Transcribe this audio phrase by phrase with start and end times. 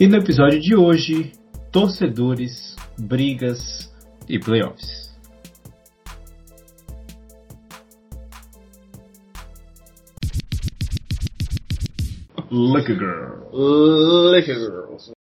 [0.00, 1.32] E no episódio de hoje,
[1.72, 3.92] torcedores, brigas
[4.28, 5.12] e playoffs.
[12.48, 14.30] Liquor Girl.
[14.30, 15.17] Liquor Girls.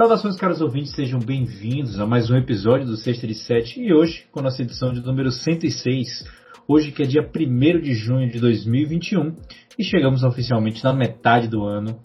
[0.00, 4.24] Saudações, caros ouvintes, sejam bem-vindos a mais um episódio do Sexta de Sete e hoje,
[4.32, 6.24] com a nossa edição de número 106,
[6.66, 9.36] hoje que é dia 1 de junho de 2021
[9.78, 12.00] e chegamos oficialmente na metade do ano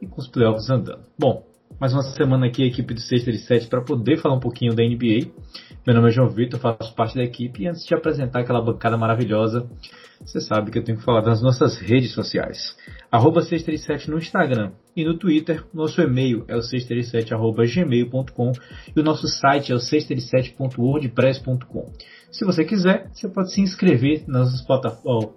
[0.00, 1.02] e com os playoffs andando.
[1.18, 1.44] Bom,
[1.80, 4.72] mais uma semana aqui a equipe do Sexta de Sete para poder falar um pouquinho
[4.72, 5.32] da NBA.
[5.84, 8.96] Meu nome é João Vitor, faço parte da equipe e antes de apresentar aquela bancada
[8.96, 9.68] maravilhosa,
[10.24, 12.76] você sabe que eu tenho que falar das nossas redes sociais.
[13.10, 15.64] Arroba 637 no Instagram e no Twitter.
[15.74, 18.52] Nosso e-mail é o 637.gmail.com
[18.94, 21.90] e o nosso site é o 637.wordpress.com.
[22.30, 25.30] Se você quiser, você pode se inscrever nas plataformas,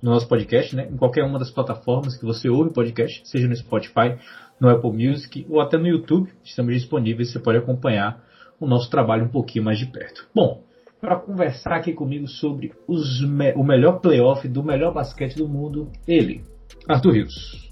[0.00, 0.86] no nosso podcast, né?
[0.88, 4.16] em qualquer uma das plataformas que você ouve podcast, seja no Spotify,
[4.60, 6.30] no Apple Music ou até no YouTube.
[6.44, 8.24] Estamos disponíveis, você pode acompanhar
[8.60, 10.28] o nosso trabalho um pouquinho mais de perto.
[10.32, 10.62] Bom,
[11.00, 16.44] para conversar aqui comigo sobre os, o melhor playoff do melhor basquete do mundo, ele,
[16.88, 17.66] Arthur Rios.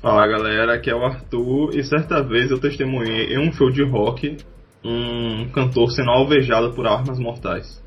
[0.00, 3.82] Fala galera, aqui é o Arthur e certa vez eu testemunhei em um show de
[3.82, 4.36] rock
[4.84, 7.82] um cantor sendo alvejado por armas mortais.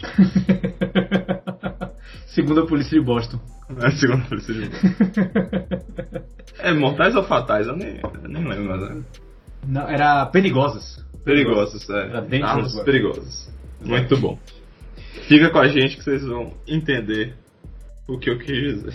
[2.26, 3.40] segundo a polícia de Boston.
[3.82, 4.88] É, segundo a polícia de Boston.
[6.60, 7.66] é, mortais ou fatais?
[7.66, 8.82] Eu nem, eu nem lembro, mas...
[8.82, 8.96] É.
[9.66, 11.02] Não, era perigosas.
[11.24, 12.42] Perigosos, é.
[12.42, 13.50] Armas perigosas.
[13.82, 14.38] Muito bom.
[15.28, 17.34] Fica com a gente que vocês vão entender
[18.14, 18.94] o que eu quis dizer.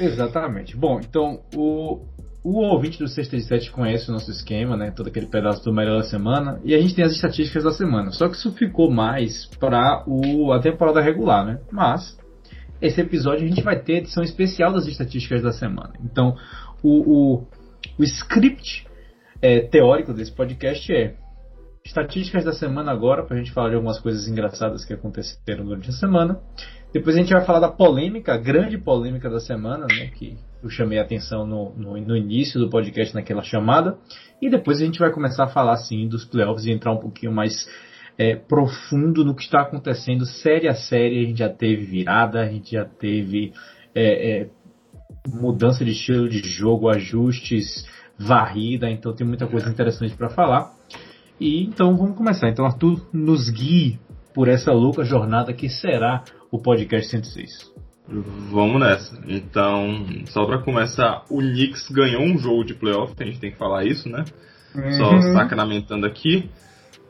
[0.00, 0.76] Exatamente.
[0.76, 2.04] Bom, então o,
[2.42, 4.90] o ouvinte do 637 conhece o nosso esquema, né?
[4.90, 6.60] Todo aquele pedaço do melhor da semana.
[6.64, 8.10] E a gente tem as estatísticas da semana.
[8.12, 11.60] Só que isso ficou mais para a temporada regular, né?
[11.70, 12.16] Mas
[12.80, 15.92] esse episódio a gente vai ter edição especial das estatísticas da semana.
[16.04, 16.36] Então
[16.82, 17.46] o, o,
[17.98, 18.86] o script
[19.42, 21.16] é, teórico desse podcast é
[21.84, 25.88] estatísticas da semana agora, para a gente falar de algumas coisas engraçadas que aconteceram durante
[25.88, 26.38] a semana.
[26.92, 30.70] Depois a gente vai falar da polêmica, a grande polêmica da semana, né, que eu
[30.70, 33.98] chamei a atenção no, no, no, início do podcast naquela chamada.
[34.40, 37.32] E depois a gente vai começar a falar assim dos playoffs e entrar um pouquinho
[37.32, 37.68] mais
[38.16, 41.24] é, profundo no que está acontecendo série a série.
[41.24, 43.52] A gente já teve virada, a gente já teve
[43.94, 44.50] é, é,
[45.28, 47.86] mudança de estilo de jogo, ajustes,
[48.18, 50.72] varrida, então tem muita coisa interessante para falar.
[51.38, 52.48] E então vamos começar.
[52.48, 54.00] Então Arthur nos guie
[54.34, 57.72] por essa louca jornada que será o podcast 106.
[58.50, 59.20] Vamos nessa.
[59.26, 63.58] Então, só para começar, o Knicks ganhou um jogo de playoff, a gente tem que
[63.58, 64.24] falar isso, né?
[64.74, 64.92] Uhum.
[64.92, 66.48] Só sacramentando aqui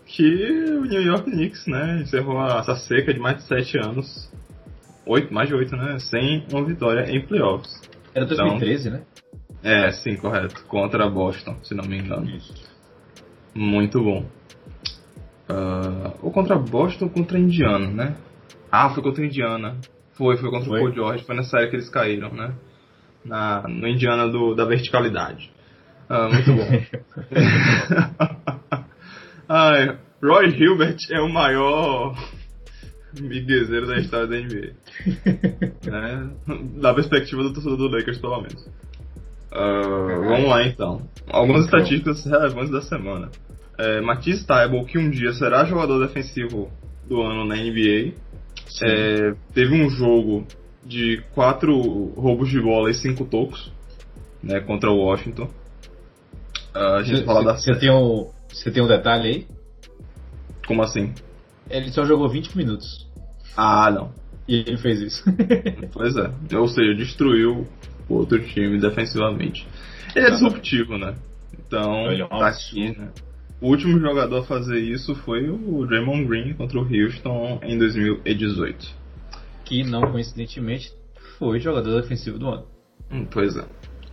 [0.09, 0.25] que
[0.73, 4.33] o New York Knicks, né, encerrou essa seca de mais de 7 anos,
[5.07, 7.81] 8, mais de 8, né, sem uma vitória em playoffs.
[8.15, 9.07] Era 2013, então, né?
[9.63, 10.65] É, sim, correto.
[10.65, 12.29] Contra Boston, se não me engano.
[12.31, 12.55] Isso.
[13.55, 14.25] Muito bom.
[15.51, 18.17] Uh, ou contra Boston ou contra Indiana, né?
[18.71, 19.77] Ah, foi contra Indiana.
[20.13, 20.81] Foi, foi contra foi.
[20.81, 21.25] o Paul George.
[21.25, 22.55] Foi nessa época que eles caíram, né?
[23.25, 25.51] Na, no Indiana do, da verticalidade.
[26.09, 26.69] Uh, muito bom.
[29.49, 32.17] Ai, Roy Hilbert é o maior
[33.21, 34.73] miguezeiro da história da NBA.
[35.91, 36.31] né?
[36.81, 38.67] Da perspectiva do torcedor do Lakers, pelo menos.
[39.51, 41.09] Uh, vamos lá então.
[41.27, 43.31] Algumas estatísticas relevantes da semana.
[43.79, 46.71] É, Matisse Tybalt, que um dia será jogador defensivo
[47.07, 48.15] do ano na NBA,
[48.83, 50.47] é, teve um jogo
[50.85, 51.75] de quatro
[52.17, 53.73] roubos de bola e cinco tocos
[54.43, 55.49] né, contra o Washington.
[56.75, 57.57] Uh, a gente fala da.
[57.57, 58.31] Você tem, um,
[58.73, 59.47] tem um detalhe aí?
[60.67, 61.13] Como assim?
[61.71, 63.07] Ele só jogou 20 minutos.
[63.57, 64.13] Ah, não.
[64.47, 65.25] E ele fez isso.
[65.93, 66.31] pois é.
[66.57, 67.67] Ou seja, destruiu
[68.09, 69.67] o outro time defensivamente.
[70.15, 71.15] Ele é disruptivo, né?
[71.59, 73.11] Então, é tá aqui, né?
[73.61, 78.87] O último jogador a fazer isso foi o Draymond Green contra o Houston em 2018.
[79.65, 80.93] Que não coincidentemente
[81.39, 82.67] foi jogador defensivo do ano.
[83.11, 83.63] Hum, pois é.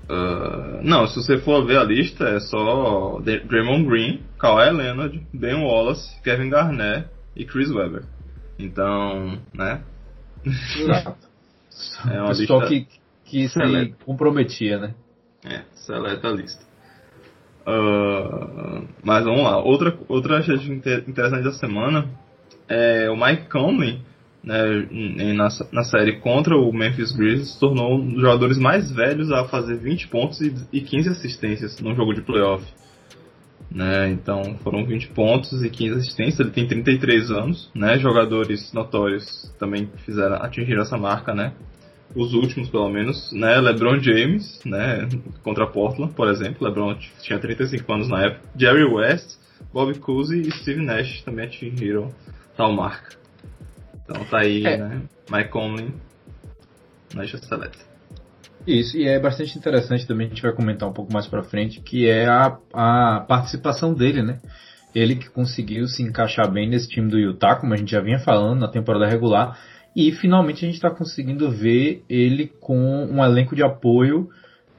[0.09, 5.63] Uh, não, se você for ver a lista, é só Draymond Green, Kawhi Leonard, Ben
[5.63, 8.03] Wallace, Kevin Garnett e Chris Webber.
[8.57, 9.83] Então, né?
[10.45, 11.27] Exato.
[12.09, 12.87] é uma Pessoal lista que,
[13.25, 14.95] que se comprometia, né?
[15.43, 16.64] É, seleta a lista.
[17.67, 19.57] Uh, mas vamos lá.
[19.57, 22.07] Outra, outra interessante da semana
[22.69, 24.01] é o Mike Conley,
[24.43, 29.31] né, na, na série contra o Memphis Grizzlies, se tornou um dos jogadores mais velhos
[29.31, 32.63] a fazer 20 pontos e, e 15 assistências num jogo de playoff.
[33.71, 34.09] né?
[34.11, 36.39] Então foram 20 pontos e 15 assistências.
[36.39, 37.97] Ele tem 33 anos, né?
[37.97, 41.53] Jogadores notórios também fizeram atingir essa marca, né?
[42.13, 43.59] Os últimos, pelo menos, né?
[43.59, 45.07] LeBron James, né?
[45.43, 46.67] Contra Portland, por exemplo.
[46.67, 48.49] LeBron tinha 35 anos na época.
[48.55, 49.37] Jerry West,
[49.73, 52.13] Bob Cousy e Steve Nash também atingiram
[52.55, 53.15] tal marca.
[54.03, 54.77] Então tá aí, é.
[54.77, 55.01] né?
[55.29, 55.93] Mike Conley
[57.13, 57.95] na seleta.
[58.67, 61.81] Isso, e é bastante interessante também, a gente vai comentar um pouco mais pra frente,
[61.81, 64.39] que é a, a participação dele, né?
[64.93, 68.17] Ele que conseguiu se encaixar bem nesse time do Utah, como a gente já vinha
[68.17, 69.59] falando na temporada regular,
[69.95, 74.29] e finalmente a gente está conseguindo ver ele com um elenco de apoio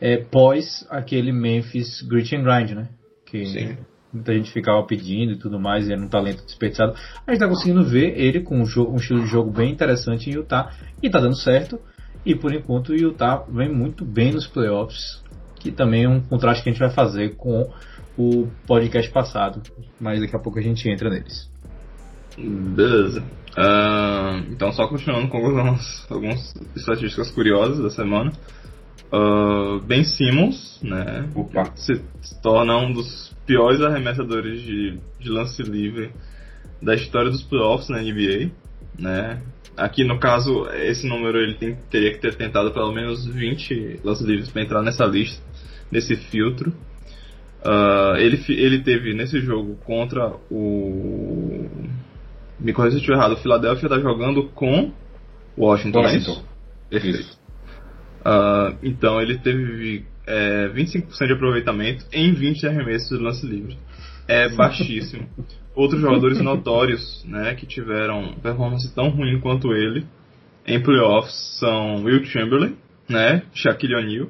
[0.01, 2.89] é, pós aquele Memphis Grit and Grind, né?
[3.25, 3.77] Que Sim.
[4.13, 6.93] muita gente ficava pedindo e tudo mais, e era um talento desperdiçado.
[7.27, 10.29] A gente está conseguindo ver ele com um, jogo, um, estilo de jogo bem interessante
[10.29, 10.71] em Utah,
[11.03, 11.81] e está dando certo.
[12.25, 15.23] E por enquanto o Utah vem muito bem nos playoffs,
[15.59, 17.71] que também é um contraste que a gente vai fazer com
[18.19, 19.63] o podcast passado,
[20.01, 21.51] mas daqui a pouco a gente entra neles.
[22.37, 23.23] Beleza.
[23.57, 28.31] Uh, então, só continuando com algumas, algumas estatísticas curiosas da semana.
[29.11, 31.29] Uh, ben Simmons, né,
[31.77, 36.11] se, se, torna um dos piores arremessadores de, de lance livre
[36.83, 38.51] da história dos playoffs na NBA,
[38.99, 39.41] né?
[39.77, 44.27] Aqui no caso, esse número ele tem, teria que ter tentado pelo menos 20 lances
[44.27, 45.43] livres para entrar nessa lista,
[45.91, 46.71] nesse filtro.
[47.65, 51.69] Uh, ele, ele teve nesse jogo contra o.
[52.59, 54.93] Me corrija se eu estiver errado, o Philadelphia está jogando com
[55.57, 56.01] Washington.
[56.01, 56.43] É Washington.
[56.91, 57.39] Perfeito.
[58.21, 63.79] Uh, então ele teve é, 25% de aproveitamento em 20 arremessos de lance livre.
[64.27, 65.29] É baixíssimo.
[65.75, 70.05] outros jogadores notórios, né, que tiveram performance tão ruim quanto ele
[70.67, 72.77] em playoffs são Will Chamberlain,
[73.09, 74.29] né, Shaquille O'Neal.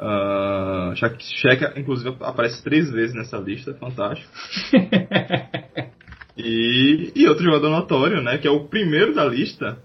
[0.00, 4.32] Uh, Shaq, inclusive, aparece três vezes nessa lista, fantástico.
[6.44, 9.78] e, e outro jogador notório, né, que é o primeiro da lista,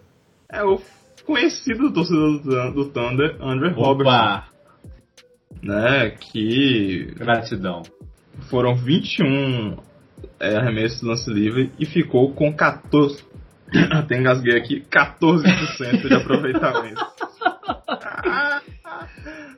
[0.50, 0.80] é o
[1.26, 4.44] conhecido torcedor do, do Thunder, Andrew Robertson.
[5.62, 7.14] Né, que...
[7.18, 7.84] Gratidão.
[8.50, 9.78] Foram 21
[10.40, 13.24] é, arremesso do lance livre e ficou com 14.
[13.92, 17.02] Até engasguei aqui, 14% de aproveitamento.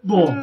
[0.04, 0.34] Bom,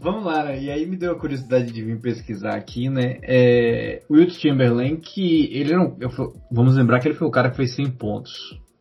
[0.00, 0.62] vamos lá, né?
[0.62, 3.18] E aí me deu a curiosidade de vir pesquisar aqui, né?
[3.22, 5.96] É, o Wilt Chamberlain, que ele não.
[6.50, 8.32] Vamos lembrar que ele foi o cara que fez 100 pontos,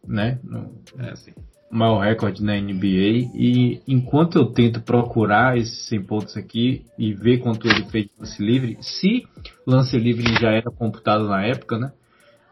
[0.07, 0.39] né?
[0.43, 1.31] No, é, assim
[1.71, 7.37] maior recorde na NBA e enquanto eu tento procurar esses 100 pontos aqui e ver
[7.37, 9.23] quanto ele fez de lance livre, se
[9.65, 11.91] lance livre já era computado na época, né?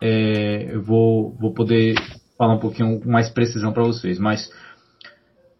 [0.01, 1.95] É, eu vou, vou poder
[2.37, 4.49] falar um pouquinho com mais precisão para vocês, mas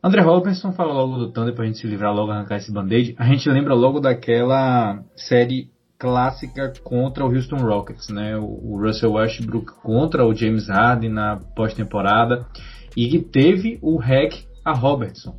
[0.02, 3.16] André Robinson fala logo do Thunder pra gente se livrar logo, arrancar esse band-aid.
[3.18, 8.38] A gente lembra logo daquela série clássica contra o Houston Rockets, né?
[8.38, 12.48] O Russell Westbrook contra o James Harden na pós-temporada
[12.96, 15.38] e que teve o hack a Robertson.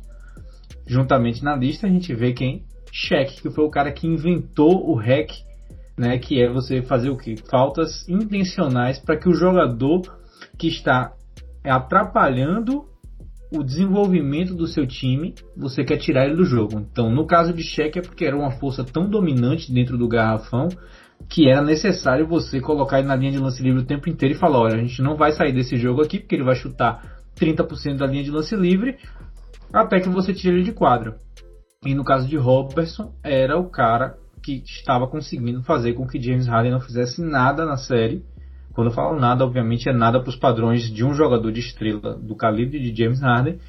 [0.85, 2.63] Juntamente na lista a gente vê quem?
[2.91, 5.31] Shaq, que foi o cara que inventou o hack,
[5.97, 7.35] né, que é você fazer o que?
[7.49, 10.01] Faltas intencionais para que o jogador
[10.59, 11.13] que está
[11.63, 12.90] atrapalhando
[13.51, 16.79] o desenvolvimento do seu time, você quer tirar ele do jogo.
[16.79, 20.69] Então, no caso de Shaq é porque era uma força tão dominante dentro do garrafão
[21.29, 24.37] que era necessário você colocar ele na linha de lance livre o tempo inteiro e
[24.37, 27.97] falar, olha, a gente não vai sair desse jogo aqui porque ele vai chutar 30%
[27.97, 28.97] da linha de lance livre
[29.73, 31.17] até que você tire ele de quadra.
[31.85, 36.47] E no caso de Robertson, era o cara que estava conseguindo fazer com que James
[36.47, 38.23] Harden não fizesse nada na série.
[38.73, 42.15] Quando eu falo nada, obviamente é nada para os padrões de um jogador de estrela
[42.15, 43.59] do calibre de James Harden.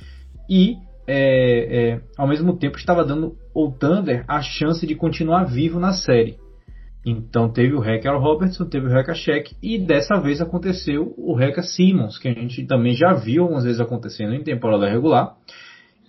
[0.48, 5.80] E é, é, ao mesmo tempo estava dando ao Thunder a chance de continuar vivo
[5.80, 6.36] na série.
[7.04, 11.64] Então teve o Hacker Robertson, teve o Hacker Shaq e dessa vez aconteceu o Hacker
[11.64, 15.34] Simmons, que a gente também já viu algumas vezes acontecendo em temporada regular.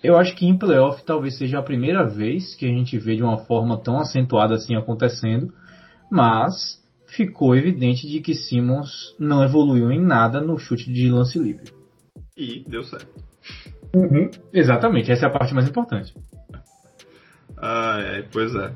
[0.03, 3.23] Eu acho que em playoff talvez seja a primeira vez que a gente vê de
[3.23, 5.51] uma forma tão acentuada assim acontecendo,
[6.11, 6.82] mas
[7.15, 11.71] ficou evidente de que Simmons não evoluiu em nada no chute de lance livre.
[12.35, 13.07] E deu certo.
[13.95, 16.13] Uhum, exatamente, essa é a parte mais importante.
[17.57, 18.73] Ah, é, pois é.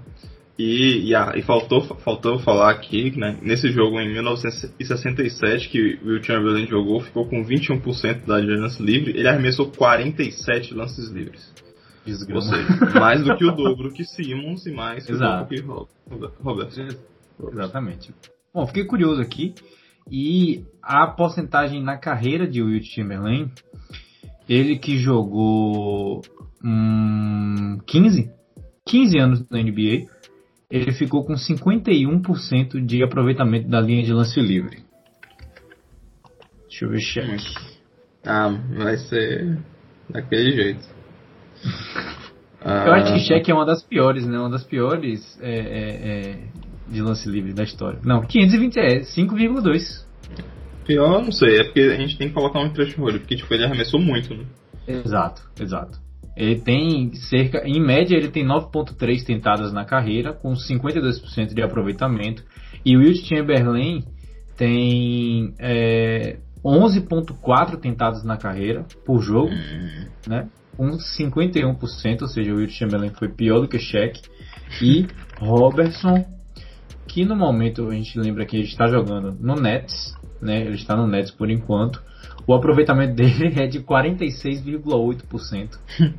[0.57, 6.07] E, e, ah, e, faltou, faltou falar aqui, né, nesse jogo em 1967 que o
[6.07, 11.53] Will Chamberlain jogou, ficou com 21% da lance livre, ele arremessou 47 lances livres.
[12.05, 12.35] Desgrama.
[12.35, 15.53] Ou seja, mais do que o dobro que Simmons e mais que Exato.
[15.53, 15.87] o dobro
[16.31, 16.97] que Roberto.
[17.39, 18.13] Exatamente.
[18.53, 19.53] Bom, fiquei curioso aqui.
[20.09, 23.51] E a porcentagem na carreira de Will Chamberlain,
[24.47, 26.21] ele que jogou
[26.63, 28.31] hum, 15,
[28.85, 30.07] 15 anos na NBA,
[30.69, 34.83] ele ficou com 51% de aproveitamento da linha de lance livre.
[36.67, 37.53] Deixa eu ver cheque.
[38.25, 39.57] Ah, vai ser
[40.09, 40.87] daquele jeito.
[42.63, 44.37] Eu acho que cheque é uma das piores, né?
[44.37, 46.39] Uma das piores é, é, é,
[46.89, 47.99] de lance livre da história.
[48.03, 50.05] Não, 520 é 5,2.
[50.85, 53.65] Pior, não sei, é porque a gente tem que colocar um threshold, porque tipo, ele
[53.65, 54.45] arremessou muito, né?
[54.87, 55.99] Exato, exato.
[56.35, 62.43] Ele tem cerca, em média, ele tem 9.3 tentadas na carreira, com 52% de aproveitamento.
[62.85, 64.03] E o Wilt Chamberlain
[64.55, 70.05] tem é, 11.4 tentadas na carreira por jogo, uhum.
[70.27, 70.47] né?
[70.77, 74.21] Com 51%, ou seja, o Wilt Chamberlain foi pior do que o Shaq.
[74.81, 75.07] E
[75.39, 76.23] Robertson,
[77.07, 80.61] que no momento a gente lembra que ele está jogando no Nets, né?
[80.61, 82.03] Ele está no Nets por enquanto.
[82.45, 85.79] O aproveitamento dele é de 46,8%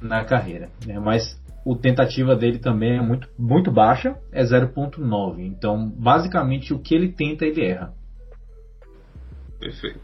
[0.00, 0.70] na carreira.
[0.86, 0.98] Né?
[0.98, 5.40] Mas o tentativa dele também é muito, muito baixa, é 0,9.
[5.40, 7.94] Então, basicamente, o que ele tenta, ele erra.
[9.60, 10.00] Perfeito.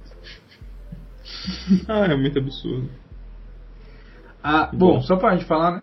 [1.89, 2.89] ah, é muito absurdo.
[4.43, 5.83] Ah, bom, bom, só pra gente falar, né?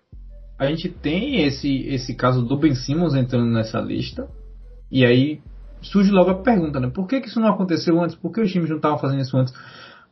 [0.58, 4.26] A gente tem esse, esse caso do Ben Simmons entrando nessa lista.
[4.90, 5.40] E aí
[5.82, 6.90] surge logo a pergunta, né?
[6.90, 8.16] Por que, que isso não aconteceu antes?
[8.16, 9.54] Por que os times não estavam fazendo isso antes?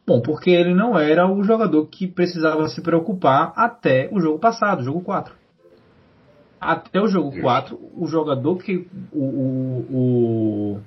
[0.06, 4.80] Bom, porque ele não era o jogador que precisava se preocupar até o jogo passado,
[4.80, 5.34] o jogo 4.
[6.60, 10.80] Até o jogo 4, o jogador que o, o,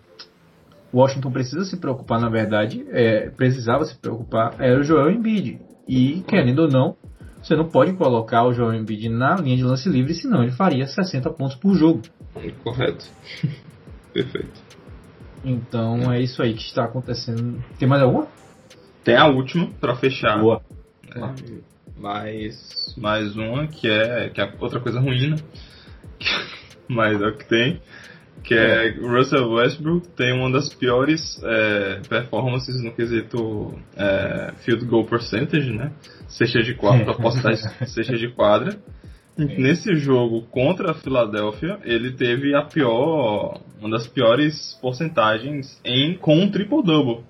[0.92, 5.60] o Washington precisa se preocupar, na verdade, é, precisava se preocupar, era o Joel Embiid.
[5.88, 6.96] E, querendo ou não,
[7.42, 10.86] você não pode colocar o Joel Embiid na linha de lance livre, senão ele faria
[10.86, 12.02] 60 pontos por jogo.
[12.64, 13.06] Correto.
[14.18, 14.60] Perfeito.
[15.46, 17.64] Então é isso aí que está acontecendo.
[17.78, 18.28] Tem mais alguma?
[19.04, 20.40] Tem a última para fechar.
[20.40, 20.60] Boa.
[21.16, 21.20] É,
[21.96, 25.36] mais, mais uma que é, que é outra coisa ruim, né?
[26.90, 27.80] Mas é o que tem.
[28.44, 34.84] Que é, é Russell Westbrook tem uma das piores é, performances no quesito é, field
[34.86, 35.92] goal percentage, né?
[36.28, 37.16] Seja de quadra,
[37.86, 38.80] seja de quadra.
[39.38, 46.36] Nesse jogo contra a Filadélfia, ele teve a pior, uma das piores porcentagens em com
[46.36, 47.24] um triple double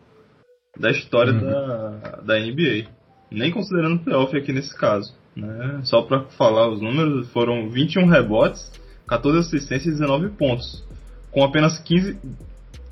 [0.80, 1.40] da história uhum.
[1.42, 2.88] da, da NBA.
[3.30, 5.14] Nem considerando o playoff aqui nesse caso.
[5.36, 5.82] Né?
[5.84, 8.72] Só para falar os números, foram 21 rebotes,
[9.08, 10.84] 14 assistências e 19 pontos,
[11.30, 12.18] com apenas 15,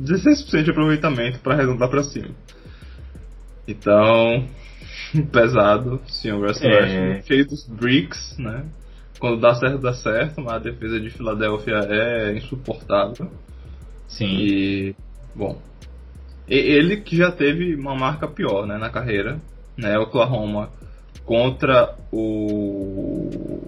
[0.01, 2.29] 16% de aproveitamento para arredondar para cima.
[3.65, 4.45] Então,
[5.31, 7.21] pesado, o Russell é...
[7.23, 8.65] cheio dos bricks, né?
[9.19, 13.31] Quando dá certo, dá certo, mas a defesa de Filadélfia é insuportável.
[14.07, 14.37] Sim.
[14.37, 14.95] E,
[15.33, 15.59] bom,
[16.47, 19.39] ele que já teve uma marca pior né, na carreira,
[19.77, 20.69] né, Oklahoma
[21.25, 23.61] contra o.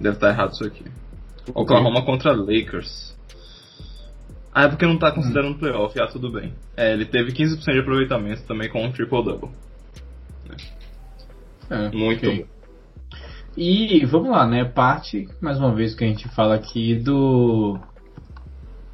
[0.00, 0.84] Deve estar errado isso aqui.
[1.54, 3.16] Oklahoma contra Lakers.
[4.52, 6.54] Ah, é porque não está considerando playoff, ah, tudo bem.
[6.76, 9.50] É, ele teve 15% de aproveitamento também com um triple-double.
[11.70, 12.46] É, Muito okay.
[13.56, 14.66] E vamos lá, né?
[14.66, 17.78] Parte, mais uma vez, que a gente fala aqui do.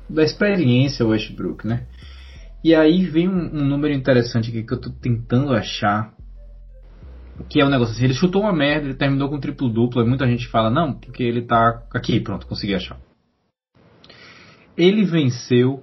[0.09, 1.89] da experiência Westbrook, né?
[2.63, 6.15] E aí vem um, um número interessante aqui que eu tô tentando achar.
[7.49, 10.07] Que é um negócio assim, ele chutou uma merda, ele terminou com triplo duplo, e
[10.07, 11.83] muita gente fala, não, porque ele tá.
[11.93, 13.01] Aqui, pronto, consegui achar.
[14.77, 15.83] Ele venceu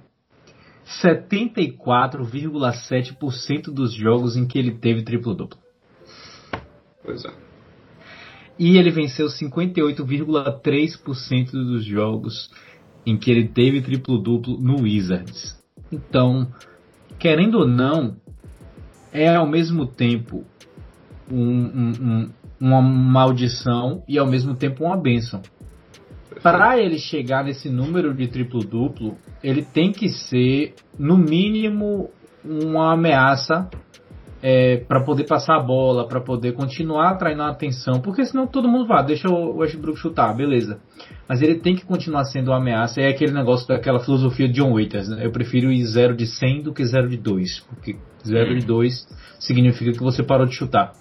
[1.02, 5.58] 74,7% dos jogos em que ele teve triplo duplo.
[7.02, 7.30] Pois é.
[8.58, 12.50] E ele venceu 58,3% dos jogos
[13.06, 15.58] em que ele teve triplo-duplo no Wizards.
[15.90, 16.46] Então,
[17.18, 18.18] querendo ou não,
[19.12, 20.44] é ao mesmo tempo
[21.30, 22.30] um, um, um,
[22.60, 25.40] uma maldição e ao mesmo tempo uma bênção.
[26.42, 32.10] Para ele chegar nesse número de triplo-duplo, ele tem que ser, no mínimo,
[32.44, 33.68] uma ameaça
[34.42, 38.68] é, para poder passar a bola, para poder continuar atraindo a atenção, porque senão todo
[38.68, 40.80] mundo vai, deixa o Westbrook chutar, beleza.
[41.28, 44.72] Mas ele tem que continuar sendo uma ameaça, é aquele negócio daquela filosofia de John
[44.72, 45.26] Waiters, né?
[45.26, 49.08] Eu prefiro ir 0 de 100 do que 0 de 2, porque 0 de 2
[49.38, 50.92] significa que você parou de chutar.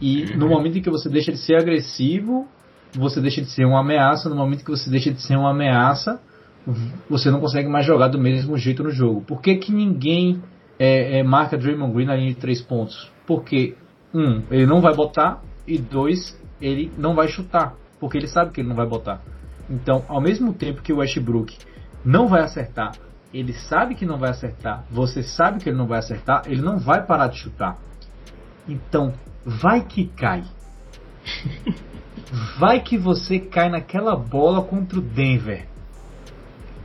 [0.00, 2.46] E no momento em que você deixa de ser agressivo,
[2.94, 6.20] você deixa de ser uma ameaça, no momento que você deixa de ser uma ameaça,
[7.08, 9.22] você não consegue mais jogar do mesmo jeito no jogo.
[9.22, 10.42] Por que, que ninguém
[10.78, 13.10] é, é, marca Draymond Green na linha de três pontos.
[13.26, 13.76] Porque,
[14.14, 17.74] um, ele não vai botar, e dois, ele não vai chutar.
[17.98, 19.20] Porque ele sabe que ele não vai botar.
[19.68, 21.56] Então, ao mesmo tempo que o Westbrook
[22.04, 22.92] não vai acertar,
[23.34, 26.78] ele sabe que não vai acertar, você sabe que ele não vai acertar, ele não
[26.78, 27.76] vai parar de chutar.
[28.68, 29.12] Então,
[29.44, 30.44] vai que cai.
[32.58, 35.66] Vai que você cai naquela bola contra o Denver.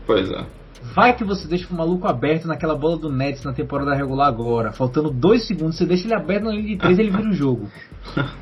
[0.06, 0.46] Pois é.
[0.94, 4.72] Vai que você deixa o maluco aberto naquela bola do Nets na temporada regular agora.
[4.72, 7.34] Faltando dois segundos, você deixa ele aberto na linha de três e ele vira o
[7.34, 7.70] jogo.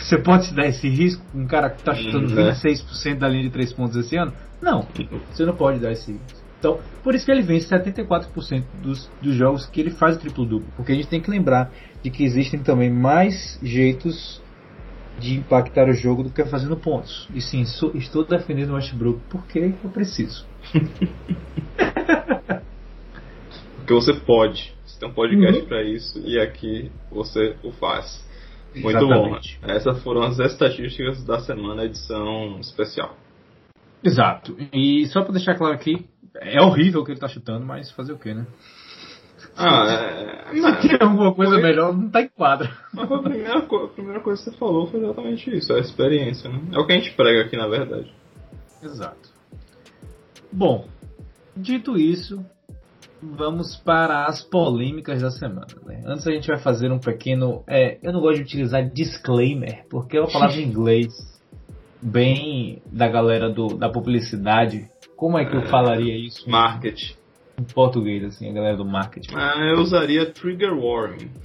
[0.00, 2.52] Você pode se dar esse risco com um cara que está chutando Né.
[2.52, 4.32] 26% da linha de três pontos esse ano?
[4.62, 4.82] Não,
[5.30, 6.26] você não pode dar esse risco.
[6.58, 10.68] Então, por isso que ele vence 74% dos, dos jogos que ele faz o triplo-duplo.
[10.76, 11.70] Porque a gente tem que lembrar
[12.02, 14.40] de que existem também mais jeitos
[15.18, 17.28] de impactar o jogo do que fazendo pontos.
[17.34, 20.46] E sim, sou- estou defendendo o Westbrook porque eu preciso.
[23.78, 24.74] Porque você pode.
[24.84, 25.66] Você tem um podcast Uhum.
[25.68, 28.26] pra isso e aqui você o faz.
[28.74, 29.58] Muito Exatamente.
[29.62, 29.70] bom.
[29.70, 33.16] Essas foram as estatísticas da semana, edição especial.
[34.04, 34.56] Exato.
[34.72, 36.06] E só pra deixar claro aqui,
[36.36, 38.46] é horrível o que ele tá chutando, mas fazer o quê, né?
[39.56, 39.86] Ah,
[40.52, 40.54] é.
[40.82, 42.70] Se tem alguma coisa Foi- melhor, não tá em quadra.
[42.92, 45.80] Mas a primeira, co- a primeira coisa que você falou foi exatamente isso, é a
[45.80, 46.60] experiência, né?
[46.74, 48.12] É o que a gente prega aqui, na verdade.
[48.82, 49.27] Exato.
[50.52, 50.86] Bom,
[51.56, 52.44] dito isso,
[53.22, 55.66] vamos para as polêmicas da semana.
[55.84, 56.02] Né?
[56.06, 57.62] Antes a gente vai fazer um pequeno.
[57.66, 61.12] é, eu não gosto de utilizar disclaimer, porque é uma palavra em inglês
[62.00, 64.88] bem da galera do, da publicidade.
[65.16, 65.66] Como é que eu É.
[65.66, 67.12] falaria isso Market.
[67.58, 69.34] em português, assim, a galera do marketing?
[69.34, 71.30] Ah, eu usaria trigger warning.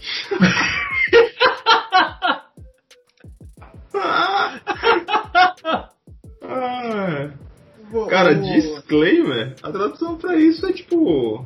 [3.95, 4.32] Ah,
[8.09, 11.45] Cara, disclaimer, a tradução pra isso é tipo.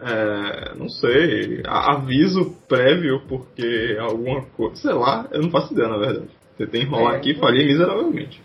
[0.00, 4.76] É, não sei, aviso prévio porque alguma coisa.
[4.76, 6.28] Sei lá, eu não faço ideia na verdade.
[6.56, 8.40] Tentei enrolar É, aqui e falhei miseravelmente.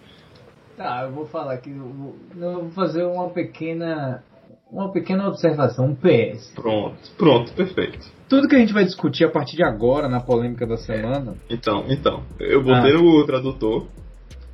[0.75, 1.69] Tá, eu vou falar aqui.
[1.69, 4.23] Eu vou, eu vou fazer uma pequena.
[4.71, 6.51] Uma pequena observação, um PS.
[6.55, 7.99] Pronto, pronto, perfeito.
[8.27, 11.35] Tudo que a gente vai discutir a partir de agora na polêmica da semana.
[11.47, 12.97] Então, então, eu botei Ah.
[12.97, 13.85] no tradutor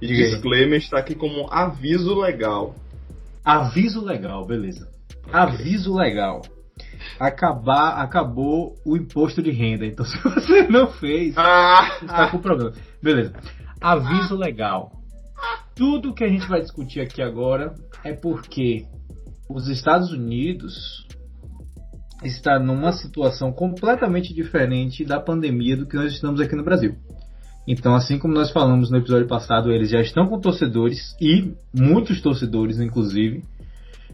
[0.02, 2.76] e disclaimer está aqui como aviso legal.
[3.44, 4.88] Aviso legal, beleza.
[5.32, 6.42] Aviso legal.
[7.20, 9.86] Acabar, acabou o imposto de renda.
[9.86, 11.98] Então, se você não fez, Ah!
[12.02, 12.74] está com problema.
[13.02, 13.34] Beleza.
[13.82, 14.92] Aviso legal.
[15.76, 18.86] Tudo que a gente vai discutir aqui agora é porque
[19.50, 21.08] os Estados Unidos
[22.24, 26.96] está numa situação completamente diferente da pandemia do que nós estamos aqui no Brasil.
[27.68, 32.22] Então, assim como nós falamos no episódio passado, eles já estão com torcedores e muitos
[32.22, 33.44] torcedores, inclusive,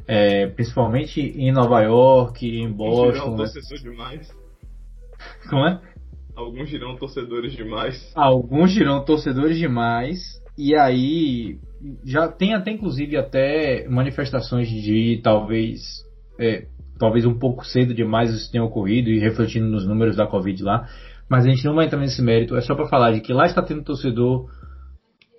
[0.08, 3.12] é, principalmente em Nova York, em Alguns Boston.
[3.12, 3.38] dirão né?
[3.38, 4.36] torcedor demais.
[5.50, 5.82] Como é?
[6.36, 8.12] Alguns dirão torcedores demais.
[8.14, 10.42] Alguns dirão torcedores demais.
[10.58, 11.60] E aí
[12.04, 16.04] já tem até inclusive até manifestações de talvez
[16.40, 16.66] é,
[16.98, 20.88] talvez um pouco cedo demais isso tenha ocorrido e refletindo nos números da Covid lá.
[21.30, 22.56] Mas a gente não vai entrar nesse mérito.
[22.56, 24.50] É só para falar de que lá está tendo torcedor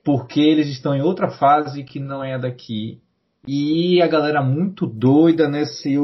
[0.05, 3.01] porque eles estão em outra fase que não é a daqui.
[3.47, 5.97] E a galera muito doida nesse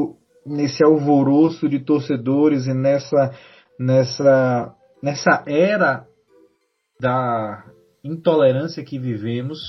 [0.45, 3.31] nesse alvoroço de torcedores e nessa
[3.79, 6.05] nessa nessa era
[6.99, 7.65] da
[8.03, 9.59] intolerância que vivemos,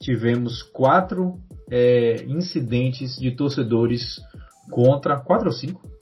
[0.00, 1.40] tivemos quatro
[1.70, 4.20] é, incidentes de torcedores
[4.70, 5.20] contra.
[5.20, 5.95] Quatro ou cinco?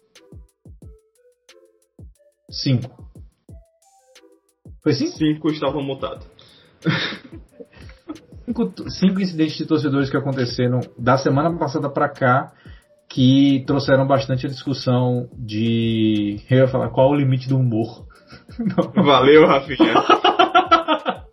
[2.62, 3.04] Cinco.
[4.82, 5.16] Foi cinco?
[5.16, 6.26] Cinco estavam mutados.
[8.44, 12.52] Cinco, cinco incidentes de torcedores que aconteceram da semana passada pra cá
[13.08, 16.40] que trouxeram bastante a discussão de.
[16.50, 18.06] Eu ia falar qual é o limite do humor.
[18.58, 19.02] Não.
[19.02, 19.94] Valeu, Rafinha.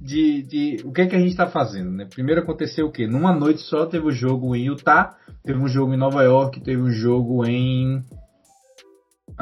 [0.00, 2.06] de, de o que é que a gente está fazendo, né?
[2.08, 3.06] Primeiro aconteceu o quê?
[3.06, 6.80] Numa noite só teve o jogo em Utah, teve um jogo em Nova York, teve
[6.80, 8.02] um jogo em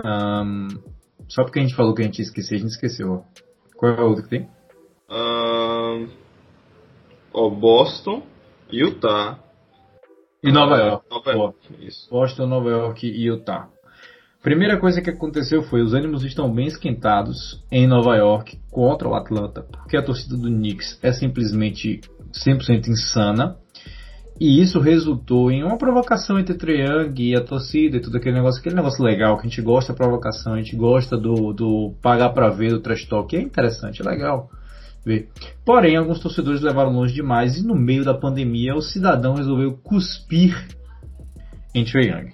[0.05, 0.69] Ahn,
[1.29, 3.25] só porque a gente falou que a gente ia esquecer, a gente esqueceu.
[3.77, 4.49] Qual é o outro que tem?
[5.09, 6.09] Ahn,
[7.33, 8.23] ó, Boston,
[8.71, 9.39] Utah.
[10.43, 11.07] E Nova York.
[11.11, 11.33] Nova.
[11.33, 11.59] York.
[11.81, 12.09] Isso.
[12.11, 13.69] Boston, Nova York e Utah.
[14.43, 19.15] Primeira coisa que aconteceu foi os ânimos estão bem esquentados em Nova York contra o
[19.15, 22.01] Atlanta, porque a torcida do Knicks é simplesmente
[22.33, 23.57] 100% insana.
[24.41, 28.61] E isso resultou em uma provocação entre Young e a torcida e tudo aquele negócio,
[28.61, 32.31] aquele negócio legal que a gente gosta da provocação, a gente gosta do, do pagar
[32.31, 34.49] pra ver, do trash talk, é interessante, é legal
[35.05, 35.29] ver.
[35.65, 40.69] Porém, alguns torcedores levaram longe demais e no meio da pandemia o cidadão resolveu cuspir
[41.75, 42.33] em Young.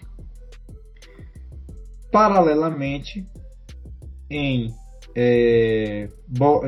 [2.13, 3.27] Paralelamente,
[4.31, 4.71] em,
[5.17, 6.09] é,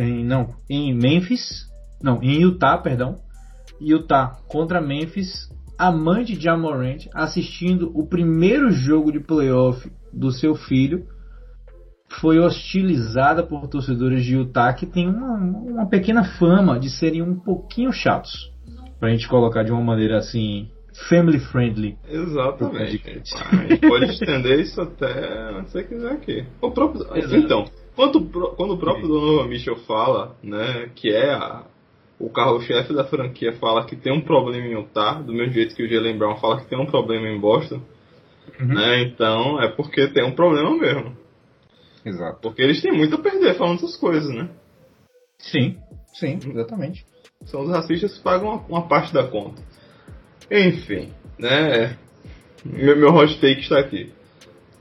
[0.01, 1.67] em- não, em Memphis,
[2.03, 3.26] não, em Utah, perdão,
[3.81, 10.55] Utah contra Memphis, a mãe de Jamorant assistindo o primeiro jogo de playoff do seu
[10.55, 11.07] filho
[12.21, 17.35] foi hostilizada por torcedores de Utah que tem uma, uma pequena fama de serem um
[17.35, 18.53] pouquinho chatos.
[18.99, 20.71] Pra gente colocar de uma maneira assim,
[21.09, 21.99] family friendly.
[22.09, 23.03] Exatamente.
[23.53, 26.47] A gente pode estender isso até onde você quiser aqui.
[26.63, 27.05] O próprio,
[27.37, 28.21] então, quando,
[28.57, 31.65] quando o próprio Donovan Mitchell fala, né, que é a,
[32.19, 35.83] o carro-chefe da franquia, fala que tem um problema em Utah, do mesmo jeito que
[35.83, 37.81] o Jalen Brown fala que tem um problema em Boston,
[38.61, 38.67] uhum.
[38.69, 41.17] né, então é porque tem um problema mesmo.
[42.05, 42.39] Exato.
[42.41, 44.49] Porque eles têm muito a perder falando essas coisas, né?
[45.39, 45.77] Sim,
[46.15, 47.05] sim, exatamente.
[47.45, 49.61] São os racistas que pagam uma, uma parte da conta.
[50.51, 51.99] Enfim, né?
[52.65, 54.13] Meu, meu hot take está aqui.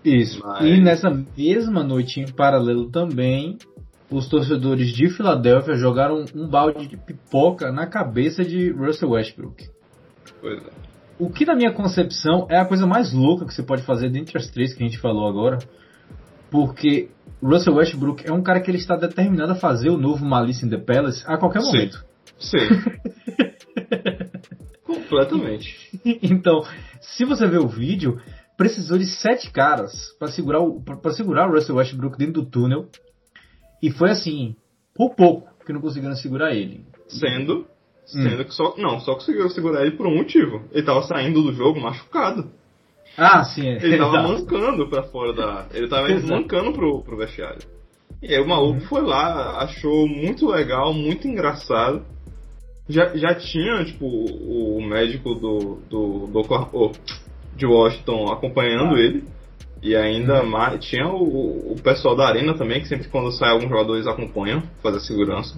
[0.04, 0.40] Isso.
[0.46, 0.66] Mas...
[0.66, 3.58] E nessa mesma noite, em paralelo também,
[4.10, 9.68] os torcedores de Filadélfia jogaram um balde de pipoca na cabeça de Russell Westbrook.
[10.42, 10.86] Pois é.
[11.18, 14.38] O que, na minha concepção, é a coisa mais louca que você pode fazer dentre
[14.38, 15.60] as três que a gente falou agora.
[16.52, 17.10] Porque
[17.42, 20.70] Russell Westbrook é um cara que ele está determinado a fazer o novo Malice in
[20.70, 22.04] the Palace a qualquer momento.
[22.38, 22.58] Sim.
[24.84, 25.74] Completamente.
[26.22, 26.64] então,
[27.00, 28.20] se você ver o vídeo,
[28.58, 32.90] precisou de sete caras para segurar o para segurar o Russell Westbrook dentro do túnel.
[33.86, 34.56] E foi assim,
[34.96, 36.84] por pouco que não conseguiram segurar ele.
[37.08, 37.68] Sendo
[38.04, 38.46] sendo hum.
[38.46, 40.64] que só não, só conseguiram segurar ele por um motivo.
[40.72, 42.50] Ele estava saindo do jogo machucado.
[43.16, 43.68] Ah, sim.
[43.68, 43.76] É.
[43.76, 45.68] Ele tava mancando pra fora da.
[45.72, 47.62] Ele tava mancando pro, pro vestiário.
[48.24, 48.88] E aí o maluco uhum.
[48.88, 52.04] foi lá, achou muito legal, muito engraçado.
[52.90, 56.42] Já, já tinha, tipo, o, o médico do, do, do
[56.74, 56.92] oh,
[57.56, 59.00] de Washington acompanhando ah.
[59.00, 59.35] ele.
[59.86, 60.50] E ainda uhum.
[60.50, 60.84] mais.
[60.84, 64.64] Tinha o, o pessoal da arena também, que sempre quando sai algum jogador eles acompanham,
[64.82, 65.56] fazer segurança.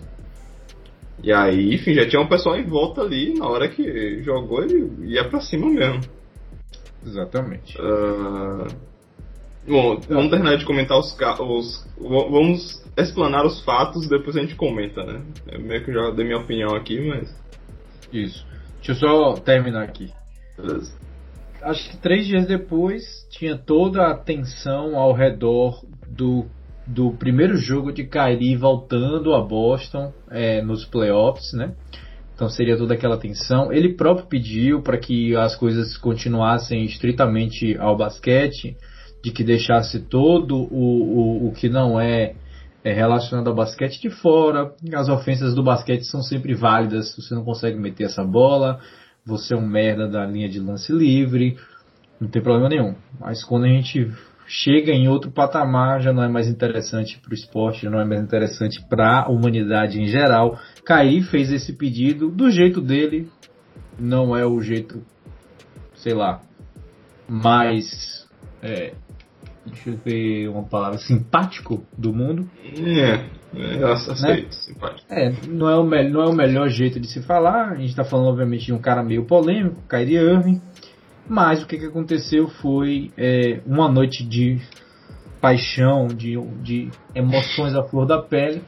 [1.24, 5.14] E aí, enfim, já tinha um pessoal em volta ali, na hora que jogou ele
[5.14, 6.02] ia pra cima mesmo.
[7.06, 7.78] Exatamente.
[7.80, 8.68] Uh...
[9.66, 11.88] Bom, vamos terminar de comentar os, os.
[11.98, 15.22] Vamos explanar os fatos depois a gente comenta, né?
[15.50, 17.34] Eu meio que já dei minha opinião aqui, mas.
[18.12, 18.46] Isso.
[18.78, 20.12] Deixa eu só terminar aqui.
[20.58, 20.97] Beleza.
[21.68, 26.46] Acho que três dias depois tinha toda a atenção ao redor do,
[26.88, 31.76] do primeiro jogo de Kyrie voltando a Boston é, nos playoffs, né?
[32.34, 33.70] Então seria toda aquela tensão.
[33.74, 38.78] Ele próprio pediu para que as coisas continuassem estritamente ao basquete,
[39.22, 42.36] de que deixasse todo o, o, o que não é,
[42.82, 44.72] é relacionado ao basquete de fora.
[44.94, 47.14] As ofensas do basquete são sempre válidas.
[47.14, 48.80] Você não consegue meter essa bola,
[49.28, 51.58] você é um merda da linha de lance livre,
[52.20, 52.96] não tem problema nenhum.
[53.20, 54.10] Mas quando a gente
[54.48, 58.06] chega em outro patamar, já não é mais interessante para o esporte, já não é
[58.06, 60.58] mais interessante para a humanidade em geral.
[60.86, 63.30] Caí fez esse pedido do jeito dele,
[64.00, 65.04] não é o jeito,
[65.96, 66.42] sei lá,
[67.28, 68.26] mais.
[68.64, 68.94] É,
[69.68, 72.50] deixa eu ver uma palavra, simpático do mundo.
[72.64, 73.26] É,
[73.56, 74.52] é aceito, né?
[74.52, 75.08] simpático.
[75.10, 78.04] É, não é, o não é o melhor jeito de se falar, a gente está
[78.04, 80.62] falando obviamente de um cara meio polêmico, Kyrie Irving,
[81.28, 84.60] mas o que, que aconteceu foi é, uma noite de
[85.42, 88.62] paixão, de, de emoções à flor da pele.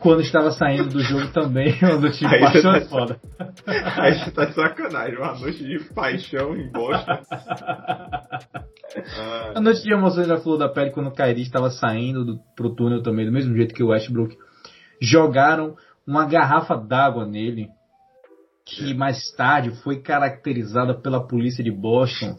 [0.00, 3.20] Quando estava saindo do jogo também, uma noite de paixão tá, foda.
[3.96, 7.12] Aí você tá de sacanagem, uma noite de paixão em Boston.
[9.54, 12.74] a noite de emoções à flor da pele quando o Kyrie estava saindo do, pro
[12.74, 14.36] túnel também, do mesmo jeito que o Westbrook.
[15.00, 17.68] Jogaram uma garrafa d'água nele
[18.64, 22.38] que mais tarde foi caracterizada pela polícia de Boston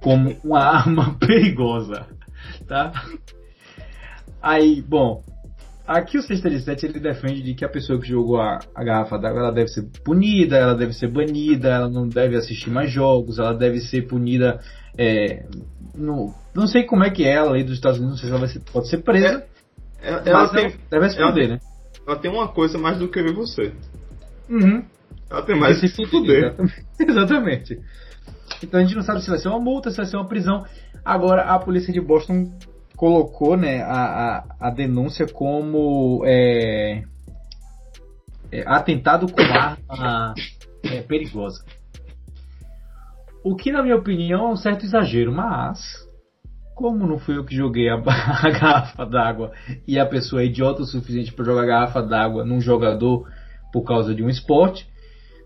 [0.00, 2.06] como uma arma perigosa,
[2.68, 2.92] tá?
[4.40, 5.22] Aí, bom,
[5.86, 9.40] aqui o 637 ele defende de que a pessoa que jogou a, a garrafa d'água
[9.40, 13.52] ela deve ser punida, ela deve ser banida, ela não deve assistir mais jogos, ela
[13.52, 14.60] deve ser punida.
[14.96, 15.44] É,
[15.94, 18.36] no, não sei como é que é a lei dos Estados Unidos, não sei se
[18.36, 19.44] ela ser, pode ser presa.
[20.00, 21.60] É, é, ela, tem, deve responder, ela, né?
[22.06, 23.72] Ela tem uma coisa mais do que eu e você.
[24.48, 24.84] Uhum.
[25.30, 26.54] Ela tem mais que se fuder.
[27.00, 27.78] Exatamente.
[28.62, 30.64] Então a gente não sabe se vai ser uma multa, se vai ser uma prisão.
[31.04, 32.52] Agora a polícia de Boston
[33.02, 37.02] colocou né, a, a, a denúncia como é,
[38.52, 40.34] é, atentado com arma
[40.84, 41.64] é, perigosa.
[43.42, 45.80] O que, na minha opinião, é um certo exagero, mas
[46.76, 49.50] como não fui eu que joguei a, a garrafa d'água
[49.84, 53.28] e a pessoa é idiota o suficiente para jogar a garrafa d'água num jogador
[53.72, 54.88] por causa de um esporte,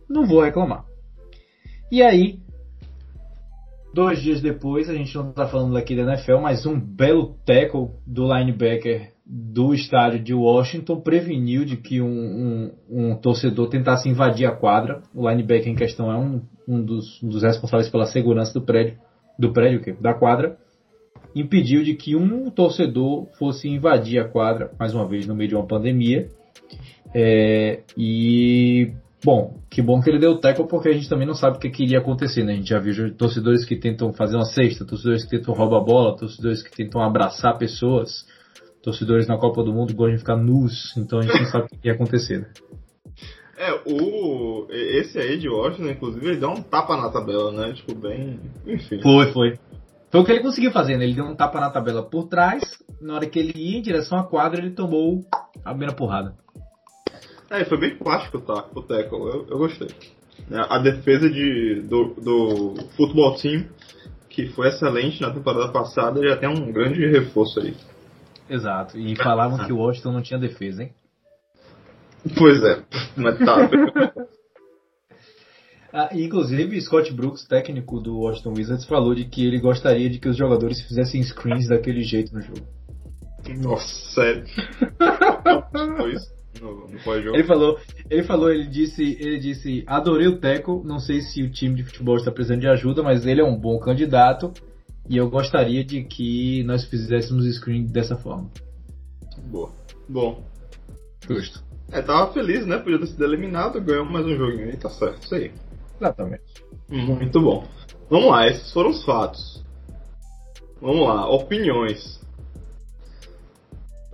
[0.06, 0.84] não vou reclamar.
[1.90, 2.38] E aí,
[3.92, 7.88] dois dias depois, a gente não está falando aqui da NFL, mas um belo tackle
[8.06, 14.46] do linebacker do estádio de Washington preveniu de que um, um, um torcedor tentasse invadir
[14.46, 15.02] a quadra.
[15.12, 18.98] O linebacker em questão é um, um, dos, dos responsáveis pela segurança do prédio,
[19.36, 20.56] do prédio, da quadra.
[21.34, 25.56] impediu de que um torcedor fosse invadir a quadra, mais uma vez, no meio de
[25.56, 26.28] uma pandemia.
[27.12, 28.92] É, e,
[29.26, 31.68] bom, que bom que ele deu tackle, porque a gente também não sabe o que,
[31.68, 32.52] que iria acontecer, né?
[32.52, 35.84] A gente já viu torcedores que tentam fazer uma cesta, torcedores que tentam roubar a
[35.84, 38.24] bola, torcedores que tentam abraçar pessoas,
[38.84, 41.68] torcedores na Copa do Mundo gostam de ficar nus, então a gente não sabe o
[41.68, 42.46] que, que ia acontecer, né?
[43.58, 44.68] É, o.
[44.70, 47.72] Esse aí de Washington, inclusive, ele deu um tapa na tabela, né?
[47.72, 48.38] Tipo, bem.
[48.66, 49.00] Enfim.
[49.00, 49.58] Foi, foi.
[50.10, 51.04] Foi o que ele conseguiu fazer, né?
[51.04, 52.62] Ele deu um tapa na tabela por trás,
[53.00, 55.22] na hora que ele ia em direção à quadra, ele tomou
[55.64, 56.34] a primeira porrada.
[57.50, 59.88] É, foi bem plástico tá, o tackle, eu, eu gostei.
[60.50, 63.66] É, a defesa de, do, do futebol team,
[64.28, 67.74] que foi excelente na temporada passada, já tem um grande reforço aí.
[68.48, 70.92] Exato, e falavam que o Washington não tinha defesa, hein?
[72.36, 72.82] Pois é,
[73.16, 73.68] mas tá.
[75.92, 80.28] ah, inclusive, Scott Brooks, técnico do Washington Wizards, falou de que ele gostaria de que
[80.28, 82.66] os jogadores fizessem screens daquele jeito no jogo.
[83.62, 84.44] Nossa, sério.
[85.96, 86.35] Foi isso?
[86.60, 91.20] No, no ele falou, ele falou, ele disse, ele disse, adorei o Teco, não sei
[91.20, 94.52] se o time de futebol está precisando de ajuda, mas ele é um bom candidato
[95.08, 98.50] e eu gostaria de que nós fizéssemos screen dessa forma.
[99.50, 99.70] Boa.
[100.08, 100.44] Bom.
[101.28, 101.64] Justo.
[101.92, 102.78] É, tava feliz, né?
[102.78, 105.52] Podia ter sido eliminado, ganhou mais um joguinho aí, tá certo, isso aí.
[106.00, 106.42] Exatamente.
[106.88, 107.66] Muito bom.
[108.10, 109.64] Vamos lá, esses foram os fatos.
[110.80, 112.20] Vamos lá, opiniões.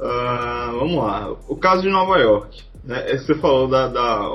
[0.02, 2.60] Uh, vamos lá, o caso de Nova York.
[2.82, 3.16] Né?
[3.16, 4.28] Você falou da, da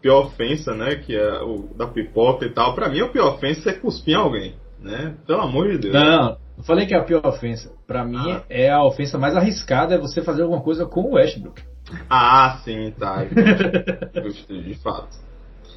[0.00, 0.94] pior ofensa, né?
[0.94, 2.72] Que é o da pipoca e tal.
[2.74, 5.16] Pra mim, a pior ofensa é cuspir alguém, né?
[5.26, 5.94] Pelo amor de Deus.
[5.94, 7.72] Não, não falei que é a pior ofensa.
[7.84, 8.44] Pra mim, ah.
[8.48, 11.60] é a ofensa mais arriscada é você fazer alguma coisa com o Westbrook.
[12.08, 13.24] Ah, sim, tá.
[13.26, 15.16] de fato.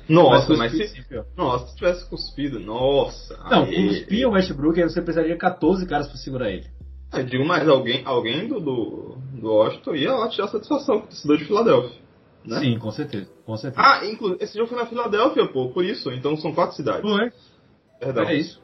[0.07, 1.05] Nossa, mas, se,
[1.37, 3.37] nossa, se tivesse cuspido, nossa.
[3.49, 3.87] Não, aí...
[3.87, 6.67] cuspir o Westbrook, aí você precisaria de 14 caras pra segurar ele.
[7.13, 11.07] Eu digo mais, alguém, alguém do, do, do Washington ia lá tirar satisfação com o
[11.07, 12.01] torcedor de Filadélfia.
[12.45, 12.59] Né?
[12.59, 13.85] Sim, com certeza, com certeza.
[13.85, 17.01] Ah, inclusive, esse jogo foi na Filadélfia, pô, por isso, então são quatro cidades.
[17.01, 17.31] Foi.
[17.99, 18.23] Perdão.
[18.23, 18.61] É isso.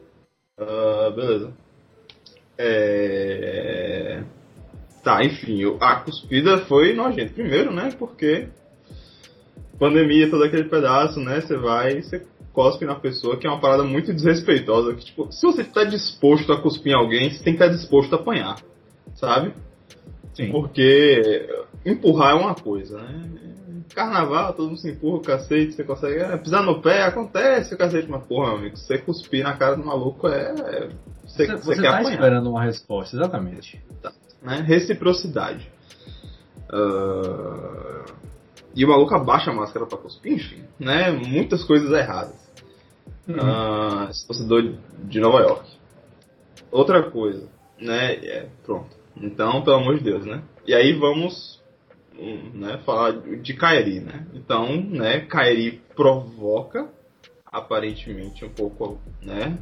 [0.60, 1.54] Uh, beleza.
[2.58, 4.24] É...
[5.04, 7.34] Tá, enfim, a cuspida foi nojento.
[7.34, 7.94] Primeiro, né?
[7.98, 8.50] Porque
[9.78, 11.40] pandemia, todo aquele pedaço, né?
[11.40, 12.26] Você vai, você
[12.58, 14.96] cospe na pessoa, que é uma parada muito desrespeitosa.
[14.96, 18.12] Que, tipo, se você está disposto a cuspir em alguém, você tem que estar disposto
[18.14, 18.60] a apanhar,
[19.14, 19.54] sabe?
[20.34, 20.52] Sim.
[20.52, 21.48] Porque
[21.86, 23.30] empurrar é uma coisa, né?
[23.94, 26.20] Carnaval, todo mundo se empurra, cacete, você consegue.
[26.20, 29.86] É, pisar no pé, acontece cacete, mas porra, meu amigo, você cuspir na cara do
[29.86, 30.52] maluco é.
[30.52, 30.90] é
[31.24, 32.14] você, você, você, você tá apanhar.
[32.14, 33.80] esperando uma resposta, exatamente.
[34.02, 34.64] Tá né?
[34.66, 35.70] Reciprocidade.
[36.74, 38.04] Uh...
[38.76, 41.12] E o maluco abaixa a máscara pra cuspir, enfim, né?
[41.12, 42.47] Muitas coisas erradas.
[43.28, 43.36] Uhum.
[43.36, 45.70] Uh, esse torcedor de Nova York.
[46.72, 48.14] Outra coisa, né?
[48.16, 48.96] É, pronto.
[49.16, 50.44] Então, pelo amor de Deus, né?
[50.66, 51.62] E aí vamos
[52.54, 54.26] né, falar de Kairi, né?
[54.34, 56.90] Então, né, Kairi provoca
[57.46, 59.58] aparentemente um pouco, né,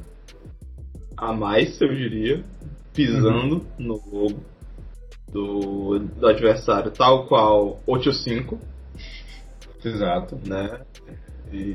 [1.16, 2.44] a mais, eu diria,
[2.94, 3.66] pisando uhum.
[3.80, 4.44] no logo
[5.32, 8.58] do, do adversário, tal qual 8-5.
[9.84, 10.40] Exato.
[10.46, 10.82] Né?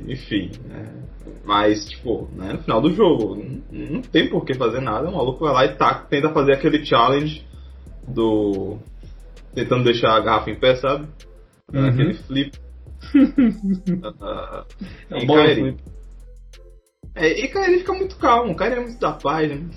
[0.08, 0.92] Enfim, né?
[1.44, 5.08] Mas, tipo, né, no final do jogo, não, não tem por que fazer nada.
[5.08, 7.44] O maluco vai lá e tá, tenta fazer aquele challenge
[8.06, 8.78] do.
[9.54, 11.06] tentando deixar a garrafa em pé, sabe?
[11.72, 11.88] Uhum.
[11.88, 12.58] Aquele flip.
[13.14, 14.66] uh,
[15.10, 15.76] é um bom flip.
[17.14, 19.68] É, e Kairi fica muito calmo, o Kairi é muito da paz, né?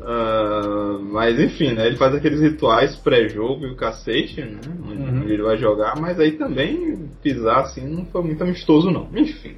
[0.00, 1.86] Uh, mas enfim, né?
[1.86, 4.60] Ele faz aqueles rituais pré-jogo e o cacete, né?
[4.84, 5.22] Onde, uhum.
[5.22, 9.08] ele vai jogar, mas aí também pisar assim não foi muito amistoso não.
[9.14, 9.56] Enfim.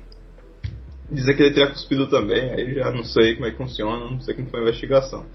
[1.10, 4.20] Dizer que ele teria cuspido também, aí já não sei como é que funciona, não
[4.20, 5.26] sei como foi a investigação.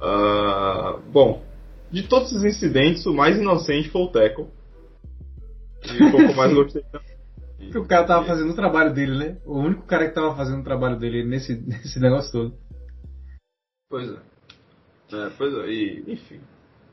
[0.00, 1.42] Uh, bom,
[1.90, 4.48] de todos os incidentes, o mais inocente foi o Teco.
[5.84, 7.14] E um pouco mais gostei também.
[7.74, 9.36] O cara tava fazendo o trabalho dele, né?
[9.46, 12.54] O único cara que tava fazendo o trabalho dele nesse, nesse negócio todo.
[13.94, 14.16] Pois é.
[15.12, 16.40] é pois é, e, enfim.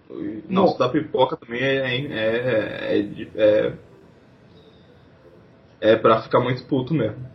[0.08, 3.74] O nosso da pipoca também é, é, é, é,
[5.82, 7.26] é pra ficar muito puto mesmo.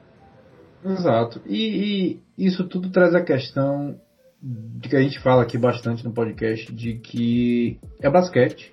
[0.84, 1.42] Exato.
[1.44, 4.00] E, e, isso tudo traz a questão
[4.40, 8.72] de que a gente fala aqui bastante no podcast de que é basquete.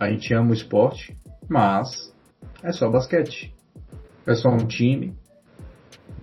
[0.00, 1.16] A gente ama o esporte,
[1.48, 2.12] mas
[2.64, 3.54] é só basquete.
[4.26, 5.14] É só um time.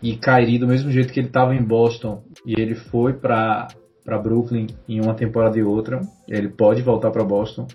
[0.03, 3.69] E Kyrie, do mesmo jeito que ele estava em Boston e ele foi para
[4.09, 6.01] para Brooklyn em uma temporada e outra.
[6.27, 7.67] Ele pode voltar para Boston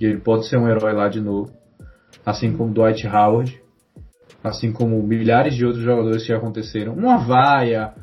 [0.00, 1.52] e ele pode ser um herói lá de novo,
[2.24, 3.62] assim como Dwight Howard,
[4.42, 6.92] assim como milhares de outros jogadores que aconteceram.
[6.92, 7.94] Uma vaia,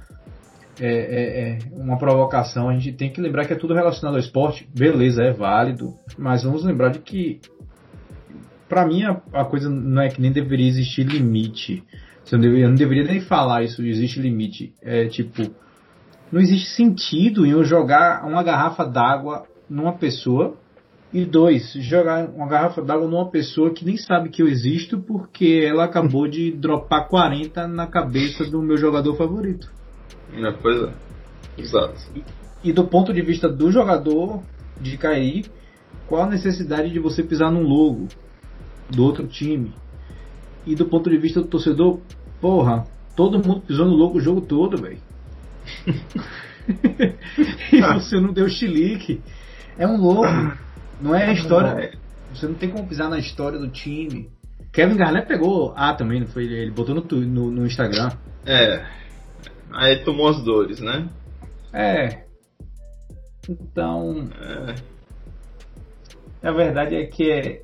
[0.79, 2.69] é, é, é, uma provocação.
[2.69, 4.65] A gente tem que lembrar que é tudo relacionado ao esporte.
[4.73, 7.41] Beleza, é válido, mas vamos lembrar de que,
[8.69, 11.83] para mim, a, a, coisa não é que nem deveria existir limite.
[12.31, 14.73] Eu não, deveria, eu não deveria nem falar isso, existe limite.
[14.81, 15.43] É tipo,
[16.33, 20.55] não existe sentido em eu jogar uma garrafa d'água numa pessoa
[21.13, 25.63] e dois, jogar uma garrafa d'água numa pessoa que nem sabe que eu existo porque
[25.63, 29.71] ela acabou de dropar 40 na cabeça do meu jogador favorito.
[30.33, 30.93] É, pois é.
[31.55, 32.01] Exato.
[32.15, 32.23] E,
[32.63, 34.41] e do ponto de vista do jogador
[34.81, 35.45] de cair,
[36.07, 38.07] qual a necessidade de você pisar num logo
[38.89, 39.71] do outro time?
[40.65, 41.99] E do ponto de vista do torcedor,
[42.41, 45.12] porra, todo mundo pisou no logo o jogo todo, velho.
[47.71, 49.21] e você não deu chilique.
[49.77, 50.57] É um louco.
[51.01, 51.97] Não é a história.
[52.33, 54.29] Você não tem como pisar na história do time.
[54.71, 56.45] Kevin Garnett pegou A também, não foi?
[56.45, 58.09] Ele botou no, no, no Instagram.
[58.45, 58.83] É.
[59.71, 61.09] Aí tomou as dores, né?
[61.71, 62.23] É.
[63.47, 64.29] Então.
[64.41, 64.93] É.
[66.47, 67.63] A verdade é que é,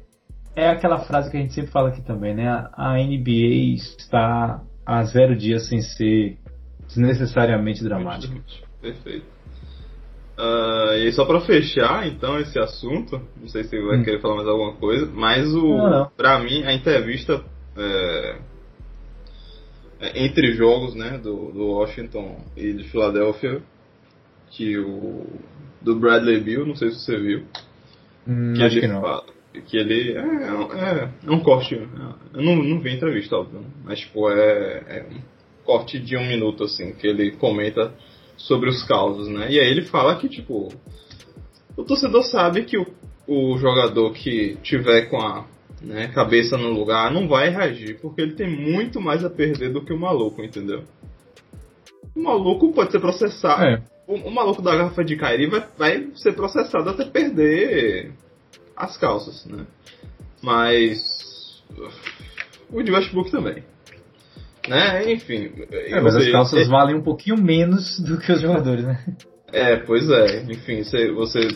[0.56, 2.48] é aquela frase que a gente sempre fala aqui também, né?
[2.74, 6.38] A NBA está há zero dias sem ser
[6.90, 8.36] desnecessariamente dramática.
[8.82, 9.26] Perfeito.
[10.38, 14.04] Uh, e só para fechar, então, esse assunto, não sei se você vai hum.
[14.04, 16.12] querer falar mais alguma coisa, mas o, não, não.
[16.16, 17.44] pra mim, a entrevista
[17.76, 18.38] é,
[20.00, 23.62] é, entre jogos, né, do, do Washington e de Filadélfia,
[24.52, 25.28] que o
[25.82, 27.44] do Bradley Bill, não sei se você viu,
[28.26, 29.26] hum, que ele que fala,
[29.66, 34.00] que ele é, é, é um corte, eu não, não vi a entrevista, óbvio, mas
[34.00, 35.06] tipo, é, é
[35.70, 37.94] corte de um minuto, assim, que ele comenta
[38.36, 39.52] sobre os causos, né?
[39.52, 40.70] E aí ele fala que, tipo,
[41.78, 42.88] o torcedor sabe que o,
[43.28, 45.46] o jogador que tiver com a
[45.80, 49.86] né, cabeça no lugar não vai reagir, porque ele tem muito mais a perder do
[49.86, 50.86] que o maluco, entendeu?
[52.16, 53.64] O maluco pode ser processado.
[53.64, 53.84] É.
[54.08, 58.12] O, o, maluco da garrafa de Kairi vai, vai ser processado até perder
[58.76, 59.68] as calças, né?
[60.42, 61.64] Mas.
[62.72, 63.64] O de Westbrook também.
[64.70, 65.12] Né?
[65.12, 65.52] Enfim.
[65.72, 66.70] É, mas as calças é...
[66.70, 69.04] valem um pouquinho menos do que os jogadores, né?
[69.52, 70.44] É, pois é.
[70.44, 71.48] Enfim, você, você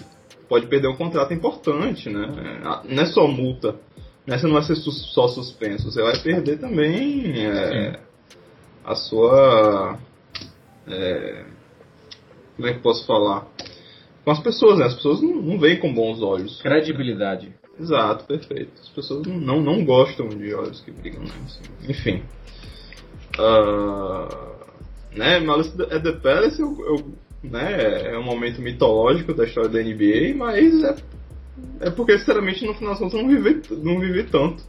[0.50, 2.82] pode perder um contrato importante, né?
[2.90, 3.76] Não é só multa.
[4.26, 4.38] Né?
[4.38, 5.92] Você não vai ser só suspenso.
[5.92, 8.00] Você vai perder também é,
[8.84, 10.00] a sua.
[10.88, 11.46] É,
[12.56, 13.48] como é que posso falar?
[14.24, 14.86] Com as pessoas, né?
[14.86, 16.62] As pessoas não, não veem com bons olhos.
[16.62, 17.54] Credibilidade.
[17.80, 18.72] Exato, perfeito.
[18.82, 21.34] As pessoas não, não, gostam de olhos que brigam, né?
[21.90, 22.24] Enfim.
[23.40, 24.54] Uh,
[25.16, 29.80] né, Malice at the Palace eu, eu, né, é um momento mitológico da história da
[29.80, 30.96] NBA, mas é,
[31.82, 34.64] é porque, sinceramente, no final das contas eu não vivi, não vivi tanto.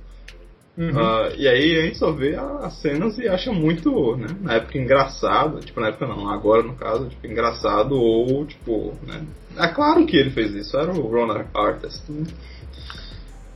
[0.77, 0.90] Uhum.
[0.90, 4.77] Uh, e aí a gente só vê as cenas e acha muito, né, na época
[4.77, 9.24] engraçado, tipo, na época não, agora no caso, tipo, engraçado ou, tipo, né,
[9.57, 12.27] é claro que ele fez isso, era o Ron Artest, né?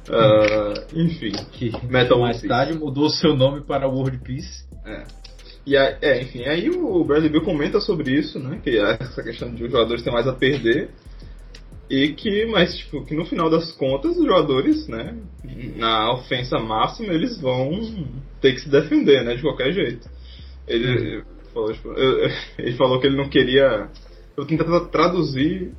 [0.08, 4.64] Uh, enfim, que Metal mais tarde mudou seu nome para World Peace.
[4.88, 5.05] É.
[5.66, 8.59] E aí, é, enfim, aí o Bradley Bill comenta sobre isso, né?
[8.62, 10.90] Que é essa questão de os jogadores ter mais a perder.
[11.90, 15.16] E que, mas, tipo, que no final das contas, os jogadores, né,
[15.77, 17.81] na ofensa máxima, eles vão
[18.42, 20.09] ter que se defender, né, de qualquer jeito.
[20.66, 21.24] Ele, uhum.
[21.53, 21.94] falou, tipo,
[22.59, 23.88] ele falou que ele não queria.
[24.37, 25.72] Eu tentar traduzir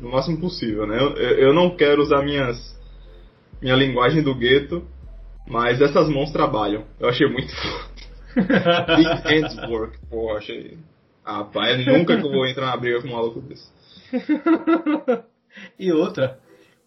[0.00, 0.98] no máximo possível, né?
[0.98, 2.58] Eu, eu não quero usar minhas,
[3.60, 4.82] minha linguagem do gueto,
[5.46, 6.84] mas essas mãos trabalham.
[6.98, 7.52] Eu achei muito
[8.34, 9.98] Big Hands Work.
[10.08, 10.78] Porra, achei.
[11.24, 13.70] Ah, pai, nunca que eu vou entrar na briga com um maluco desse.
[15.78, 16.38] e outra,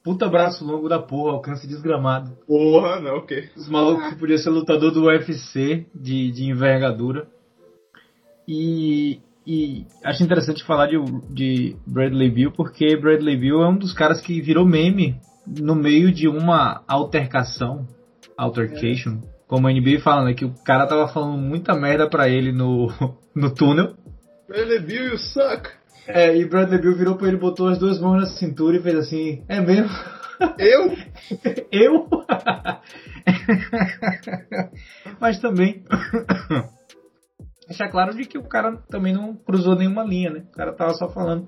[0.03, 2.31] puta braço longo da porra, alcance desgramado.
[2.45, 3.49] Porra, não, o okay.
[3.55, 7.27] Os malucos que podiam ser lutador do UFC de, de envergadura.
[8.47, 10.97] E, e acho interessante falar de,
[11.29, 16.11] de Bradley Bill, porque Bradley Bill é um dos caras que virou meme no meio
[16.11, 17.87] de uma altercação,
[18.37, 22.27] altercation, é como a NBA fala, né, que o cara tava falando muita merda pra
[22.27, 22.91] ele no,
[23.35, 23.95] no túnel.
[24.47, 25.69] Bradley Bill, you suck!
[26.07, 28.95] É, e Bradley Bill virou pra ele, botou as duas mãos na cintura e fez
[28.95, 29.89] assim, é mesmo?
[30.59, 30.93] Eu?
[31.71, 32.09] Eu?
[35.19, 35.83] Mas também
[37.67, 40.43] deixar claro de que o cara também não cruzou nenhuma linha, né?
[40.49, 41.47] O cara tava só falando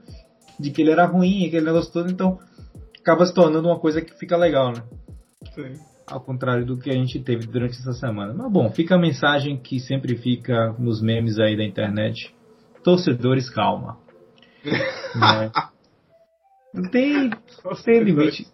[0.58, 2.40] de que ele era ruim, aquele negócio todo, então
[3.02, 4.82] acaba se tornando uma coisa que fica legal, né?
[5.54, 5.74] Sim
[6.08, 8.34] ao contrário do que a gente teve durante essa semana.
[8.34, 12.34] Mas bom, fica a mensagem que sempre fica nos memes aí da internet.
[12.84, 13.98] Torcedores, calma.
[14.64, 15.52] né?
[16.74, 17.30] Não tem,
[17.84, 18.48] tem limite.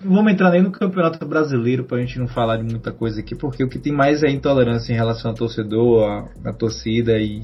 [0.00, 3.64] Vamos entrar nem no Campeonato Brasileiro pra gente não falar de muita coisa aqui, porque
[3.64, 7.42] o que tem mais é intolerância em relação ao torcedor, à, torcida e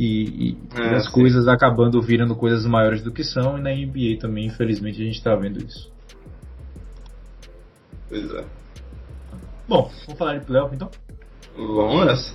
[0.00, 1.10] e, e, é, as sim.
[1.12, 5.16] coisas acabando virando coisas maiores do que são, e na NBA também, infelizmente, a gente
[5.16, 5.90] está vendo isso.
[8.08, 8.44] Pois é.
[9.68, 10.90] Bom, vamos falar de playoff então?
[11.56, 12.34] Vamos nessa.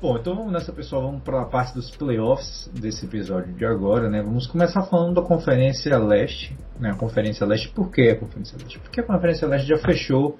[0.00, 1.02] Bom, então vamos nessa, pessoal.
[1.02, 4.22] Vamos para a parte dos playoffs desse episódio de agora, né?
[4.22, 6.56] Vamos começar falando da Conferência Leste.
[6.78, 6.90] Né?
[6.90, 8.78] A Conferência Leste, por que a Conferência Leste?
[8.78, 10.38] Porque a Conferência Leste já fechou.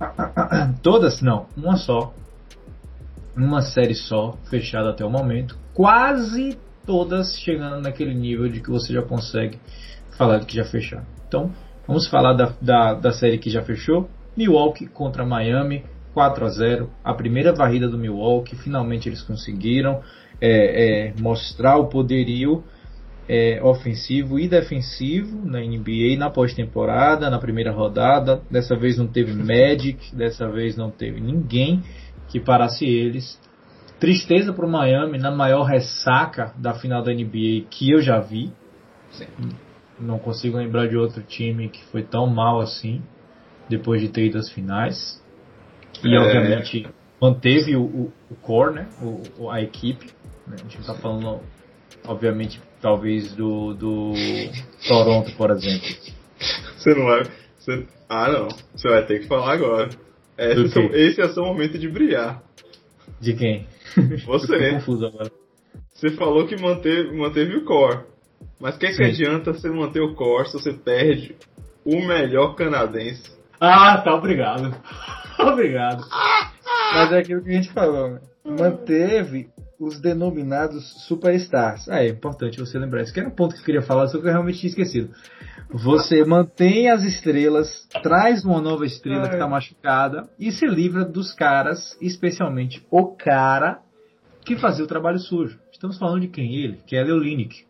[0.82, 1.20] Todas?
[1.20, 2.12] Não, uma só
[3.36, 8.92] uma série só, fechada até o momento, quase todas chegando naquele nível de que você
[8.92, 9.60] já consegue
[10.16, 11.04] falar de que já fecharam.
[11.28, 11.52] Então,
[11.86, 14.08] vamos falar da, da, da série que já fechou.
[14.36, 20.00] Milwaukee contra Miami, 4 a 0 A primeira varrida do Milwaukee, finalmente eles conseguiram
[20.40, 22.62] é, é, mostrar o poderio
[23.28, 28.40] é, ofensivo e defensivo na NBA na pós-temporada, na primeira rodada.
[28.50, 31.82] Dessa vez não teve Magic, dessa vez não teve ninguém
[32.28, 33.40] que parasse eles.
[33.98, 38.52] Tristeza para o Miami na maior ressaca da final da NBA que eu já vi.
[39.10, 39.26] Sim.
[39.98, 43.02] Não consigo lembrar de outro time que foi tão mal assim
[43.68, 45.22] depois de ter ido às finais.
[46.04, 46.18] E é.
[46.18, 46.86] obviamente
[47.20, 48.88] manteve o, o, o core, né?
[49.38, 50.06] O, a equipe.
[50.46, 50.56] Né?
[50.58, 51.40] A gente está falando,
[52.06, 54.12] obviamente, talvez do, do
[54.86, 55.88] Toronto, por exemplo.
[56.76, 57.22] Você não vai.
[57.58, 58.48] Você, ah, não.
[58.74, 59.88] Você vai ter que falar agora.
[60.38, 62.42] Esse, esse é o seu momento de brilhar.
[63.20, 63.66] De quem?
[64.26, 64.70] Você.
[64.72, 65.30] confuso agora.
[65.94, 68.04] Você falou que manteve, manteve o core.
[68.60, 71.36] Mas o que, que adianta você manter o core se você perde
[71.84, 73.30] o melhor canadense?
[73.60, 74.74] Ah, tá, obrigado.
[75.38, 76.04] obrigado.
[76.94, 78.20] Mas é aquilo que a gente falou, né?
[78.44, 81.88] Manteve os denominados superstars.
[81.88, 84.18] Ah, é importante você lembrar isso, que era um ponto que eu queria falar, só
[84.18, 85.10] que eu realmente tinha esquecido.
[85.70, 91.32] Você mantém as estrelas, traz uma nova estrela que está machucada e se livra dos
[91.32, 93.80] caras, especialmente o cara
[94.44, 95.58] que fazia o trabalho sujo.
[95.72, 96.54] Estamos falando de quem?
[96.54, 97.65] Ele, que é Leolinic.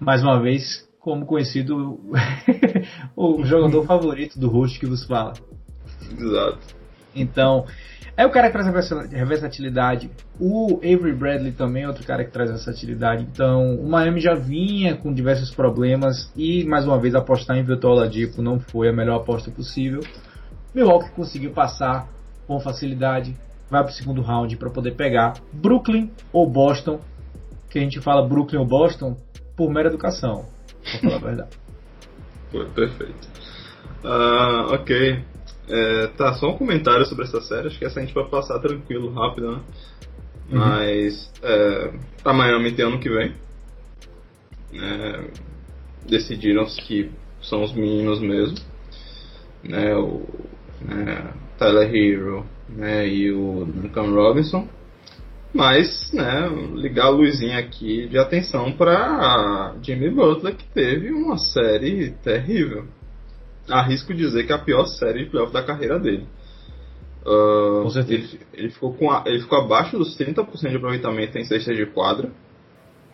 [0.00, 2.00] Mais uma vez, como conhecido
[3.14, 5.34] o jogador favorito do host que vos fala.
[6.18, 6.58] Exato.
[7.14, 7.66] Então,
[8.16, 10.10] é o cara que traz a versatilidade.
[10.38, 13.26] O Avery Bradley também é outro cara que traz versatilidade.
[13.30, 17.92] Então, o Miami já vinha com diversos problemas e, mais uma vez, apostar em Vitor
[17.92, 20.00] Oladipo não foi a melhor aposta possível.
[20.74, 22.08] Milwaukee conseguiu passar
[22.46, 23.36] com facilidade,
[23.70, 27.00] vai para o segundo round para poder pegar Brooklyn ou Boston,
[27.68, 29.16] que a gente fala Brooklyn ou Boston
[29.56, 30.46] por mera educação,
[30.82, 31.56] pra falar a verdade.
[32.74, 33.28] Perfeito.
[34.04, 35.24] Uh, ok.
[35.68, 38.58] É, tá, só um comentário sobre essa série, acho que essa a gente vai passar
[38.58, 39.60] tranquilo, rápido, né?
[40.50, 40.58] Uhum.
[40.58, 41.92] Mas é,
[42.22, 43.32] pra Miami tem ano que vem.
[44.74, 45.30] É,
[46.08, 47.10] decidiram que
[47.42, 48.58] são os meninos mesmo.
[49.62, 50.26] Né, o
[50.80, 54.68] né, Tyler Hero né, e o Duncan Robinson.
[55.52, 62.10] Mas, né, ligar a luzinha aqui de atenção para Jimmy Butler, que teve uma série
[62.22, 62.86] terrível
[63.70, 66.26] arrisco dizer que é a pior série de playoff da carreira dele.
[67.22, 68.36] Uh, com certeza.
[68.36, 71.86] Ele, ele, ficou com a, ele ficou abaixo dos 30% de aproveitamento em cesta de
[71.86, 72.30] quadra.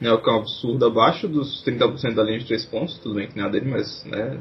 [0.01, 2.99] Né, o que é um absurdo, abaixo dos 30% da linha de 3 pontos.
[2.99, 4.05] Tudo bem que não é dele, mas.
[4.05, 4.39] Né,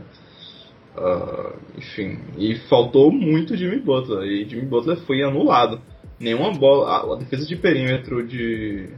[0.98, 2.20] uh, enfim.
[2.38, 4.24] E faltou muito Jimmy Butler.
[4.24, 5.82] E Jimmy Butler foi anulado.
[6.20, 6.90] Nenhuma bola.
[6.90, 8.90] A, a defesa de perímetro de,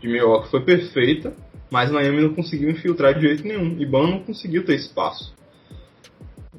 [0.00, 1.34] de Milwaukee foi perfeita.
[1.70, 3.80] Mas Miami não conseguiu infiltrar de jeito nenhum.
[3.80, 5.34] E Ban não conseguiu ter espaço.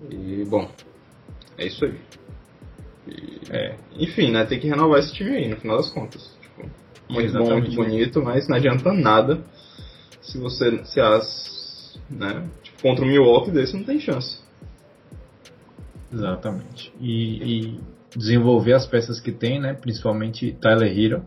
[0.09, 0.69] E, bom,
[1.57, 1.95] é isso aí.
[3.07, 6.35] E, é, enfim, né, tem que renovar esse time aí, no final das contas.
[6.41, 6.69] Tipo,
[7.09, 7.49] muito Exatamente.
[7.49, 9.43] bom, muito bonito, mas não adianta nada
[10.21, 14.41] se você, se as, né, tipo, contra o Milwaukee desse não tem chance.
[16.11, 16.93] Exatamente.
[16.99, 17.79] E, e,
[18.15, 21.23] desenvolver as peças que tem, né, principalmente Tyler Hero,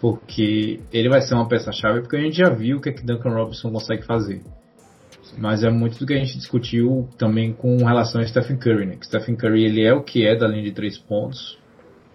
[0.00, 3.04] porque ele vai ser uma peça-chave, porque a gente já viu o que, é que
[3.04, 4.42] Duncan Robinson consegue fazer.
[5.38, 8.96] Mas é muito do que a gente discutiu também com relação a Stephen Curry, né?
[8.96, 11.58] Que Stephen Curry ele é o que é da linha de três pontos.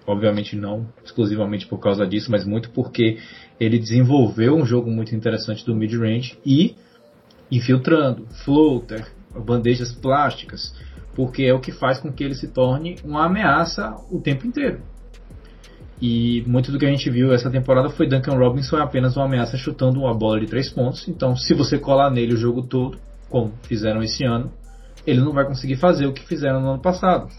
[0.07, 3.17] Obviamente não exclusivamente por causa disso, mas muito porque
[3.59, 6.75] ele desenvolveu um jogo muito interessante do mid-range e
[7.51, 10.75] infiltrando, floater, bandejas plásticas,
[11.15, 14.81] porque é o que faz com que ele se torne uma ameaça o tempo inteiro.
[16.01, 19.57] E muito do que a gente viu essa temporada foi Duncan Robinson apenas uma ameaça
[19.57, 21.07] chutando uma bola de três pontos.
[21.07, 22.97] Então, se você colar nele o jogo todo,
[23.29, 24.51] como fizeram esse ano,
[25.07, 27.29] ele não vai conseguir fazer o que fizeram no ano passado.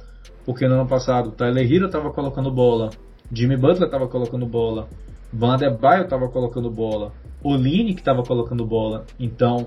[0.46, 2.90] Porque no ano passado, Tyler Hero estava colocando bola,
[3.30, 4.88] Jimmy Butler estava colocando bola,
[5.32, 7.12] Van Der Baio estava colocando bola,
[7.42, 9.04] Oline que estava colocando bola.
[9.18, 9.66] Então,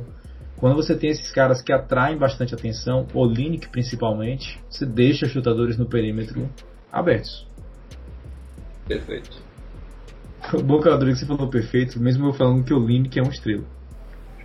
[0.59, 5.85] quando você tem esses caras que atraem bastante atenção, Oline principalmente, você deixa chutadores no
[5.85, 6.49] perímetro
[6.91, 7.47] abertos.
[8.87, 9.41] Perfeito.
[10.53, 13.31] O bom que o você falou perfeito, mesmo eu falando que o Lineker é uma
[13.31, 13.63] estrela.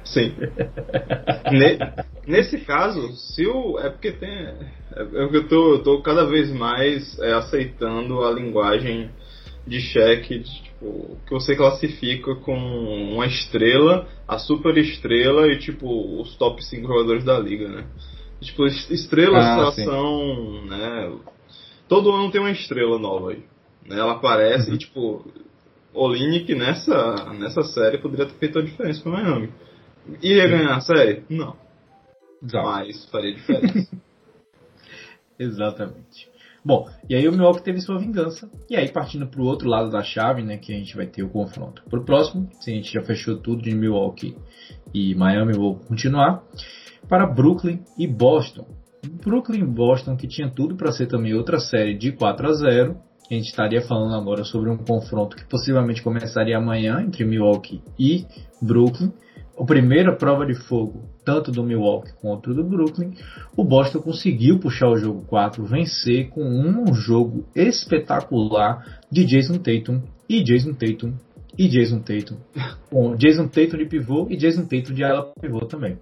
[0.05, 0.35] Sim.
[2.27, 3.79] nesse caso, se o.
[3.79, 4.29] É porque tem.
[4.29, 4.57] É,
[4.97, 9.11] é eu tô, eu tô cada vez mais é, aceitando a linguagem
[9.67, 10.41] de cheque
[10.85, 16.87] tipo, que você classifica com uma estrela, a super estrela e tipo os top 5
[16.87, 17.87] jogadores da liga, né?
[18.41, 21.13] Tipo, estrelas ah, são, né?
[21.89, 23.43] Todo ano tem uma estrela nova aí.
[23.87, 23.99] Né?
[23.99, 24.75] Ela aparece uhum.
[24.75, 25.33] e tipo,
[25.95, 29.51] Olinick nessa, nessa série poderia ter feito a diferença pro Miami.
[30.23, 31.25] Iria ganhar a série?
[31.31, 31.57] Não.
[32.43, 32.67] Exato.
[32.67, 33.97] Mas faria diferença.
[35.39, 36.34] Exatamente.
[36.65, 38.49] Bom, e aí o Milwaukee teve sua vingança.
[38.71, 41.23] E aí, partindo para o outro lado da chave, né, que a gente vai ter
[41.23, 41.83] o confronto.
[41.91, 44.35] Para o próximo, se a gente já fechou tudo de Milwaukee
[44.95, 46.43] e Miami, vou continuar.
[47.07, 48.67] Para Brooklyn e Boston.
[49.23, 52.97] Brooklyn e Boston, que tinha tudo para ser também outra série de 4 a 0
[53.31, 58.27] a gente estaria falando agora sobre um confronto que possivelmente começaria amanhã entre Milwaukee e
[58.61, 59.13] Brooklyn
[59.59, 63.15] a primeira prova de fogo, tanto do Milwaukee quanto do Brooklyn,
[63.57, 70.03] o Boston conseguiu puxar o jogo 4, vencer com um jogo espetacular de Jason Tatum
[70.29, 71.15] e Jason Tatum
[71.57, 72.37] e Jason Tatum.
[72.91, 75.99] Com Jason Tatum de pivô e Jason Tatum de ala pivô também.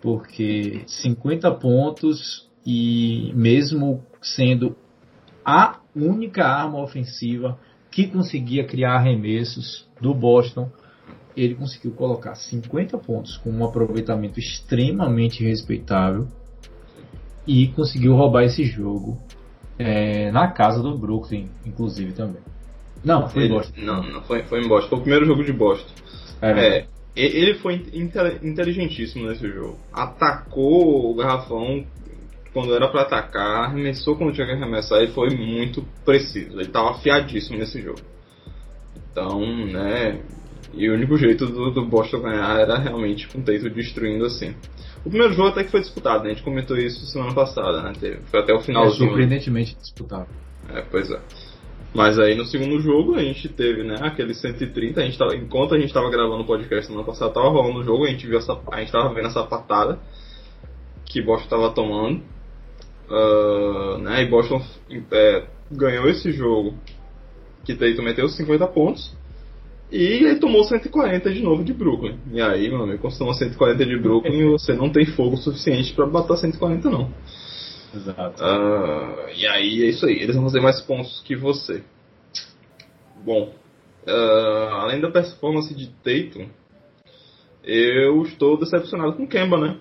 [0.00, 4.76] Porque 50 pontos e mesmo sendo
[5.44, 7.58] a única arma ofensiva
[7.90, 10.70] que conseguia criar arremessos do Boston,
[11.36, 16.28] ele conseguiu colocar 50 pontos com um aproveitamento extremamente respeitável
[17.46, 19.18] e conseguiu roubar esse jogo
[19.78, 22.42] é, na casa do Brooklyn, inclusive também.
[23.04, 23.80] Não, foi ele, em Boston.
[23.80, 24.88] Não, não foi, foi em Boston.
[24.88, 25.92] Foi o primeiro jogo de Boston.
[26.40, 27.74] É, é ele foi
[28.42, 29.78] inteligentíssimo nesse jogo.
[29.92, 31.84] Atacou o garrafão
[32.52, 36.52] quando era para atacar, arremessou quando tinha que arremessar e foi muito preciso.
[36.52, 38.00] Ele estava afiadíssimo nesse jogo.
[39.10, 40.20] Então, né,
[40.72, 44.54] e o único jeito do, do Boston ganhar era realmente com o Tatum destruindo assim.
[45.04, 46.30] O primeiro jogo até que foi disputado, né?
[46.30, 47.92] a gente comentou isso semana passada, né?
[48.26, 48.86] Foi até o final.
[48.86, 50.28] É surpreendentemente disputado.
[50.70, 51.20] É, pois é.
[51.94, 55.74] Mas aí no segundo jogo a gente teve, né, aquele 130, a gente tava, enquanto
[55.74, 58.36] a gente estava gravando o podcast semana passada, tava rolando o jogo, a gente viu
[58.36, 60.00] essa, a gente tava vendo essa patada
[61.04, 62.20] que Boston tava tomando.
[63.08, 64.60] Uh, né, e Boston
[65.12, 66.74] é, ganhou esse jogo
[67.64, 69.16] que Tatum meteu 50 pontos.
[69.94, 72.18] E ele tomou 140 de novo de Brooklyn.
[72.32, 75.94] E aí, meu amigo, quando você toma 140 de Brooklyn, você não tem fogo suficiente
[75.94, 77.14] para bater 140, não.
[77.94, 78.42] Exato.
[78.42, 81.84] Uh, e aí é isso aí, eles vão fazer mais pontos que você.
[83.24, 83.54] Bom,
[84.04, 86.48] uh, além da performance de Tatum,
[87.62, 89.78] eu estou decepcionado com Kemba, né?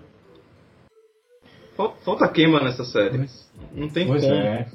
[1.76, 3.28] Falta, Kemba nessa série.
[3.74, 4.36] Não tem pois como.
[4.36, 4.72] É.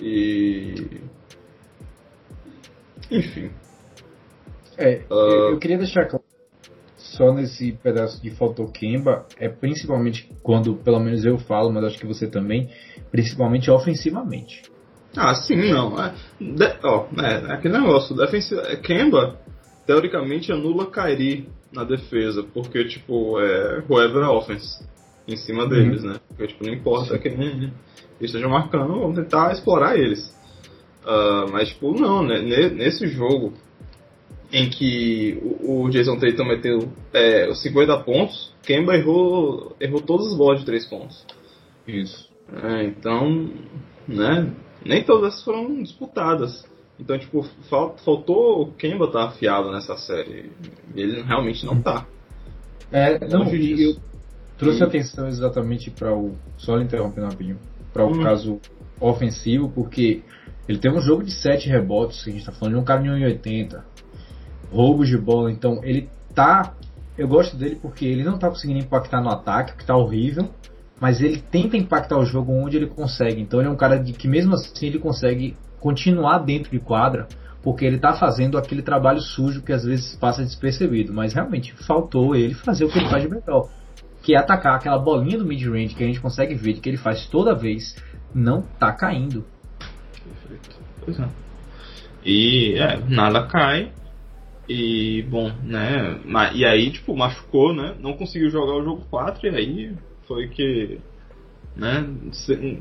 [0.00, 0.74] E.
[3.10, 3.50] Enfim.
[4.76, 5.52] É, uh...
[5.52, 6.24] eu queria deixar claro
[7.16, 11.98] só nesse pedaço de faltou Kemba, é principalmente quando, pelo menos eu falo, mas acho
[11.98, 12.70] que você também,
[13.10, 14.62] principalmente ofensivamente.
[15.16, 16.02] Ah, sim, não.
[16.02, 19.38] É, de, ó, é, é aquele negócio, defensiva, é, Kemba,
[19.86, 24.84] teoricamente, anula Kairi na defesa, porque, tipo, é whoever offense
[25.28, 26.10] em cima deles, uhum.
[26.10, 26.20] né?
[26.28, 27.70] Porque, tipo, não importa quem eles
[28.20, 30.34] estejam marcando, vamos tentar explorar eles.
[31.04, 32.40] Uh, mas, tipo, não, né?
[32.70, 33.52] Nesse jogo,
[34.54, 40.60] em que o, Jason Tatum meteu é, 50 pontos, Kemba errou, errou todas as bolas
[40.60, 41.26] de 3 pontos.
[41.88, 42.30] Isso.
[42.62, 43.50] É, então,
[44.06, 44.48] né,
[44.84, 46.64] nem todas foram disputadas.
[47.00, 50.52] Então, tipo, falt, faltou o Kemba estar tá afiado nessa série.
[50.94, 52.06] Ele realmente não tá.
[52.92, 53.96] É, não, e eu
[54.56, 56.36] trouxe atenção exatamente para o.
[56.58, 57.58] Só interrompendo rapidinho.
[57.92, 58.22] Para o hum.
[58.22, 58.60] caso
[59.00, 60.22] ofensivo, porque
[60.68, 63.08] ele tem um jogo de 7 rebotes, a gente tá falando de um cara de
[63.08, 63.94] 1,80
[64.72, 65.50] roubos de bola.
[65.50, 66.74] Então ele tá.
[67.16, 70.48] Eu gosto dele porque ele não tá conseguindo impactar no ataque, que tá horrível.
[71.00, 73.40] Mas ele tenta impactar o jogo onde ele consegue.
[73.40, 77.28] Então ele é um cara de que mesmo assim ele consegue continuar dentro de quadra.
[77.62, 81.12] Porque ele tá fazendo aquele trabalho sujo que às vezes passa despercebido.
[81.12, 83.68] Mas realmente faltou ele fazer o que ele faz de melhor.
[84.22, 87.26] Que é atacar aquela bolinha do mid-range que a gente consegue ver que ele faz
[87.26, 87.96] toda vez.
[88.34, 89.44] Não tá caindo.
[90.22, 90.76] Perfeito.
[91.04, 91.28] Pois é.
[92.24, 93.92] E é, nada cai.
[94.68, 96.20] E, bom, né?
[96.54, 97.94] E aí, tipo, machucou, né?
[98.00, 99.94] Não conseguiu jogar o jogo 4 e aí
[100.26, 100.98] foi que.
[101.76, 102.08] Né?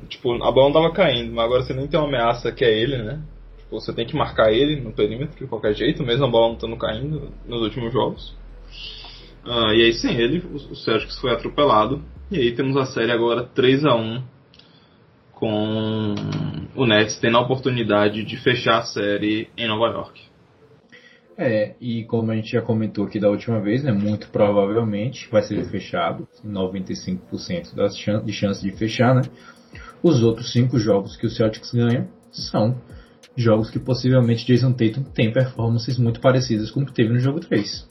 [0.07, 2.71] tipo, a bola não tava caindo, mas agora você nem tem uma ameaça que é
[2.71, 3.21] ele, né?
[3.57, 6.53] Tipo, você tem que marcar ele no perímetro de qualquer jeito, mesmo a bola não
[6.55, 8.35] estando caindo nos últimos jogos.
[9.43, 12.01] Uh, e aí, sem ele, o, o Celtics foi atropelado.
[12.31, 14.23] E aí temos a série agora 3 a 1
[15.33, 16.15] com
[16.75, 20.32] o Nets tendo a oportunidade de fechar a série em Nova York.
[21.37, 25.41] É, e como a gente já comentou aqui da última vez, né, muito provavelmente vai
[25.41, 29.23] ser fechado, 95% das chan de chance de fechar, né?
[30.03, 32.79] Os outros cinco jogos que o Celtics ganha são
[33.35, 37.39] jogos que possivelmente Jason Tatum tem performances muito parecidas com o que teve no jogo
[37.39, 37.89] 3.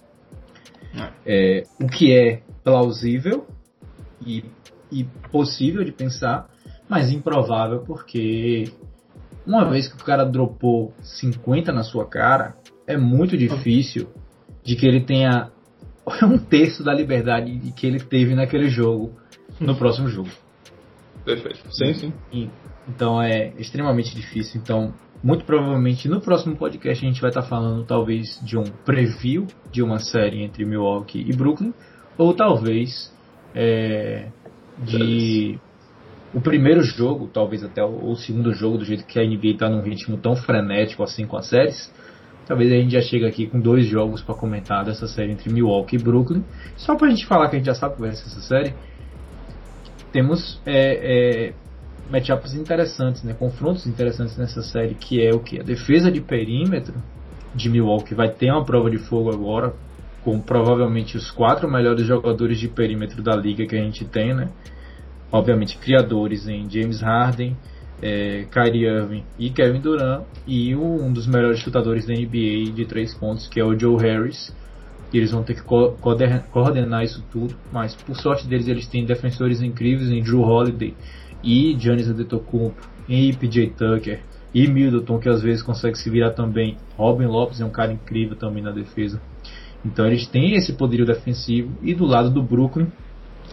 [1.27, 3.47] É, o que é plausível
[4.25, 4.45] e,
[4.91, 6.49] e possível de pensar,
[6.89, 8.71] mas improvável porque
[9.47, 12.55] uma vez que o cara dropou 50 na sua cara,
[12.87, 14.09] é muito difícil
[14.63, 15.51] de que ele tenha
[16.23, 19.13] um terço da liberdade que ele teve naquele jogo
[19.61, 20.31] no próximo jogo.
[21.25, 21.61] Perfeito.
[21.73, 22.13] Sim, sim.
[22.33, 22.49] E,
[22.89, 24.61] então é extremamente difícil.
[24.61, 29.47] Então, muito provavelmente no próximo podcast a gente vai estar falando talvez de um preview
[29.71, 31.73] de uma série entre Milwaukee e Brooklyn,
[32.19, 33.13] ou talvez
[33.55, 34.29] é,
[34.79, 35.59] de
[36.35, 39.69] o primeiro jogo, talvez até o, o segundo jogo, do jeito que a NBA está
[39.69, 41.93] num ritmo tão frenético assim com as séries.
[42.47, 45.97] Talvez a gente já chegue aqui com dois jogos para comentar dessa série entre Milwaukee
[45.97, 46.43] e Brooklyn.
[46.77, 48.75] Só para a gente falar que a gente já sabe que vai ser essa série.
[50.13, 51.55] Temos é, é,
[52.11, 53.33] matchups interessantes, né?
[53.33, 55.61] confrontos interessantes nessa série, que é o que?
[55.61, 56.95] A defesa de perímetro
[57.55, 59.75] de Milwaukee vai ter uma prova de fogo agora,
[60.25, 64.51] com provavelmente os quatro melhores jogadores de perímetro da liga que a gente tem, né?
[65.31, 67.57] Obviamente, criadores em James Harden,
[68.03, 73.15] é, Kyrie Irving e Kevin Durant, e um dos melhores chutadores da NBA de três
[73.15, 74.55] pontos, que é o Joe Harris.
[75.13, 79.05] E eles vão ter que co coordenar isso tudo, mas por sorte deles, eles têm
[79.05, 80.95] defensores incríveis em Drew Holiday
[81.45, 84.21] e Giannis Antetokounmpo, e PJ Tucker,
[84.55, 86.77] e Middleton, que às vezes consegue se virar também.
[86.97, 89.21] Robin Lopes é um cara incrível também na defesa.
[89.85, 91.73] Então eles têm esse poderio defensivo.
[91.83, 92.87] E do lado do Brooklyn,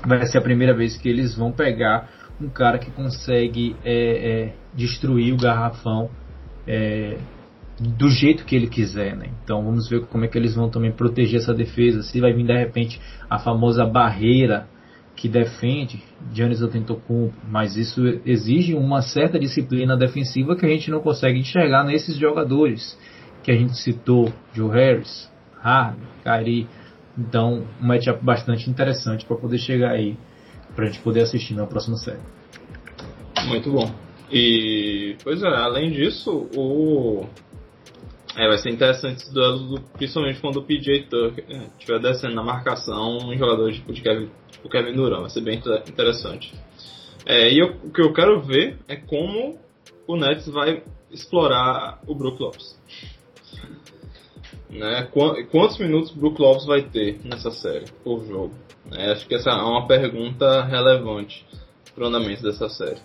[0.06, 2.10] vai ser a primeira vez que eles vão pegar
[2.42, 6.10] um cara que consegue é, é, destruir o garrafão
[6.68, 7.18] é,
[7.80, 9.30] do jeito que ele quiser, né?
[9.44, 12.04] Então vamos ver como é que eles vão também proteger essa defesa.
[12.04, 14.68] Se vai vir de repente a famosa barreira
[15.16, 16.02] que defende
[16.34, 21.84] Giannis Antetokounmpo, mas isso exige uma certa disciplina defensiva que a gente não consegue enxergar
[21.84, 22.98] nesses jogadores
[23.44, 25.30] que a gente citou, Joe Harris,
[25.62, 26.68] Harden, Kyrie.
[27.18, 30.18] Então, um matchup bastante interessante para poder chegar aí,
[30.80, 32.22] para a gente poder assistir na próxima série.
[33.48, 33.94] Muito bom.
[34.32, 37.26] E, pois é, além disso, o
[38.38, 41.46] é, vai ser interessante esse duelo, principalmente quando o PJ Tucker
[41.78, 45.22] estiver descendo na marcação um jogador tipo de Kevin, tipo Kevin Durant.
[45.22, 46.54] Vai ser bem interessante.
[47.26, 49.60] É, e eu, o que eu quero ver é como
[50.08, 52.80] o Nets vai explorar o Brook Lopes.
[54.70, 55.10] Né?
[55.52, 58.69] Quantos minutos o Brook Lopes vai ter nessa série por jogo?
[58.96, 61.46] É, acho que essa é uma pergunta relevante
[61.94, 63.00] para o andamento dessa série.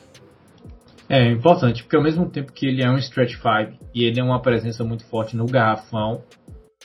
[1.09, 4.25] É importante, porque ao mesmo tempo que ele é um stretch five e ele é
[4.25, 6.23] uma presença muito forte no garrafão,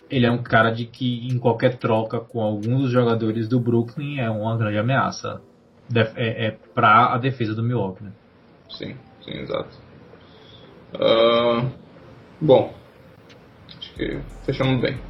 [0.09, 4.19] ele é um cara de que em qualquer troca com algum dos jogadores do Brooklyn
[4.19, 5.41] é uma grande ameaça
[5.95, 8.03] é, é para a defesa do Milwaukee.
[8.03, 8.11] Né?
[8.69, 9.69] Sim, sim, exato.
[10.95, 11.69] Uh,
[12.41, 12.73] bom,
[13.67, 15.08] acho que fechamos bem.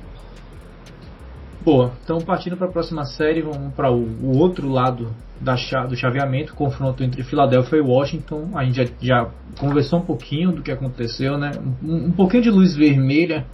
[1.61, 5.55] Boa, então partindo para a próxima série, vamos para o, o, outro lado da,
[5.85, 8.51] do chaveamento, confronto entre Filadélfia e Washington.
[8.55, 9.29] A gente já, já,
[9.59, 11.51] conversou um pouquinho do que aconteceu, né?
[11.83, 13.45] Um, um pouquinho de luz vermelha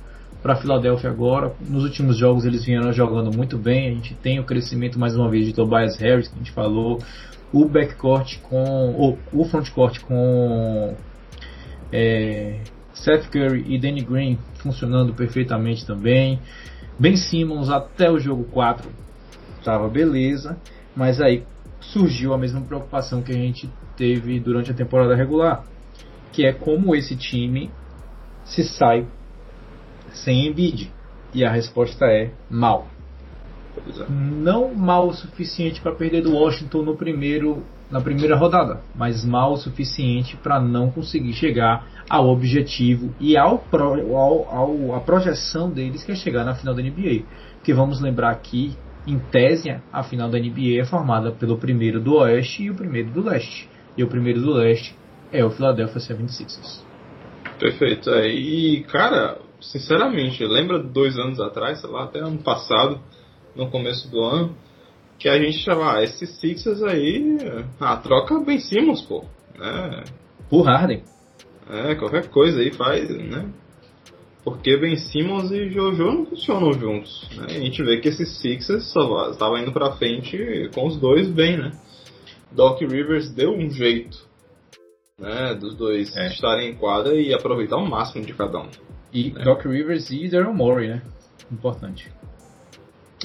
[0.43, 1.51] para Filadélfia agora.
[1.67, 3.87] Nos últimos jogos eles vieram jogando muito bem.
[3.87, 6.99] A gente tem o crescimento mais uma vez de Tobias Harris, que a gente falou,
[7.51, 9.17] o backcourt com.
[9.33, 10.93] o, o frontcourt com.
[11.91, 12.59] É,
[12.93, 16.39] Seth Curry e Danny Green funcionando perfeitamente também.
[16.99, 18.89] Ben Simmons até o jogo 4
[19.59, 20.57] estava beleza,
[20.95, 21.43] mas aí
[21.79, 25.63] surgiu a mesma preocupação que a gente teve durante a temporada regular,
[26.31, 27.71] que é como esse time
[28.43, 29.07] se sai
[30.11, 30.91] sem Embiid.
[31.33, 32.87] E a resposta é mal.
[33.77, 34.05] É.
[34.09, 39.53] Não mal o suficiente para perder do Washington no primeiro na primeira rodada, mas mal
[39.53, 46.03] o suficiente para não conseguir chegar ao objetivo e ao, ao, ao, a projeção deles
[46.03, 47.23] que é chegar na final da NBA.
[47.63, 48.75] Que vamos lembrar que,
[49.07, 53.11] em tese, a final da NBA é formada pelo primeiro do Oeste e o primeiro
[53.11, 53.69] do Leste.
[53.97, 54.95] E o primeiro do Leste
[55.31, 56.83] é o Philadelphia 76ers.
[57.59, 58.09] Perfeito.
[58.09, 62.99] É, e, cara, sinceramente, lembra dois anos atrás, sei lá, até ano passado,
[63.55, 64.55] no começo do ano,
[65.17, 67.37] que a gente chama, ah, esses Sixers aí,
[67.79, 69.23] ah, troca bem Simmons, pô.
[69.57, 70.03] Né?
[70.49, 71.03] Por Harden.
[71.69, 73.49] É, qualquer coisa aí faz, né?
[74.43, 77.27] Porque Ben Simmons e Jojo não funcionam juntos.
[77.35, 77.45] Né?
[77.49, 81.57] A gente vê que esses Sixers só estavam indo pra frente com os dois bem,
[81.57, 81.71] né?
[82.51, 84.17] Doc Rivers deu um jeito
[85.19, 86.27] né, dos dois é.
[86.27, 88.69] estarem em quadra e aproveitar o máximo de cada um.
[89.11, 89.43] E né?
[89.43, 91.01] Doc Rivers e Daryl Morey, né?
[91.51, 92.11] importante.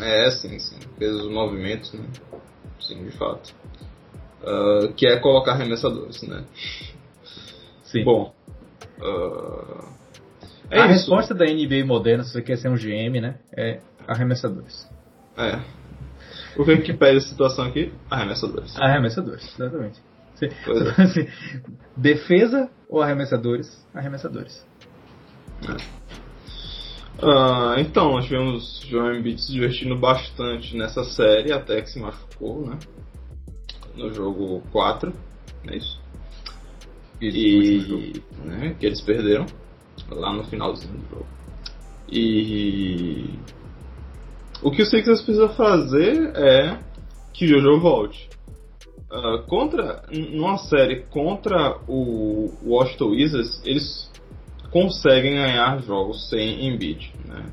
[0.00, 0.76] É, sim, sim.
[0.98, 2.04] Fez os movimentos, né?
[2.80, 3.54] Sim, de fato.
[4.42, 6.44] Uh, que é colocar arremessadores, né?
[7.84, 8.04] Sim.
[8.04, 8.34] Bom.
[8.98, 9.88] Uh,
[10.70, 10.94] é a isso.
[10.94, 13.38] resposta da NBA moderna, se você quer ser um GM, né?
[13.56, 14.88] É arremessadores.
[15.36, 15.60] É.
[16.56, 17.92] O que, que pede a situação aqui?
[18.10, 18.76] Arremessadores.
[18.76, 20.00] Arremessadores, exatamente.
[20.42, 20.48] É.
[21.96, 23.86] Defesa ou arremessadores?
[23.94, 24.66] Arremessadores.
[25.68, 25.99] É.
[27.22, 32.66] Uh, então, nós tivemos Joel Embiid se divertindo bastante nessa série, até que se machucou,
[32.66, 32.78] né?
[33.94, 35.12] No jogo 4,
[35.64, 36.00] não é isso?
[37.20, 39.44] E, né, que eles perderam
[40.10, 41.26] lá no finalzinho do jogo.
[42.10, 43.38] E
[44.62, 46.78] o que o Sixers precisa fazer é
[47.32, 48.28] que o Jojo volte.
[49.10, 54.09] Uh, contra, numa série contra o Washington Wizards, eles
[54.70, 57.44] conseguem ganhar jogos sem Embiid, né?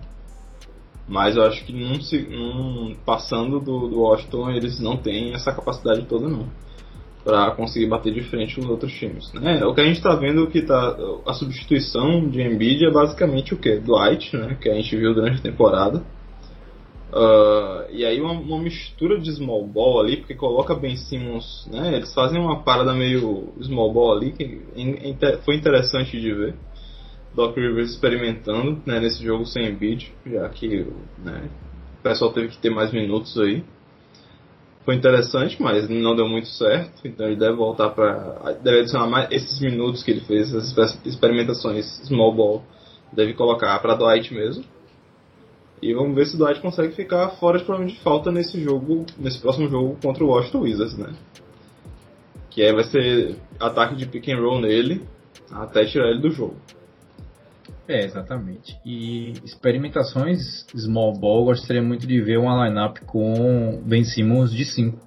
[1.08, 1.98] Mas eu acho que num,
[2.30, 6.48] num, passando do, do Washington eles não têm essa capacidade toda não
[7.28, 9.34] para conseguir bater de frente os outros times.
[9.34, 9.62] Né?
[9.66, 13.58] O que a gente está vendo que tá a substituição de Embiid é basicamente o
[13.58, 14.58] que Dwight, né?
[14.62, 16.06] Que a gente viu durante a temporada.
[17.12, 21.96] Uh, e aí uma, uma, mistura de small ball ali, porque coloca Ben Simmons, né?
[21.96, 24.62] Eles fazem uma parada meio small ball ali que
[25.44, 26.56] foi interessante de ver.
[27.38, 30.88] Doc Rivers experimentando né, nesse jogo sem Embiid, já que
[31.24, 31.48] né,
[32.00, 33.64] o pessoal teve que ter mais minutos aí.
[34.84, 38.54] Foi interessante, mas não deu muito certo, então ele deve voltar para.
[38.64, 42.64] deve adicionar mais esses minutos que ele fez, essas experimentações small ball,
[43.14, 44.64] deve colocar para Dwight mesmo.
[45.80, 49.06] E vamos ver se o Dwight consegue ficar fora de problema de falta nesse jogo,
[49.16, 51.14] nesse próximo jogo contra o Washington Wizards, né?
[52.50, 55.06] Que aí vai ser ataque de pick and roll nele
[55.52, 56.56] até tirar ele do jogo.
[57.88, 58.78] É, exatamente.
[58.86, 64.98] E experimentações small ball, gostaria muito de ver uma lineup com Ben Simmons de 5.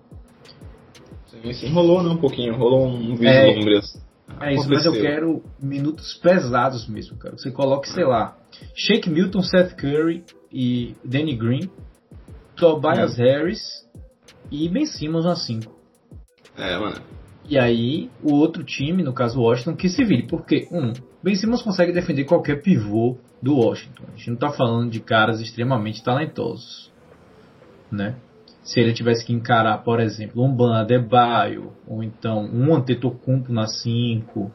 [1.27, 3.75] Sim, sim, rolou né, um pouquinho, rolou um vislumbre.
[3.75, 4.01] É, assim.
[4.41, 7.37] é isso, mas eu quero minutos pesados mesmo, cara.
[7.37, 8.37] Você coloque, sei lá,
[8.75, 11.71] Shake Milton, Seth Curry e Danny Green,
[12.57, 13.23] Tobias hum.
[13.23, 13.61] Harris
[14.51, 15.71] e Ben Simmons a 5.
[16.57, 17.01] É, mano.
[17.49, 20.27] E aí, o outro time, no caso o Washington, que se vire.
[20.27, 20.93] Porque, um,
[21.23, 24.05] Ben Simmons consegue defender qualquer pivô do Washington.
[24.09, 26.91] A gente não está falando de caras extremamente talentosos,
[27.91, 28.17] né?
[28.63, 33.67] Se ele tivesse que encarar, por exemplo, um Ban Adebayo, ou então um Antetokounmpo na
[33.67, 34.51] 5,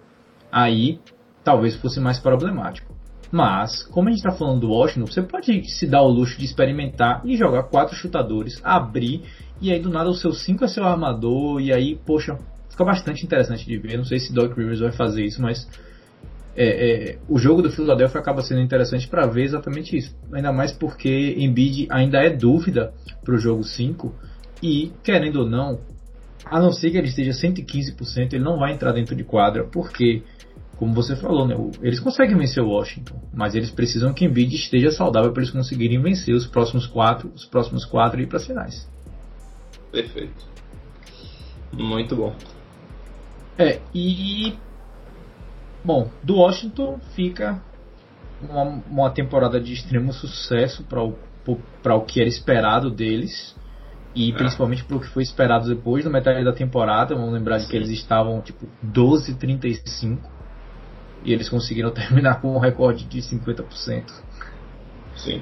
[0.52, 1.00] aí
[1.44, 2.96] talvez fosse mais problemático.
[3.32, 6.46] Mas, como a gente está falando do Washington, você pode se dar o luxo de
[6.46, 9.24] experimentar e jogar quatro chutadores, abrir,
[9.60, 12.38] e aí do nada o seu 5 é seu armador, e aí, poxa,
[12.70, 13.98] fica bastante interessante de ver.
[13.98, 15.68] Não sei se Doc Rivers vai fazer isso, mas
[16.56, 20.16] é, é, o jogo do Philadelphia acaba sendo interessante para ver exatamente isso.
[20.32, 22.94] Ainda mais porque Embiid ainda é dúvida
[23.24, 24.14] para o jogo 5
[24.64, 25.80] e, querendo ou não,
[26.46, 30.24] a não ser que ele esteja 115%, ele não vai entrar dentro de quadra, porque,
[30.78, 34.92] como você falou, né, eles conseguem vencer o Washington, mas eles precisam que Embiid esteja
[34.92, 38.46] saudável para eles conseguirem vencer os próximos quatro, os próximos quatro e ir para as
[38.46, 38.90] finais.
[39.92, 40.56] Perfeito.
[41.74, 42.34] Muito bom.
[43.58, 44.54] É, e
[45.86, 47.62] Bom, do Washington fica
[48.42, 51.16] uma, uma temporada de extremo sucesso para o,
[51.48, 53.56] o que era esperado deles
[54.16, 54.34] e é.
[54.36, 57.14] principalmente para o que foi esperado depois da metade da temporada.
[57.14, 60.18] Vamos lembrar de que eles estavam tipo 12-35
[61.24, 64.04] e eles conseguiram terminar com um recorde de 50%.
[65.18, 65.42] Sim.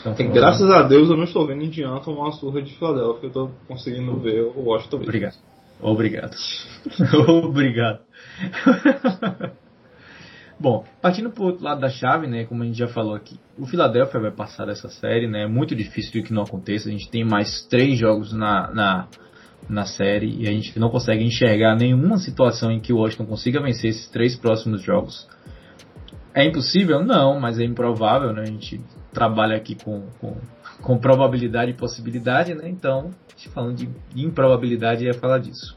[0.00, 3.28] Então, graças a Deus eu não estou vendo Indiana tomar uma surra de Filadélfia, eu
[3.28, 4.96] estou conseguindo ver o Washington.
[4.96, 5.36] Obrigado.
[5.78, 6.34] Obrigado.
[7.44, 8.00] Obrigado.
[10.58, 13.38] Bom, partindo para o outro lado da chave, né, como a gente já falou aqui,
[13.58, 17.10] o Philadelphia vai passar dessa série, né, é muito difícil que não aconteça, a gente
[17.10, 19.08] tem mais três jogos na, na,
[19.68, 23.60] na série e a gente não consegue enxergar nenhuma situação em que o Washington consiga
[23.60, 25.28] vencer esses três próximos jogos.
[26.32, 27.04] É impossível?
[27.04, 28.80] Não, mas é improvável, né, a gente
[29.12, 30.36] trabalha aqui com, com,
[30.80, 33.10] com probabilidade e possibilidade, né, então,
[33.52, 35.76] falando de improbabilidade, ia falar disso.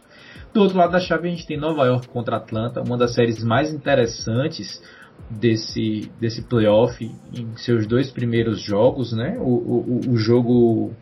[0.53, 3.43] Do outro lado da chave a gente tem Nova York contra Atlanta, uma das séries
[3.43, 4.81] mais interessantes
[5.29, 9.37] desse, desse playoff em seus dois primeiros jogos, né?
[9.39, 10.93] O, o, o jogo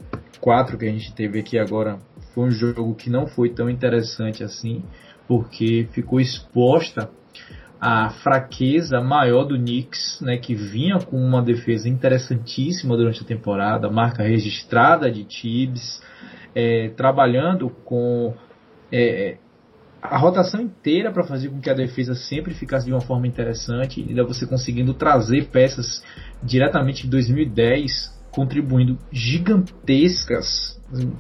[0.42, 2.00] 4 que a gente teve aqui agora
[2.34, 4.84] foi um jogo que não foi tão interessante assim,
[5.28, 7.10] porque ficou exposta
[7.80, 13.90] a fraqueza maior do Knicks, né, que vinha com uma defesa interessantíssima durante a temporada,
[13.90, 16.02] marca registrada de Tibbs,
[16.56, 18.34] é, trabalhando com
[18.92, 19.38] é,
[20.02, 24.06] a rotação inteira para fazer com que a defesa sempre ficasse de uma forma interessante,
[24.08, 26.04] ainda você conseguindo trazer peças
[26.44, 30.80] diretamente de 2010 contribuindo gigantescas,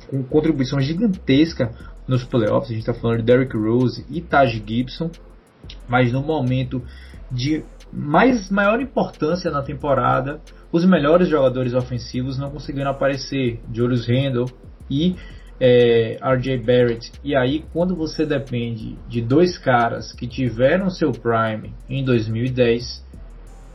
[0.10, 1.72] com contribuição gigantesca
[2.08, 2.70] nos playoffs.
[2.70, 5.10] A gente está falando de Derrick Rose e Taj Gibson,
[5.88, 6.84] mas no momento
[7.32, 10.42] de mais maior importância na temporada,
[10.72, 13.62] os melhores jogadores ofensivos não conseguiram aparecer.
[13.74, 14.50] Julius Randle
[14.90, 15.16] e
[15.60, 17.12] é, RJ Barrett.
[17.24, 23.04] E aí, quando você depende de dois caras que tiveram seu prime em 2010,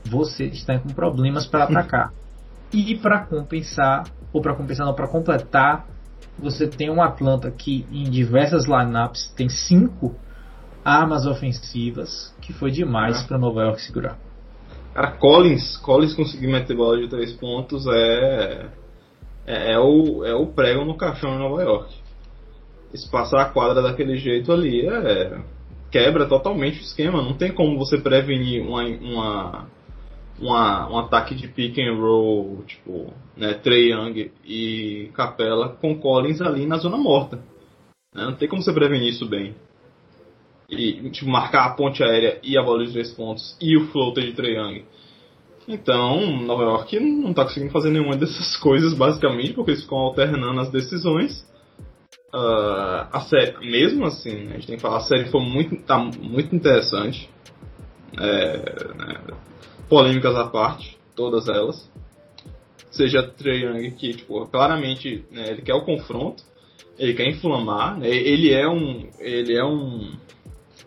[0.04, 2.12] você está com problemas para atacar.
[2.72, 5.86] e para compensar, ou para compensar, não, para completar,
[6.38, 10.14] você tem um Atlanta que em diversas lineups tem cinco
[10.84, 13.26] armas ofensivas, que foi demais é.
[13.26, 14.18] para Nova York segurar.
[14.94, 18.68] Cara, Collins, Collins conseguir meter bola de três pontos é,
[19.47, 21.95] é, é, o, é o prego no caixão em Nova York.
[22.95, 25.41] Se passar a quadra daquele jeito ali, é,
[25.91, 27.22] quebra totalmente o esquema.
[27.22, 29.66] Não tem como você prevenir uma, uma,
[30.41, 36.41] uma, um ataque de pick and roll, tipo, né, Trey Young e Capela com Collins
[36.41, 37.36] ali na zona morta.
[38.14, 38.24] Né?
[38.24, 39.55] Não tem como você prevenir isso bem
[40.70, 44.24] e tipo, marcar a ponte aérea e a bola de três pontos e o floater
[44.24, 44.84] de Trae Young.
[45.68, 50.61] Então, Nova York não está conseguindo fazer nenhuma dessas coisas, basicamente, porque eles ficam alternando
[50.61, 51.48] as decisões.
[52.32, 55.98] Uh, a série, mesmo assim, a gente tem que falar, a série foi muito, tá
[55.98, 57.28] muito interessante.
[58.18, 58.56] É,
[58.96, 59.20] né,
[59.88, 61.90] polêmicas à parte, todas elas.
[62.90, 66.42] Seja Trae Young que, tipo, claramente, né, ele quer o confronto,
[66.98, 70.12] ele quer inflamar, né, ele é um, ele é um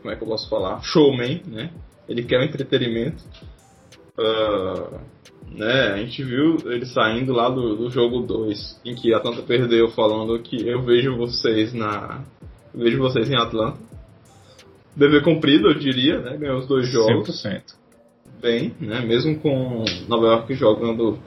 [0.04, 0.82] como é que eu posso falar?
[0.84, 1.72] Showman, né?
[2.10, 3.24] Ele quer o entretenimento.
[4.18, 5.00] Uh,
[5.52, 9.42] né, a gente viu ele saindo lá do, do jogo 2, em que a Atlanta
[9.42, 12.24] perdeu, falando que eu vejo vocês na.
[12.74, 13.78] vejo vocês em Atlanta.
[14.96, 16.38] Dever cumprido, eu diria, né?
[16.38, 17.44] Ganhou os dois jogos.
[17.44, 17.62] 100%.
[18.42, 19.02] Bem, né?
[19.02, 21.18] Mesmo com Nova York jogando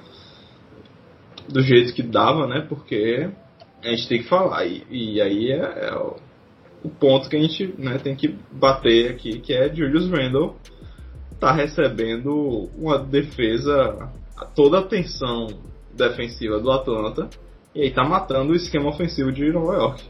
[1.48, 2.64] do jeito que dava, né?
[2.68, 3.28] Porque
[3.82, 4.66] a gente tem que falar.
[4.66, 5.94] E, e aí é, é,
[6.84, 10.56] o ponto que a gente né, tem que bater aqui, que é Julius Randle
[11.38, 14.10] tá recebendo uma defesa,
[14.54, 15.48] toda a atenção
[15.92, 17.28] defensiva do Atlanta,
[17.74, 20.04] e aí tá matando o esquema ofensivo de Nova York.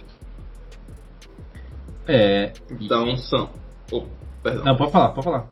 [2.08, 2.52] É.
[2.80, 3.50] Então são.
[3.90, 4.04] Oh,
[4.42, 4.64] perdão.
[4.64, 5.48] Não, pode falar, pode falar.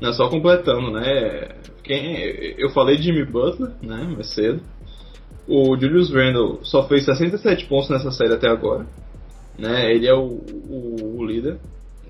[0.00, 1.56] Não, só completando, né?
[1.82, 2.16] Quem,
[2.58, 4.04] eu falei de Jimmy Butler, né?
[4.14, 4.62] Mais cedo.
[5.48, 8.86] O Julius Randle só fez 67 pontos nessa série até agora
[9.58, 9.92] né?
[9.92, 11.58] Ele é o, o, o líder.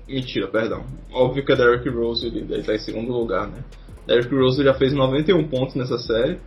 [0.07, 0.85] Mentira, perdão.
[1.11, 3.63] Óbvio que é Derrick Rose líder, ele tá em segundo lugar, né?
[4.05, 6.39] Derrick Rose já fez 91 pontos nessa série,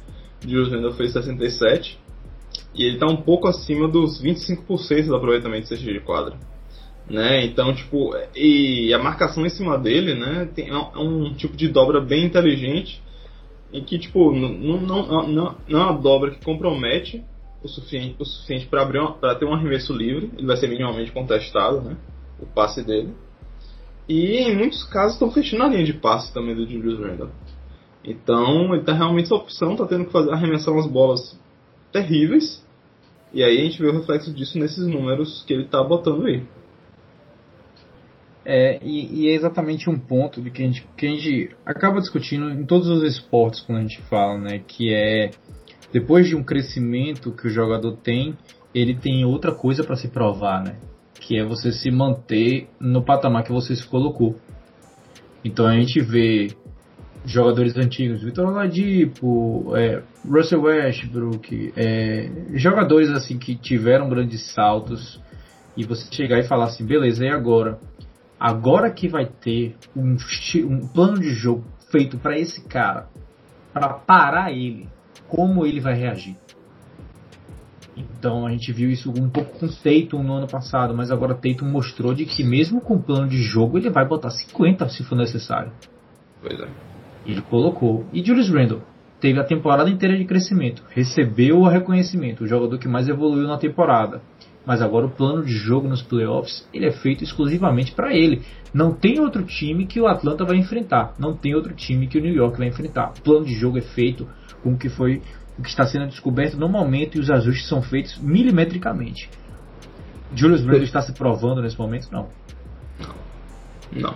[0.43, 1.99] Julius Randle fez 67,
[2.75, 6.37] e ele tá um pouco acima dos 25% do aproveitamento de de quadra.
[7.09, 7.45] Né?
[7.47, 12.01] Então, tipo, e a marcação em cima dele, né, tem é um, tipo de dobra
[12.01, 13.01] bem inteligente,
[13.73, 17.25] em que, tipo, não, não, não, não é uma dobra que compromete,
[17.63, 20.31] o suficiente, o suficiente para para ter um arremesso livre.
[20.37, 21.97] Ele vai ser minimamente contestado, né?
[22.41, 23.13] O passe dele.
[24.09, 27.31] E em muitos casos estão fechando a linha de passe também do Julius Randle.
[28.05, 31.39] Então ele tá realmente essa opção, tá tendo que fazer arremessar umas bolas
[31.93, 32.65] terríveis.
[33.33, 36.45] E aí a gente vê o reflexo disso nesses números que ele tá botando aí.
[38.49, 42.49] É, e, e, é exatamente um ponto que a, gente, que a gente acaba discutindo
[42.49, 44.61] em todos os esportes quando a gente fala, né?
[44.61, 45.31] Que é
[45.93, 48.39] depois de um crescimento que o jogador tem,
[48.73, 50.77] ele tem outra coisa para se provar, né?
[51.27, 54.37] Que é você se manter no patamar que você se colocou.
[55.45, 56.55] Então a gente vê
[57.25, 65.21] jogadores antigos, Vitor Oladipo, é, Russell Westbrook, é, jogadores assim que tiveram grandes saltos
[65.77, 67.81] e você chegar e falar assim, beleza, e agora?
[68.39, 70.17] Agora que vai ter um,
[70.65, 73.09] um plano de jogo feito para esse cara,
[73.73, 74.89] para parar ele,
[75.27, 76.37] como ele vai reagir.
[77.97, 81.65] Então a gente viu isso um pouco com Tatum no ano passado, mas agora Tatum
[81.67, 85.73] mostrou de que mesmo com plano de jogo ele vai botar 50 se for necessário.
[86.41, 86.69] Pois é.
[87.25, 88.05] Ele colocou.
[88.13, 88.83] E Julius Randle
[89.19, 93.57] teve a temporada inteira de crescimento, recebeu o reconhecimento, o jogador que mais evoluiu na
[93.57, 94.21] temporada.
[94.67, 98.43] Mas agora o plano de jogo nos playoffs ele é feito exclusivamente para ele.
[98.75, 102.21] Não tem outro time que o Atlanta vai enfrentar, não tem outro time que o
[102.21, 103.13] New York vai enfrentar.
[103.17, 104.29] O plano de jogo é feito
[104.63, 105.23] com o que foi
[105.59, 109.31] o que está sendo descoberto no momento e os ajustes são feitos milimetricamente.
[110.35, 112.09] Julius Randle está se provando nesse momento?
[112.11, 112.29] Não.
[113.93, 114.15] Não.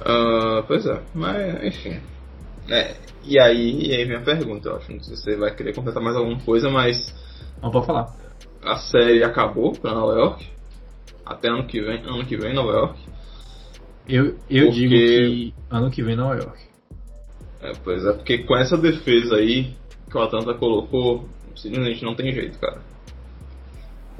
[0.00, 2.00] Uh, pois é, mas enfim.
[2.68, 2.94] É,
[3.24, 4.92] e aí, e aí vem a pergunta, eu acho.
[4.92, 7.14] Não sei se você vai querer completar mais alguma coisa, mas.
[7.62, 8.14] Não pode falar.
[8.62, 10.46] A série acabou para Nova York.
[11.24, 13.00] Até ano que vem, ano que vem Nova York.
[14.08, 14.70] Eu, eu porque...
[14.70, 16.58] digo que ano que vem Nova York.
[17.60, 19.74] É, pois é, porque com essa defesa aí
[20.08, 22.80] que o Atlanta colocou, simplesmente não tem jeito, cara.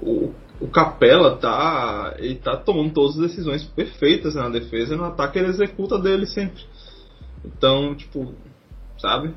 [0.01, 2.15] O, o Capela tá.
[2.19, 6.27] Ele tá tomando todas as decisões perfeitas na defesa e no ataque ele executa dele
[6.27, 6.63] sempre.
[7.45, 8.35] Então, tipo,
[8.99, 9.33] sabe?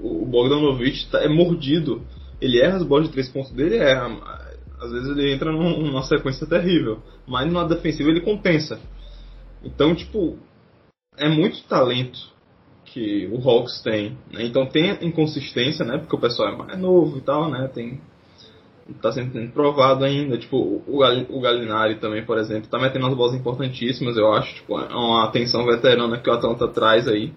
[0.00, 2.02] O Bogdanovich tá, é mordido.
[2.40, 4.08] Ele erra as bolas de três pontos dele, erra.
[4.78, 7.00] Às vezes ele entra num, numa sequência terrível.
[7.26, 8.78] Mas na defensiva ele compensa.
[9.62, 10.38] Então, tipo,
[11.16, 12.33] é muito talento
[12.94, 14.16] que o Hawks tem.
[14.32, 14.44] Né?
[14.44, 15.98] Então tem inconsistência, né?
[15.98, 17.68] Porque o pessoal é mais novo e tal, né?
[17.74, 18.00] Tem
[19.02, 20.38] tá sendo provado ainda.
[20.38, 24.54] Tipo, o, Gal, o Galinari também, por exemplo, tá metendo umas bolas importantíssimas, eu acho.
[24.54, 27.32] Tipo, é uma atenção veterana que o Atlanta traz aí.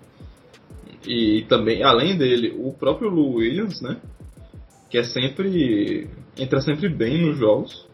[1.08, 3.98] E também, além dele, o próprio Lou Williams, né?
[4.92, 6.08] Que é sempre.
[6.38, 7.88] entra sempre bem nos jogos.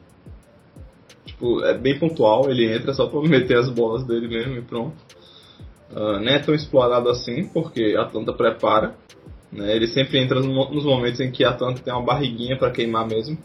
[1.25, 4.97] Tipo, é bem pontual, ele entra só pra meter as bolas dele mesmo e pronto.
[5.93, 8.95] Uh, não é tão explorado assim, porque a Atlanta prepara.
[9.51, 9.75] Né?
[9.75, 13.37] Ele sempre entra nos momentos em que a Atlanta tem uma barriguinha para queimar mesmo.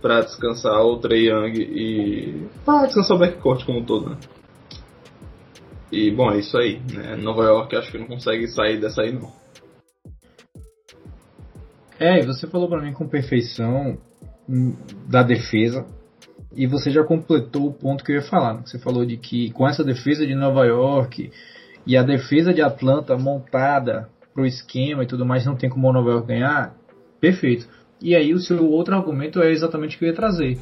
[0.00, 2.46] para descansar o Trey Young e.
[2.64, 4.16] para descansar o backcourt como um todo, né?
[5.90, 6.80] E bom, é isso aí.
[6.92, 7.16] Né?
[7.16, 9.32] Nova York acho que não consegue sair dessa aí não.
[11.98, 13.98] É, você falou para mim com perfeição
[14.48, 14.74] hum,
[15.08, 15.86] da defesa.
[16.54, 18.54] E você já completou o ponto que eu ia falar.
[18.54, 18.62] Né?
[18.66, 21.30] Você falou de que com essa defesa de Nova York
[21.86, 26.10] e a defesa de Atlanta montada pro esquema e tudo mais, não tem como o
[26.10, 26.74] York ganhar.
[27.20, 27.68] Perfeito.
[28.00, 30.58] E aí o seu outro argumento é exatamente o que eu ia trazer.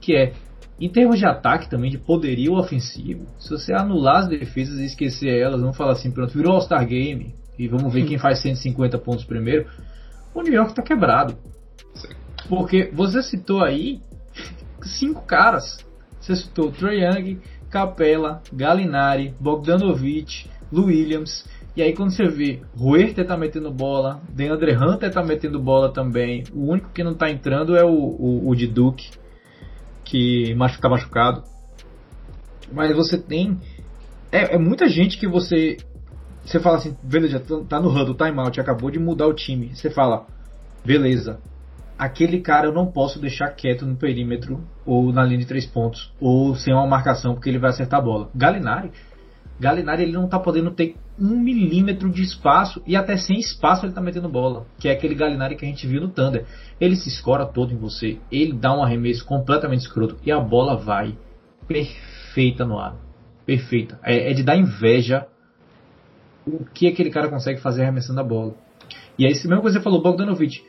[0.00, 0.32] Que é,
[0.80, 5.40] em termos de ataque também, de poderio ofensivo, se você anular as defesas e esquecer
[5.40, 9.24] elas, não falar assim, pronto, virou All-Star Game e vamos ver quem faz 150 pontos
[9.24, 9.66] primeiro,
[10.34, 11.36] o New York está quebrado.
[12.48, 14.00] Porque você citou aí
[14.82, 15.78] cinco caras.
[16.20, 20.48] Você citou Trae Young, Capella, Galinari, Bogdanovich,
[20.80, 21.46] Williams.
[21.76, 26.44] E aí quando você vê Huerta tá metendo bola, DeAndre Hunter tá metendo bola também.
[26.52, 29.10] O único que não tá entrando é o, o, o de Duke,
[30.04, 31.44] que tá machucado.
[32.72, 33.58] Mas você tem.
[34.30, 35.76] É, é, muita gente que você.
[36.44, 39.70] Você fala assim, beleza, tá no huddle, timeout, acabou de mudar o time.
[39.74, 40.26] Você fala,
[40.84, 41.38] beleza,
[41.96, 46.12] aquele cara eu não posso deixar quieto no perímetro ou na linha de três pontos
[46.20, 48.28] ou sem uma marcação porque ele vai acertar a bola.
[48.34, 48.90] Galinari,
[49.62, 53.92] Galinari ele não tá podendo ter um milímetro de espaço e até sem espaço ele
[53.92, 56.44] tá metendo bola, que é aquele Galinari que a gente viu no Thunder.
[56.80, 60.76] Ele se escora todo em você, ele dá um arremesso completamente escroto e a bola
[60.76, 61.16] vai
[61.68, 62.96] perfeita no ar.
[63.46, 64.00] Perfeita.
[64.02, 65.28] É, é de dar inveja
[66.44, 68.54] o que aquele cara consegue fazer arremessando a bola.
[69.16, 70.64] E aí, se mesma coisa você falou, Bogdanovich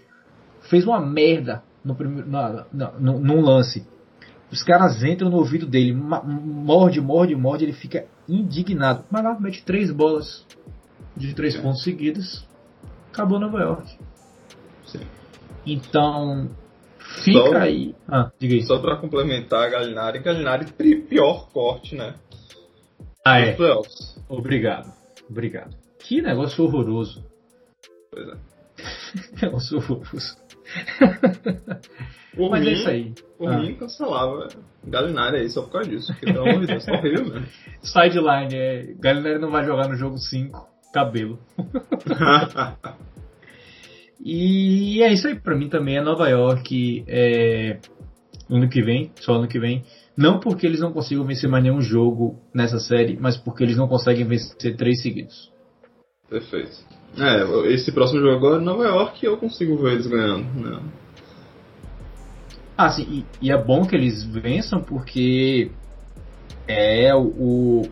[0.70, 3.88] fez uma merda no primeiro, no, no, num lance.
[4.52, 9.06] Os caras entram no ouvido dele, morde, morde, morde, ele fica indignado.
[9.10, 10.46] Mas lá mete três bolas
[11.16, 12.46] de três pontos seguidas.
[13.12, 13.98] Acabou Nova York.
[14.86, 15.02] Sim.
[15.66, 16.50] Então,
[17.24, 17.96] fica só, aí.
[18.08, 18.64] Ah, diga aí.
[18.64, 20.66] Só pra complementar a Galinari, Galinari
[21.08, 22.16] pior corte, né?
[23.26, 23.56] Ah, é.
[24.28, 24.92] Obrigado.
[25.30, 25.76] Obrigado.
[26.00, 27.24] Que negócio horroroso.
[28.12, 28.38] Pois é.
[29.46, 30.38] negócio horroroso.
[32.36, 33.14] Por Mas mim, é isso aí.
[33.38, 33.58] Por ah.
[33.60, 34.48] mim, cancelava
[34.84, 36.12] Galinari aí só por causa disso.
[36.12, 37.46] Porque, pelo amor de Deus, tá horrível, né?
[37.84, 38.94] Sideline, é.
[39.00, 41.40] Galinari não vai jogar no jogo 5, cabelo.
[44.20, 47.04] e é isso aí, pra mim também é Nova York.
[47.08, 47.80] É,
[48.50, 49.84] ano que vem, só ano que vem.
[50.16, 53.88] Não porque eles não consigam vencer mais nenhum jogo nessa série, mas porque eles não
[53.88, 55.52] conseguem vencer três seguidos.
[56.30, 56.78] Perfeito.
[57.18, 60.46] É, esse próximo jogo agora em Nova York eu consigo ver eles ganhando.
[60.60, 60.80] Né?
[62.78, 65.72] Ah, sim, e, e, é bom que eles vençam porque
[66.68, 67.84] é o,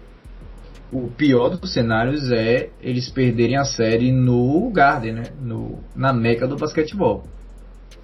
[0.92, 5.24] o pior dos cenários é eles perderem a série no Garden, né?
[5.40, 7.24] No, na meca do basquetebol.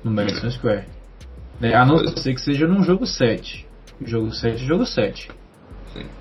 [0.03, 0.85] No Madison Square.
[1.61, 3.65] É, a não ser que seja num jogo 7.
[4.05, 5.29] Jogo 7, jogo 7.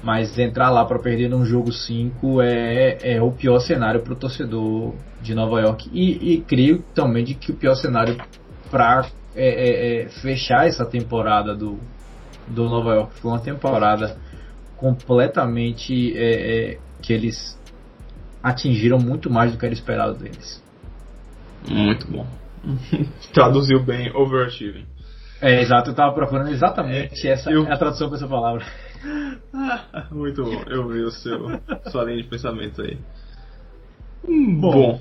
[0.02, 4.16] Mas entrar lá para perder num jogo 5 é, é o pior cenário para o
[4.16, 5.90] torcedor de Nova York.
[5.92, 8.16] E, e, creio também de que o pior cenário
[8.70, 11.78] para é, é, é, fechar essa temporada do,
[12.48, 14.16] do Nova York foi uma temporada
[14.76, 17.58] completamente é, é, que eles
[18.42, 20.62] atingiram muito mais do que era esperado deles.
[21.68, 22.26] Muito bom.
[23.32, 24.86] Traduziu bem overachieving.
[25.40, 27.70] É, exato, eu estava procurando exatamente é, essa eu...
[27.70, 28.64] a tradução para essa palavra.
[30.10, 31.60] Muito bom, eu vi o seu,
[31.90, 32.98] sua linha de pensamento aí.
[34.26, 35.00] Bom, bom.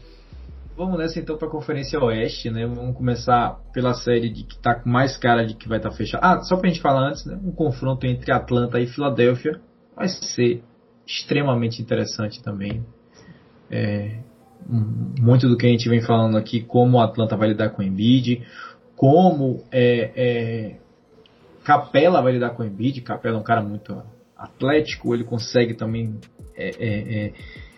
[0.77, 2.65] Vamos nessa então para a Conferência Oeste, né?
[2.67, 5.95] Vamos começar pela série de que está com mais cara de que vai estar tá
[5.95, 6.25] fechada.
[6.25, 7.39] Ah, só para a gente falar antes, né?
[7.41, 9.61] Um confronto entre Atlanta e Filadélfia
[9.95, 10.61] vai ser
[11.07, 12.85] extremamente interessante também.
[13.71, 14.19] É,
[14.67, 17.85] muito do que a gente vem falando aqui, como o Atlanta vai lidar com o
[17.85, 18.45] Embiid,
[18.97, 20.75] como é, é,
[21.63, 22.99] Capela vai lidar com o Embiid.
[23.01, 24.03] Capela é um cara muito
[24.35, 26.19] atlético, ele consegue também
[26.53, 27.33] é, é, é,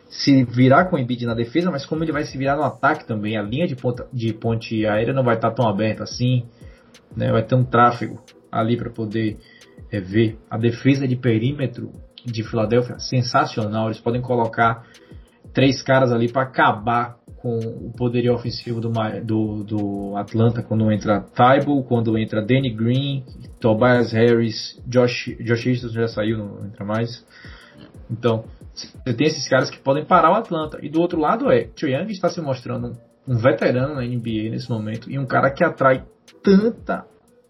[0.09, 3.05] se virar com o Embiid na defesa, mas como ele vai se virar no ataque
[3.05, 6.45] também, a linha de, ponta, de ponte aérea não vai estar tão aberta assim,
[7.15, 7.31] né?
[7.31, 9.37] vai ter um tráfego ali para poder
[9.91, 10.37] é, ver.
[10.49, 11.91] A defesa de perímetro
[12.25, 14.85] de Filadélfia sensacional, eles podem colocar
[15.53, 18.91] três caras ali para acabar com o poderio ofensivo do,
[19.23, 23.23] do, do Atlanta quando entra Tybal, quando entra Danny Green,
[23.59, 27.25] Tobias Harris, Josh, Josh já saiu, não entra mais.
[28.09, 28.43] Então,
[28.77, 30.79] você tem esses caras que podem parar o Atlanta.
[30.81, 32.95] E do outro lado é, Trae Young está se mostrando
[33.27, 36.05] um veterano na NBA nesse momento e um cara que atrai
[36.43, 37.05] tanta,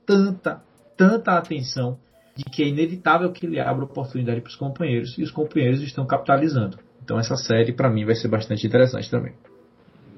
[0.06, 0.62] tanta,
[0.96, 1.98] tanta atenção
[2.36, 6.06] de que é inevitável que ele abra oportunidade para os companheiros e os companheiros estão
[6.06, 6.78] capitalizando.
[7.04, 9.34] Então essa série para mim vai ser bastante interessante também.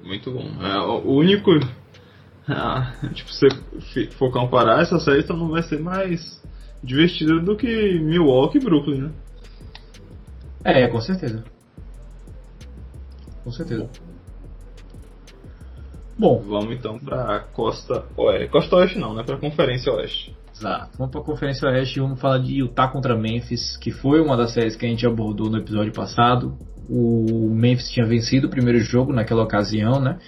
[0.02, 0.44] Muito bom.
[0.62, 1.50] É, o único.
[2.48, 6.42] Ah, tipo, se for comparar, essa série então não vai ser mais
[6.82, 9.10] divertida do que Milwaukee e Brooklyn, né?
[10.64, 11.44] É, com certeza.
[13.44, 13.88] Com certeza.
[16.18, 16.42] Bom.
[16.46, 18.48] Vamos então pra Costa Oeste.
[18.48, 19.22] Costa Oeste não, né?
[19.22, 20.36] Pra Conferência Oeste.
[20.54, 20.98] Exato.
[20.98, 24.52] Vamos pra Conferência Oeste e vamos falar de Utah contra Memphis, que foi uma das
[24.52, 26.58] séries que a gente abordou no episódio passado
[26.90, 30.18] o Memphis tinha vencido o primeiro jogo naquela ocasião, né?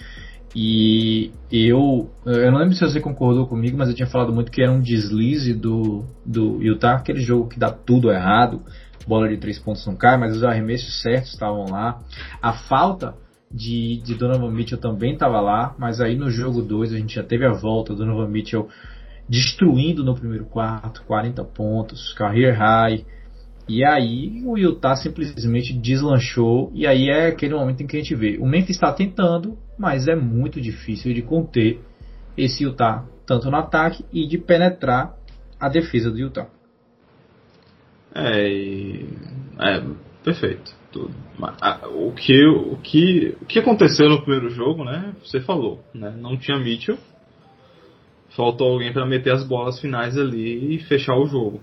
[0.55, 4.61] E eu, eu não lembro se você concordou comigo, mas eu tinha falado muito que
[4.61, 8.61] era um deslize do, do Utah, aquele jogo que dá tudo errado,
[9.07, 11.99] bola de três pontos não cai, mas os arremessos certos estavam lá.
[12.41, 13.15] A falta
[13.51, 17.23] de, de Donovan Mitchell também estava lá, mas aí no jogo 2 a gente já
[17.23, 18.67] teve a volta, Donovan Mitchell
[19.27, 23.05] destruindo no primeiro quarto, 40 pontos, career high,
[23.67, 28.13] e aí o Utah simplesmente deslanchou e aí é aquele momento em que a gente
[28.13, 28.37] vê.
[28.37, 31.79] O Memphis está tentando, mas é muito difícil de conter
[32.37, 35.15] esse Utah, tanto no ataque e de penetrar
[35.59, 36.47] a defesa do Utah.
[38.15, 39.05] É,
[39.59, 39.83] é
[40.23, 40.71] perfeito.
[40.91, 41.13] Tudo.
[41.95, 45.15] O que, o, que, o que aconteceu no primeiro jogo, né?
[45.23, 46.15] Você falou, né?
[46.15, 46.97] Não tinha Mitchell.
[48.35, 51.61] Faltou alguém para meter as bolas finais ali e fechar o jogo.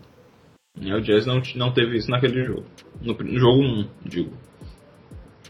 [0.76, 2.64] O Jazz não, não teve isso naquele jogo.
[3.00, 4.32] No, no jogo 1, digo.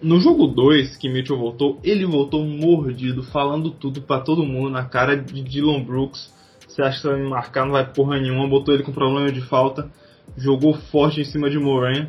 [0.03, 4.85] No jogo 2, que Mitchell voltou, ele voltou mordido, falando tudo para todo mundo na
[4.85, 6.35] cara de Dylan Brooks.
[6.67, 7.65] Você acha que vai me marcar?
[7.65, 8.49] Não vai porra nenhuma.
[8.49, 9.91] Botou ele com problema de falta.
[10.37, 12.09] Jogou forte em cima de Moran.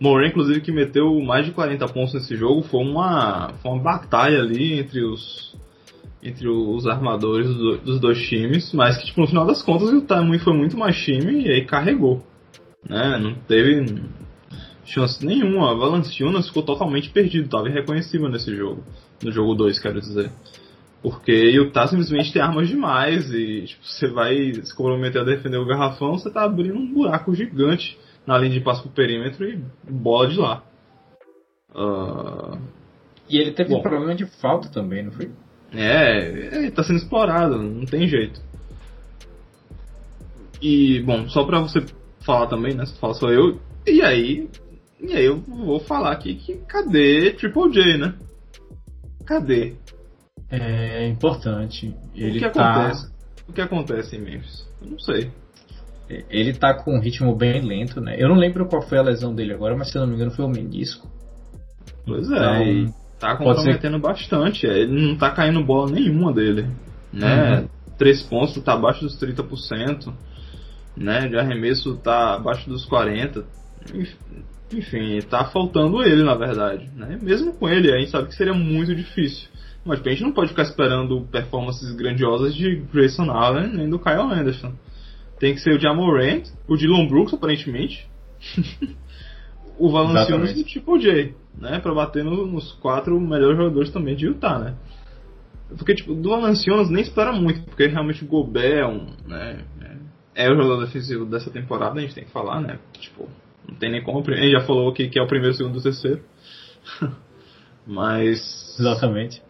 [0.00, 2.62] Moran, inclusive, que meteu mais de 40 pontos nesse jogo.
[2.62, 5.56] Foi uma, foi uma batalha ali entre os,
[6.22, 8.72] entre os armadores do, dos dois times.
[8.72, 11.64] Mas que, tipo, no final das contas, o Tamu foi muito mais time e aí
[11.64, 12.22] carregou.
[12.88, 13.18] Né?
[13.18, 14.02] Não teve
[14.84, 15.74] chance nenhuma.
[15.74, 18.82] Valanciunas ficou totalmente perdido, estava irreconhecível nesse jogo.
[19.22, 20.30] No jogo 2, quero dizer.
[21.02, 25.58] Porque o Utah simplesmente tem armas demais e tipo, você vai se comprometer a defender
[25.58, 29.62] o garrafão, você tá abrindo um buraco gigante na linha de passo pro perímetro e
[29.88, 30.62] bola de lá.
[31.74, 32.58] Uh...
[33.28, 35.30] E ele teve Bom, um problema de falta também, não foi?
[35.72, 38.40] É, ele tá sendo explorado, não tem jeito.
[40.62, 41.84] E, bom, só pra você
[42.24, 42.86] falar também, né?
[42.86, 43.60] Você fala só eu.
[43.86, 44.48] E aí.
[45.00, 48.14] E aí eu vou falar aqui que cadê Triple J, né?
[49.26, 49.74] Cadê?
[50.50, 51.94] É importante.
[52.14, 52.70] Ele o que tá...
[52.70, 53.12] acontece?
[53.48, 54.68] O que acontece em Memphis?
[54.80, 55.30] Eu não sei.
[56.30, 58.14] Ele tá com um ritmo bem lento, né?
[58.18, 60.30] Eu não lembro qual foi a lesão dele agora, mas se eu não me engano
[60.30, 61.08] foi o menisco.
[62.06, 64.02] Pois é, então, tá comprometendo ser...
[64.02, 64.66] bastante.
[64.66, 66.70] É, ele não tá caindo bola nenhuma dele.
[67.12, 67.60] Né?
[67.60, 67.68] Uhum.
[67.98, 70.12] Três pontos, tá abaixo dos 30%
[70.96, 73.44] né, de arremesso tá abaixo dos 40.
[74.72, 76.90] Enfim, tá faltando ele, na verdade.
[76.96, 77.18] Né?
[77.20, 79.48] Mesmo com ele, a gente sabe que seria muito difícil.
[79.86, 84.32] Mas a gente não pode ficar esperando performances grandiosas de Grayson Allen nem do Kyle
[84.32, 84.72] Anderson.
[85.38, 88.08] Tem que ser o Jamorant, o Dylan Brooks, aparentemente.
[89.78, 91.78] o Valanciunas e o Triple J, né?
[91.78, 94.74] Pra bater no, nos quatro melhores jogadores também de Utah, né?
[95.76, 99.64] Porque, tipo, do Valanciunas nem espera muito, porque realmente o Gobert é um, né?
[100.36, 102.78] é o jogador defensivo dessa temporada, a gente tem que falar, né?
[103.00, 103.26] Tipo,
[103.66, 104.20] não tem nem como.
[104.20, 106.22] A gente já falou que, que é o primeiro, o segundo e o terceiro.
[107.86, 108.76] Mas.
[108.78, 109.42] Exatamente.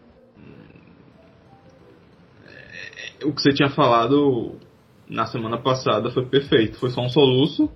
[3.23, 4.55] O que você tinha falado
[5.09, 6.77] na semana passada foi perfeito.
[6.77, 7.69] Foi só um soluço.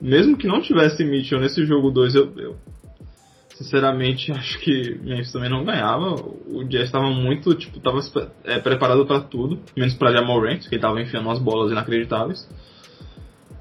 [0.00, 2.56] Mesmo que não tivesse Mitchell nesse jogo 2, eu, eu
[3.54, 6.14] sinceramente, acho que Memphis também não ganhava.
[6.46, 8.00] O Jazz estava muito, tipo, tava
[8.44, 12.48] é, preparado para tudo, menos para Jamorant, que estava enfiando umas bolas inacreditáveis.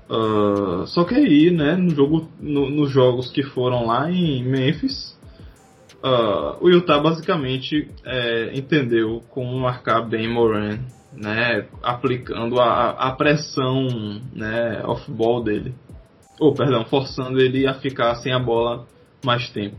[0.10, 5.11] Uh, só que aí, né, no jogo, no, nos jogos que foram lá em Memphis,
[6.04, 10.80] Uh, o Utah basicamente é, entendeu como marcar bem Moran,
[11.14, 13.88] né, aplicando a, a pressão
[14.34, 15.76] né, off-ball dele.
[16.40, 18.88] Ou, perdão, forçando ele a ficar sem a bola
[19.24, 19.78] mais tempo.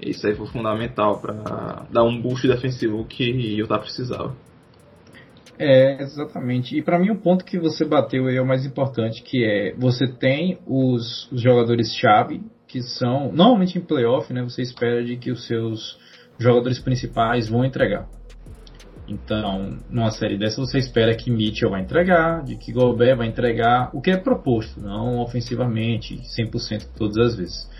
[0.00, 4.36] Isso aí foi fundamental para dar um boost defensivo que o Utah precisava.
[5.58, 6.78] É, exatamente.
[6.78, 9.74] E para mim o ponto que você bateu aí é o mais importante, que é
[9.76, 15.32] você tem os, os jogadores-chave, que são, normalmente em playoff, né, você espera de que
[15.32, 15.98] os seus
[16.38, 18.06] jogadores principais vão entregar.
[19.08, 23.90] Então, numa série dessa você espera que Mitchell vai entregar, de que Gobert vai entregar
[23.94, 27.70] o que é proposto, não ofensivamente, 100% todas as vezes.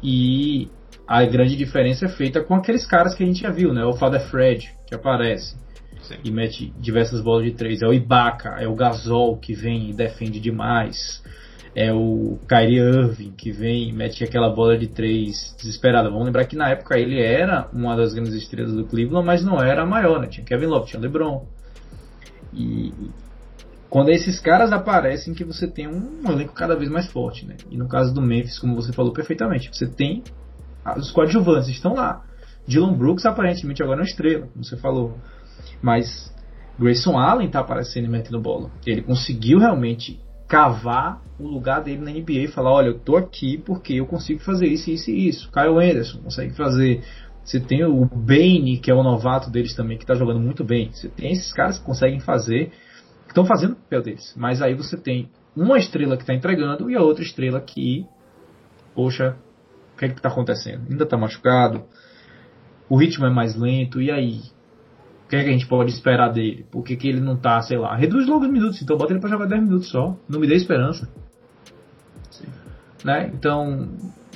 [0.00, 0.68] E
[1.08, 3.84] a grande diferença é feita com aqueles caras que a gente já viu, né?
[3.84, 5.56] O Father Fred, que aparece
[6.02, 6.18] Sim.
[6.22, 7.82] e mete diversas bolas de três.
[7.82, 11.20] É o Ibaka, é o Gasol, que vem e defende demais
[11.74, 16.08] é o Kyrie Irving, que vem e mete aquela bola de três desesperada.
[16.08, 19.60] Vamos lembrar que na época ele era uma das grandes estrelas do Cleveland, mas não
[19.60, 20.28] era a maior, né?
[20.28, 21.46] Tinha Kevin Love, tinha LeBron.
[22.52, 22.92] E
[23.90, 27.56] quando esses caras aparecem que você tem um elenco cada vez mais forte, né?
[27.70, 30.22] E no caso do Memphis, como você falou perfeitamente, você tem
[30.96, 32.22] os coadjuvantes estão lá.
[32.66, 35.18] Dylan Brooks aparentemente agora é uma estrela, como você falou.
[35.82, 36.32] Mas
[36.78, 38.70] Grayson Allen está aparecendo e metendo bola.
[38.86, 40.20] Ele conseguiu realmente
[40.54, 44.38] cavar o lugar dele na NBA e falar, olha, eu tô aqui porque eu consigo
[44.38, 45.50] fazer isso, isso e isso.
[45.50, 47.02] Kyle Anderson consegue fazer.
[47.42, 50.92] Você tem o Bane, que é o novato deles também, que está jogando muito bem.
[50.92, 52.70] Você tem esses caras que conseguem fazer,
[53.24, 54.32] que estão fazendo o papel deles.
[54.36, 58.06] Mas aí você tem uma estrela que está entregando e a outra estrela que,
[58.94, 59.36] poxa,
[59.92, 60.86] o que é que está acontecendo?
[60.88, 61.82] Ainda está machucado,
[62.88, 64.40] o ritmo é mais lento, e aí?
[65.34, 66.64] O que, é que a gente pode esperar dele?
[66.70, 69.20] Por que, que ele não tá, sei lá, reduz logo os minutos, então bota ele
[69.20, 70.16] para jogar 10 minutos só.
[70.28, 71.08] Não me dê esperança.
[72.30, 72.46] Sim.
[73.04, 73.32] Né?
[73.34, 73.88] Então,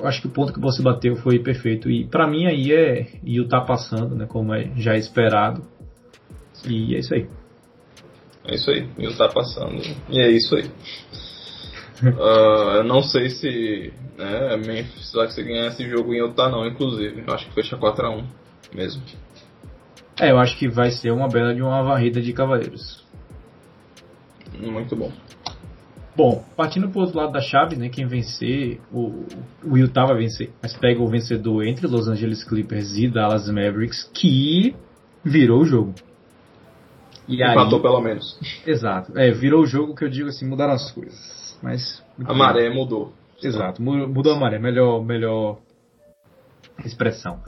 [0.03, 1.89] acho que o ponto que você bateu foi perfeito.
[1.89, 4.27] E para mim aí é e o tá passando, né?
[4.27, 5.63] Como é já esperado.
[6.67, 7.29] E é isso aí.
[8.45, 9.81] É isso aí, e o tá passando.
[10.09, 10.65] E é isso aí.
[12.03, 16.67] uh, eu não sei se né, Memphis vai conseguir ganhar esse jogo em Utah não,
[16.67, 17.23] inclusive.
[17.25, 18.25] Eu acho que fecha 4x1
[18.75, 19.03] mesmo.
[20.21, 23.05] É, eu acho que vai ser uma bela de uma varrida de cavaleiros.
[24.59, 25.13] Muito bom.
[26.17, 27.89] Bom, partindo pro outro lado da chave, né?
[27.89, 29.25] Quem vencer, o,
[29.65, 30.51] o Utah vai vencer.
[30.61, 34.75] Mas pega o vencedor entre Los Angeles Clippers e Dallas Mavericks, que
[35.25, 35.95] virou o jogo.
[37.29, 38.37] E Empatou aí, pelo menos.
[38.67, 39.17] Exato.
[39.17, 41.57] É, virou o jogo que eu digo assim, mudaram as coisas.
[41.63, 42.03] Mas.
[42.25, 43.13] A maré mudou.
[43.41, 45.59] Exato, mudou a maré, melhor, melhor
[46.85, 47.41] expressão.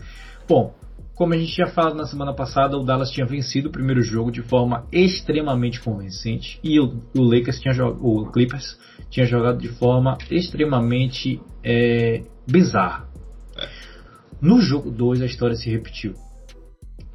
[0.49, 0.73] Bom,
[1.21, 4.33] como a gente tinha falado na semana passada, o Dallas tinha vencido o primeiro jogo
[4.33, 8.79] de forma extremamente convincente e o, o Lakers tinha o Clippers
[9.11, 13.07] tinha jogado de forma extremamente é, bizarra.
[14.41, 16.15] No jogo 2 a história se repetiu.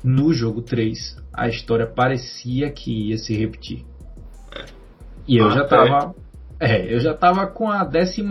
[0.04, 3.88] No jogo 3 a história parecia que ia se repetir.
[5.28, 6.14] E eu já tava
[6.60, 8.24] é, eu já tava com a 15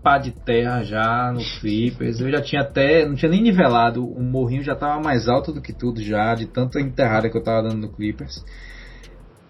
[0.00, 2.20] pá de terra já no Clippers.
[2.20, 3.04] Eu já tinha até.
[3.04, 4.06] Não tinha nem nivelado.
[4.06, 7.42] O morrinho já tava mais alto do que tudo já, de tanta enterrada que eu
[7.42, 8.44] tava dando no Clippers.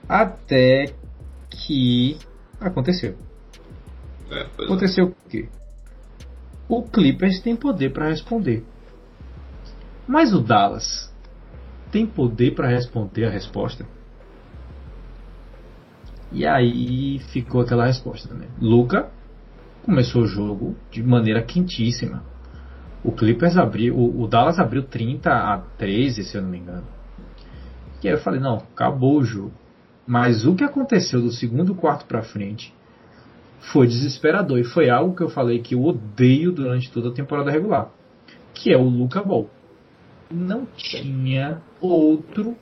[0.09, 0.95] Até
[1.51, 2.17] que
[2.59, 3.15] aconteceu.
[4.31, 4.65] É, é.
[4.65, 5.49] aconteceu o quê?
[6.67, 8.65] O Clippers tem poder para responder.
[10.07, 11.13] Mas o Dallas
[11.93, 13.85] tem poder para responder a resposta?
[16.31, 18.47] E aí ficou aquela resposta, né?
[18.61, 19.09] Luca
[19.83, 22.23] começou o jogo de maneira quentíssima.
[23.03, 26.85] O Clippers abriu, o, o, Dallas abriu 30 a 13, se eu não me engano.
[28.03, 29.53] E aí eu falei, não, acabou o jogo.
[30.07, 32.75] Mas o que aconteceu do segundo quarto para frente
[33.61, 37.51] foi desesperador e foi algo que eu falei que eu odeio durante toda a temporada
[37.51, 37.91] regular,
[38.55, 39.49] que é o Luca Ball.
[40.31, 42.57] Não tinha outro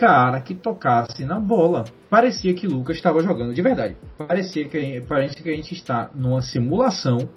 [0.00, 1.84] cara que tocasse na bola.
[2.08, 3.96] Parecia que Lucas estava jogando de verdade.
[4.16, 7.28] Parecia que, parece que a gente está numa simulação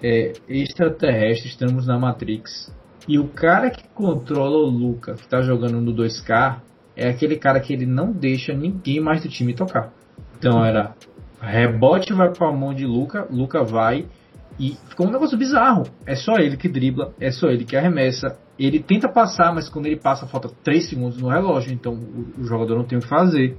[0.00, 2.72] é, extraterrestre, estamos na Matrix.
[3.08, 6.60] E o cara que controla o Luca, que está jogando no 2K,
[6.94, 9.92] é aquele cara que ele não deixa ninguém mais do time tocar.
[10.38, 10.94] Então era
[11.40, 14.06] rebote vai para a mão de Luca, Luca vai
[14.56, 15.82] e ficou um negócio bizarro.
[16.06, 19.86] É só ele que dribla, é só ele que arremessa, ele tenta passar, mas quando
[19.86, 23.08] ele passa falta 3 segundos no relógio, então o, o, jogador não tem o que
[23.08, 23.56] fazer.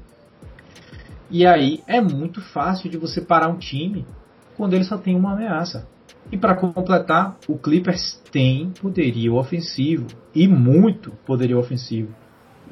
[1.29, 4.05] E aí é muito fácil de você parar um time
[4.55, 5.87] quando ele só tem uma ameaça.
[6.31, 12.13] E para completar, o Clippers tem poderio ofensivo e muito poderio ofensivo.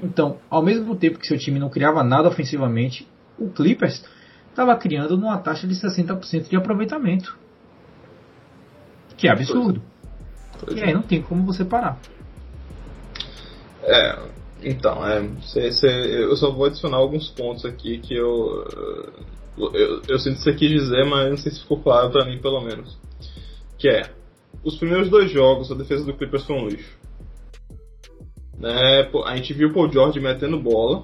[0.02, 3.08] Então, ao mesmo tempo que seu time não criava nada ofensivamente,
[3.38, 4.04] o Clippers
[4.50, 7.38] estava criando numa taxa de 60% de aproveitamento.
[9.18, 9.82] Que é absurdo.
[10.70, 12.00] E aí não tem como você parar.
[13.84, 14.20] É,
[14.64, 18.66] então, é, cê, cê, eu só vou adicionar alguns pontos aqui que eu,
[19.58, 22.40] eu, eu sinto que você quis dizer, mas não sei se ficou claro pra mim,
[22.40, 22.98] pelo menos.
[23.78, 24.12] Que é,
[24.64, 26.96] os primeiros dois jogos, a defesa do Clippers foi um lixo.
[28.60, 31.04] Né, a gente viu o Paul George metendo bola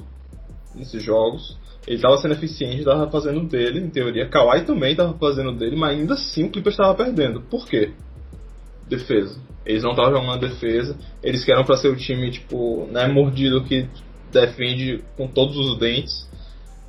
[0.76, 1.58] nesses jogos.
[1.88, 4.30] Ele estava sendo eficiente, estava fazendo dele, em teoria.
[4.30, 7.42] Kawhi também estava fazendo dele, mas ainda assim o Clippers estava perdendo.
[7.42, 7.94] Por quê?
[8.88, 9.40] Defesa.
[9.66, 10.98] Eles não estavam jogando defesa.
[11.22, 13.88] Eles querem para ser o time, tipo, né, mordido que
[14.32, 16.28] defende com todos os dentes.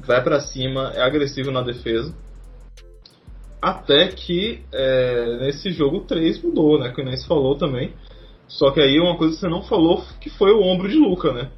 [0.07, 2.15] Vai para cima, é agressivo na defesa.
[3.61, 6.93] Até que é, nesse jogo 3 mudou, né?
[6.93, 7.93] Que o Inês falou também.
[8.47, 11.33] Só que aí uma coisa que você não falou que foi o ombro de Luca,
[11.33, 11.51] né?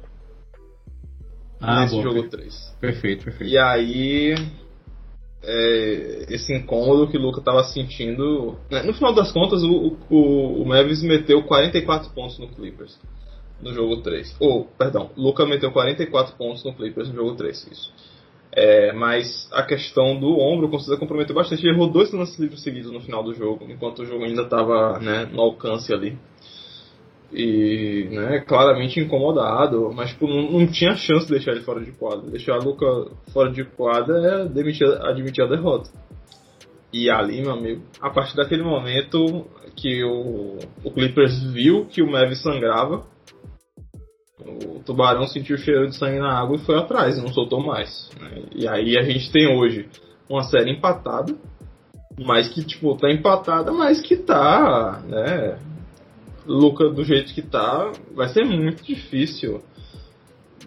[1.61, 2.37] Ah, nesse boa, jogo perfeito.
[2.37, 2.77] 3.
[2.81, 3.53] Perfeito, perfeito.
[3.53, 4.35] E aí,
[5.43, 8.57] é, esse incômodo que o Luca estava sentindo.
[8.69, 12.97] né, No final das contas, o, o, o Mavis meteu 44 pontos no Clippers
[13.61, 14.35] no jogo 3.
[14.39, 17.93] Ou, perdão, o Luca meteu 44 pontos no Clippers no jogo 3, isso.
[18.53, 21.65] É, mas a questão do ombro com certeza comprometeu bastante.
[21.65, 24.99] Ele errou dois lances livres seguidos no final do jogo, enquanto o jogo ainda estava
[24.99, 26.17] né, no alcance ali
[27.33, 31.91] e né, claramente incomodado, mas tipo, não, não, tinha chance de deixar ele fora de
[31.91, 32.29] quadra.
[32.29, 32.85] Deixar o Luca
[33.31, 35.89] fora de quadra é demitir, admitir a derrota.
[36.91, 39.47] E ali, meu amigo, a partir daquele momento
[39.77, 43.05] que o, o Clippers viu que o Mavis sangrava,
[44.45, 48.09] o Tubarão sentiu o cheiro de sangue na água e foi atrás, não soltou mais.
[48.19, 48.43] Né?
[48.53, 49.87] E aí a gente tem hoje
[50.29, 51.33] uma série empatada,
[52.19, 55.57] mas que tipo tá empatada, mas que tá, né,
[56.45, 59.61] Luca do jeito que tá, vai ser muito difícil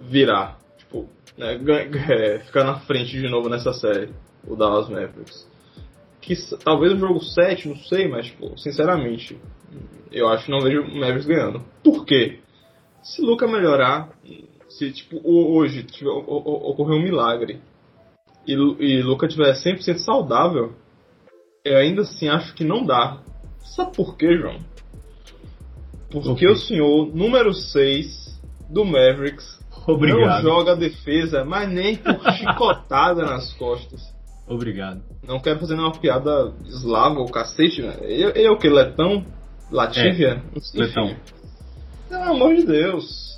[0.02, 0.58] virar.
[0.78, 1.58] Tipo, né,
[2.10, 4.12] é, ficar na frente de novo nessa série,
[4.46, 5.48] o Dallas Mavericks.
[6.20, 6.34] Que
[6.64, 9.38] talvez o jogo 7, não sei, mas tipo, sinceramente,
[10.10, 11.62] eu acho que não vejo o Mavericks ganhando.
[11.82, 12.40] Por quê?
[13.02, 14.10] Se Luca melhorar,
[14.68, 17.60] se tipo, hoje tiver, ocorrer um milagre
[18.46, 20.72] e, e Luca tiver 100% saudável,
[21.64, 23.18] eu ainda assim acho que não dá.
[23.76, 24.58] Sabe por quê, João?
[26.22, 26.48] Porque okay.
[26.48, 30.20] o senhor, número 6 do Mavericks, Obrigado.
[30.20, 34.00] não joga defesa, mas nem por chicotada nas costas.
[34.46, 35.02] Obrigado.
[35.26, 37.96] Não quero fazer nenhuma piada eslava ou cacete, né?
[38.02, 38.68] Ele, ele é o que?
[38.68, 39.26] Letão?
[39.72, 40.40] Latívia?
[40.54, 41.16] É, letão.
[42.08, 43.36] Pelo amor de Deus.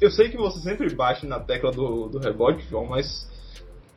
[0.00, 3.28] Eu sei que você sempre bate na tecla do, do rebote, João, mas.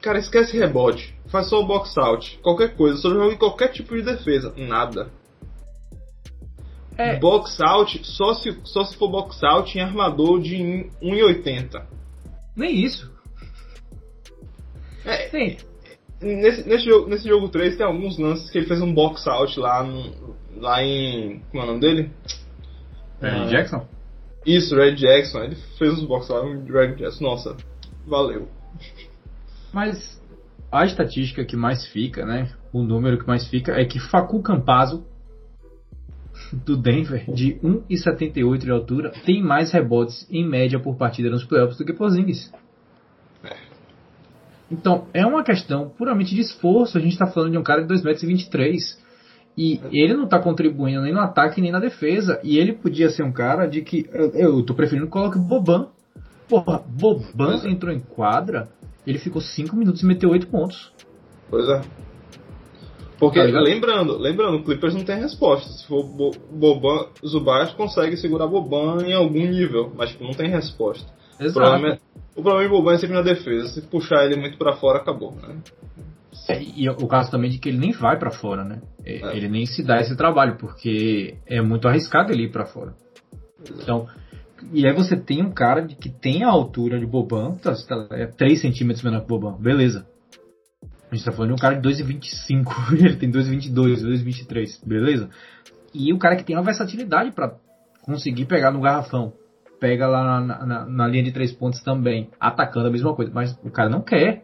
[0.01, 1.15] Cara, esquece rebote.
[1.27, 2.39] Faz só o box out.
[2.41, 2.97] Qualquer coisa.
[2.97, 4.53] Só joga em qualquer tipo de defesa.
[4.57, 5.09] Nada.
[6.99, 7.17] É.
[7.17, 10.57] Box out, só se, só se for box out em armador de
[11.01, 11.85] 1,80.
[12.57, 13.09] Nem isso.
[15.05, 15.57] É, Sim.
[16.21, 19.57] Nesse, nesse, jogo, nesse jogo 3 tem alguns lances que ele fez um box out
[19.57, 21.39] lá, no, lá em.
[21.49, 22.11] Como é o nome dele?
[23.21, 23.87] Red ah, Jackson?
[24.45, 25.43] Isso, Red Jackson.
[25.43, 27.23] Ele fez uns box out em Red Jackson.
[27.23, 27.55] Nossa,
[28.05, 28.49] valeu.
[29.71, 30.21] Mas
[30.69, 32.51] a estatística que mais fica, né?
[32.73, 35.05] O número que mais fica é que Facu Campazzo
[36.51, 41.77] do Denver, de 1,78 de altura, tem mais rebotes em média por partida nos playoffs
[41.77, 42.51] do que Porzingis.
[43.43, 43.55] É.
[44.71, 46.97] Então, é uma questão puramente de esforço.
[46.97, 48.77] A gente está falando de um cara de 2,23 m.
[49.57, 52.39] E ele não está contribuindo nem no ataque nem na defesa.
[52.43, 54.07] E ele podia ser um cara de que.
[54.13, 55.87] Eu, estou preferindo que coloque Boban.
[56.47, 57.69] Porra, Boban é.
[57.69, 58.69] entrou em quadra,
[59.05, 60.93] ele ficou 5 minutos e meteu 8 pontos.
[61.49, 61.81] Pois é.
[63.19, 65.69] Porque, tá lembrando, lembrando, o Clippers não tem resposta.
[65.69, 71.05] Se for Boban, Zubac consegue segurar Boban em algum nível, mas tipo, não tem resposta.
[71.39, 71.59] Exato.
[71.59, 71.99] O problema, é,
[72.35, 73.67] o problema de Boban é sempre na defesa.
[73.67, 75.57] Se puxar ele muito para fora, acabou, né?
[76.47, 78.81] É, e o caso também de que ele nem vai para fora, né?
[79.05, 79.35] É.
[79.35, 82.95] Ele nem se dá esse trabalho, porque é muito arriscado ele ir para fora.
[83.63, 83.81] Exato.
[83.81, 84.07] Então,
[84.73, 88.25] e aí você tem um cara que tem a altura de Boban, tá, tá é
[88.25, 90.05] 3 centímetros menor que Boban, beleza.
[91.11, 95.29] A gente tá falando de um cara de 2,25, ele tem 2,22, 2,23, beleza?
[95.93, 97.55] E o cara que tem uma versatilidade para
[98.03, 99.33] conseguir pegar no garrafão.
[99.79, 103.31] Pega lá na, na, na, linha de três pontos também, atacando a mesma coisa.
[103.33, 104.43] Mas o cara não quer.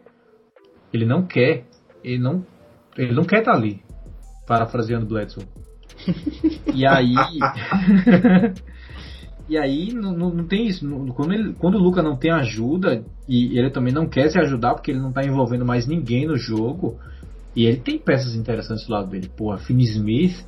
[0.92, 1.64] Ele não quer.
[2.02, 2.44] Ele não,
[2.96, 3.82] ele não quer estar tá ali.
[4.46, 5.46] Parafraseando Bledsoe.
[6.74, 7.14] E aí.
[9.48, 10.86] E aí não, não, tem isso.
[11.14, 14.74] Quando, ele, quando o Luca não tem ajuda, e ele também não quer se ajudar
[14.74, 16.98] porque ele não está envolvendo mais ninguém no jogo,
[17.54, 19.30] e ele tem peças interessantes do lado dele.
[19.36, 20.44] Porra, Finn Smith,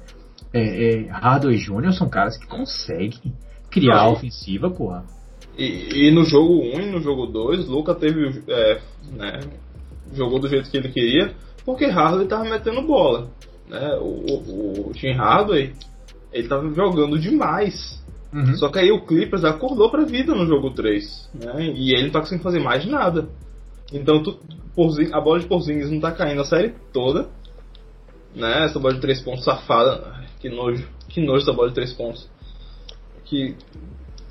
[0.53, 1.93] é, é, Hardaway Jr.
[1.93, 3.33] são caras que conseguem
[3.71, 5.05] criar a ofensiva, porra.
[5.57, 8.43] E, e, no jogo 1 e no jogo 2, Luca teve.
[8.49, 8.81] É,
[9.13, 9.41] né,
[10.13, 11.35] jogou do jeito que ele queria,
[11.65, 13.29] porque Hardaway estava metendo bola.
[13.69, 13.97] Né?
[14.01, 15.73] O, o, o Tim Hardaway
[16.33, 18.03] ele tava jogando demais.
[18.33, 18.55] Uhum.
[18.57, 21.73] Só que aí o Clippers acordou pra vida no jogo 3, né?
[21.75, 23.29] E ele não tá conseguindo fazer mais nada.
[23.93, 24.39] Então tu,
[25.13, 27.29] a bola de Porzingis não tá caindo a série toda.
[28.35, 28.65] Né?
[28.65, 30.27] Essa bola de 3 pontos safada.
[30.41, 30.87] Que nojo.
[31.09, 32.31] Que nojo essa bola de 3 pontos.
[33.25, 33.57] Que.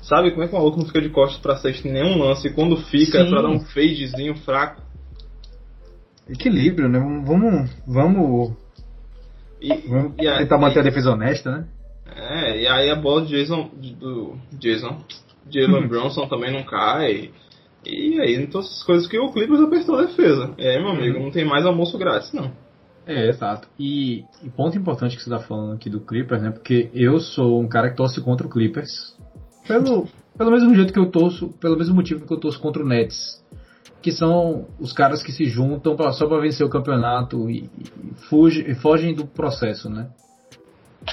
[0.00, 2.46] Sabe como é que o maluco não fica de costas pra sexta em nenhum lance?
[2.46, 3.26] E quando fica Sim.
[3.26, 4.80] é pra dar um fadezinho fraco.
[6.28, 6.98] Equilíbrio, né?
[7.26, 7.70] Vamos.
[7.86, 8.56] Vamos.
[9.60, 11.68] E, vamos e tentar manter a defesa honesta, né?
[12.18, 13.70] É, e aí a bola de Jason.
[13.98, 14.98] do Jason.
[15.48, 15.88] Jalen uhum.
[15.88, 17.30] Bronson também não cai.
[17.86, 20.52] E aí, então essas coisas que o Clippers apertou a defesa.
[20.58, 21.24] Aí, meu amigo, uhum.
[21.24, 22.50] não tem mais almoço grátis, não.
[23.06, 23.68] É, exato.
[23.78, 26.50] E, e, ponto importante que você está falando aqui do Clippers, né?
[26.50, 29.16] Porque eu sou um cara que torce contra o Clippers.
[29.66, 32.86] Pelo, pelo mesmo jeito que eu torço, pelo mesmo motivo que eu torço contra o
[32.86, 33.42] Nets.
[34.02, 38.14] Que são os caras que se juntam pra, só para vencer o campeonato e, e,
[38.28, 40.10] fuge, e fogem do processo, né?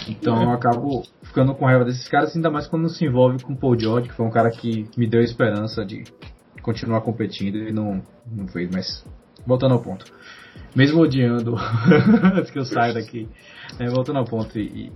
[0.08, 3.58] Então eu acabo ficando com raiva desses caras, ainda mais quando se envolve com o
[3.58, 6.04] Paul George, que foi um cara que me deu esperança de
[6.62, 9.06] continuar competindo e não, não fez, mas
[9.46, 10.06] voltando ao ponto.
[10.76, 11.56] Mesmo odiando,
[12.36, 13.30] antes que eu saia daqui,
[13.80, 14.92] é, voltando ao ponto e, e,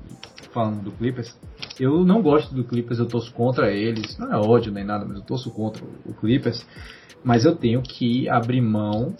[0.53, 1.37] falando do Clippers,
[1.79, 5.17] eu não gosto do Clippers, eu torço contra eles, não é ódio nem nada, mas
[5.17, 6.65] eu torço contra o Clippers,
[7.23, 9.15] mas eu tenho que abrir mão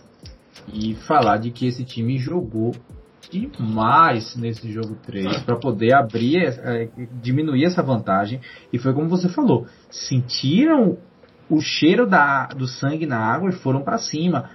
[0.73, 2.73] e falar de que esse time jogou
[3.31, 6.89] demais nesse jogo 3 para poder abrir, é,
[7.21, 8.39] diminuir essa vantagem.
[8.73, 10.97] E foi como você falou, sentiram
[11.49, 14.49] o cheiro da, do sangue na água e foram para cima.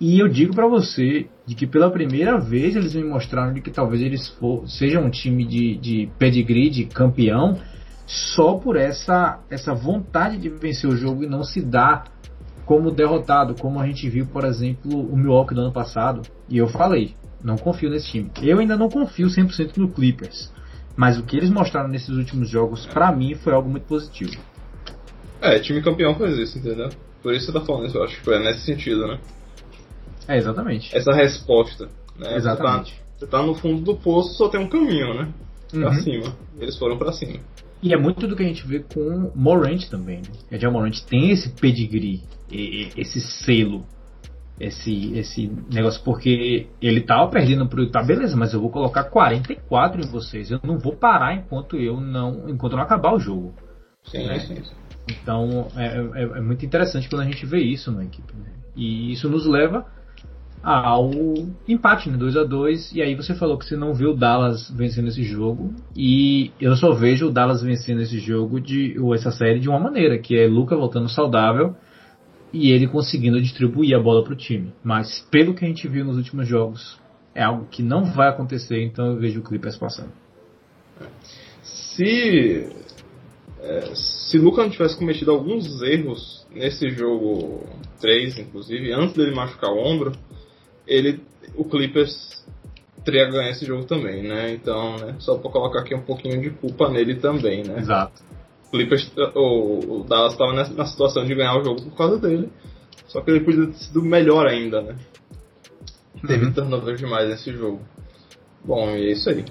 [0.00, 3.70] E eu digo para você de que pela primeira vez eles me mostraram de que
[3.70, 7.58] talvez eles for, sejam um time de, de pedigree, de campeão,
[8.06, 12.04] só por essa, essa vontade de vencer o jogo e não se dar
[12.64, 16.22] como derrotado, como a gente viu, por exemplo, o Milwaukee do ano passado.
[16.48, 18.30] E eu falei, não confio nesse time.
[18.42, 20.52] Eu ainda não confio 100% no Clippers.
[20.96, 24.36] Mas o que eles mostraram nesses últimos jogos, para mim, foi algo muito positivo.
[25.40, 26.90] É, time campeão faz isso, entendeu?
[27.22, 29.18] Por isso você tá falando isso, eu acho que foi nesse sentido, né?
[30.28, 30.94] É, exatamente.
[30.94, 31.88] Essa resposta,
[32.18, 32.36] né?
[32.36, 32.92] Exatamente.
[32.92, 35.32] Você tá, você tá no fundo do poço, só tem um caminho, né?
[35.70, 36.02] Pra uhum.
[36.02, 36.36] cima.
[36.58, 37.40] Eles foram para cima.
[37.82, 40.30] E é muito do que a gente vê com Morant também, né?
[40.52, 43.86] Edgar Morant tem esse pedigree, esse selo,
[44.60, 50.02] esse, esse negócio, porque ele tava perdendo pro Utah, beleza, mas eu vou colocar 44
[50.02, 50.50] em vocês.
[50.50, 52.48] Eu não vou parar enquanto eu não.
[52.48, 53.54] enquanto não acabar o jogo.
[54.04, 54.38] Sim, né?
[54.40, 54.74] sim, sim.
[55.08, 58.32] Então é, é, é, muito interessante quando a gente vê isso na equipe.
[58.34, 58.52] Né?
[58.76, 59.86] E isso nos leva
[60.62, 61.10] ao
[61.66, 62.18] empate, né?
[62.18, 65.22] 2 a 2 E aí você falou que você não viu o Dallas vencendo esse
[65.22, 65.74] jogo.
[65.96, 69.80] E eu só vejo o Dallas vencendo esse jogo, de, ou essa série, de uma
[69.80, 71.74] maneira, que é Luca voltando saudável
[72.52, 74.72] e ele conseguindo distribuir a bola para o time.
[74.82, 76.98] Mas pelo que a gente viu nos últimos jogos,
[77.34, 80.12] é algo que não vai acontecer, então eu vejo o Clippers passando.
[81.62, 82.68] Se
[83.62, 87.66] é, se Luca não tivesse cometido alguns erros nesse jogo
[88.00, 90.12] 3, inclusive, antes dele machucar o ombro,
[90.86, 91.20] ele,
[91.54, 92.44] o Clippers
[93.04, 94.52] teria ganho esse jogo também, né?
[94.52, 97.78] Então, né, só para colocar aqui um pouquinho de culpa nele também, né?
[97.78, 98.22] Exato.
[98.70, 102.48] O Clippers, o, o Dallas estava na situação de ganhar o jogo por causa dele,
[103.08, 104.96] só que ele podia ter sido melhor ainda, né?
[106.26, 106.52] Teve uhum.
[106.52, 107.80] turnover demais nesse jogo.
[108.64, 109.44] Bom, e é isso aí.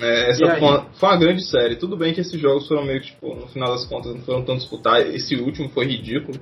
[0.00, 1.76] É, essa foi uma, foi uma, grande série.
[1.76, 4.42] Tudo bem que esses jogos foram meio que, tipo, no final das contas, não foram
[4.42, 5.14] tão disputados.
[5.14, 6.40] Esse último foi ridículo.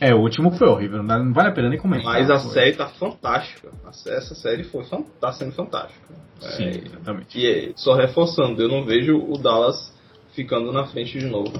[0.00, 2.14] É, o último foi horrível, não vale a pena nem comentar.
[2.14, 2.50] Mas a foi.
[2.52, 3.70] série tá fantástica.
[4.06, 4.84] Essa série foi,
[5.20, 6.14] tá sendo fantástica.
[6.40, 7.38] Sim, é, exatamente.
[7.38, 9.91] E é, só reforçando, eu não vejo o Dallas
[10.34, 11.52] ficando na frente de novo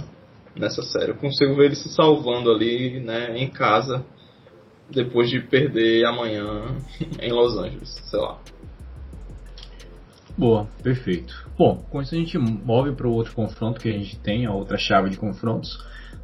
[0.57, 1.11] nessa série.
[1.11, 4.05] Eu consigo ver ele se salvando ali, né, em casa,
[4.91, 6.77] depois de perder amanhã
[7.21, 8.39] em Los Angeles, sei lá.
[10.37, 11.35] Boa, perfeito.
[11.59, 14.53] Bom, com isso a gente move para o outro confronto que a gente tem, a
[14.53, 15.79] outra chave de confrontos.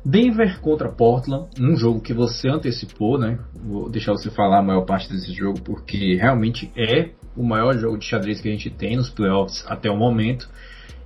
[0.04, 3.38] Denver contra Portland, um jogo que você antecipou, né?
[3.54, 7.98] Vou deixar você falar a maior parte desse jogo, porque realmente é o maior jogo
[7.98, 10.48] de xadrez que a gente tem nos playoffs até o momento.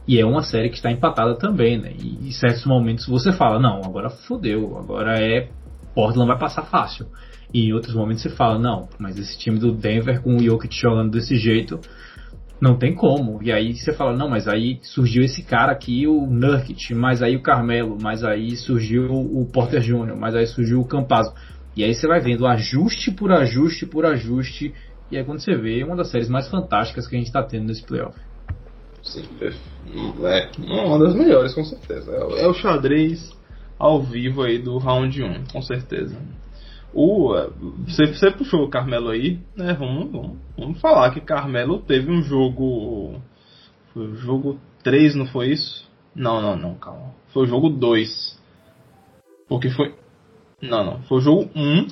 [0.07, 1.93] E é uma série que está empatada também, né?
[1.95, 5.51] E em certos momentos você fala, não, agora fodeu, agora é.
[5.95, 7.07] Portland vai passar fácil.
[7.53, 10.75] E em outros momentos você fala, não, mas esse time do Denver com o Jokic
[10.75, 11.79] jogando desse jeito
[12.61, 13.43] não tem como.
[13.43, 17.37] E aí você fala, não, mas aí surgiu esse cara aqui, o Nurkic, mas aí
[17.37, 21.35] o Carmelo, mas aí surgiu o Porter Jr., mas aí surgiu o Campazzo.
[21.77, 24.73] E aí você vai vendo ajuste por ajuste por ajuste.
[25.11, 27.43] E aí quando você vê, é uma das séries mais fantásticas que a gente está
[27.43, 28.17] tendo nesse playoff.
[29.03, 29.25] Sim,
[30.69, 32.13] é uma das melhores, com certeza.
[32.13, 33.33] É, o xadrez
[33.79, 36.17] ao vivo aí do round 1, com certeza.
[36.95, 37.35] O,
[37.87, 39.75] você, você puxou o Carmelo aí, né?
[39.75, 43.21] Vamos, vamos, vamos falar que Carmelo teve um jogo.
[43.93, 45.91] Foi o jogo 3, não foi isso?
[46.15, 47.15] Não, não, não, calma.
[47.33, 48.41] Foi o jogo 2.
[49.49, 49.95] Porque foi.
[50.61, 51.03] Não, não.
[51.03, 51.89] Foi o jogo 1,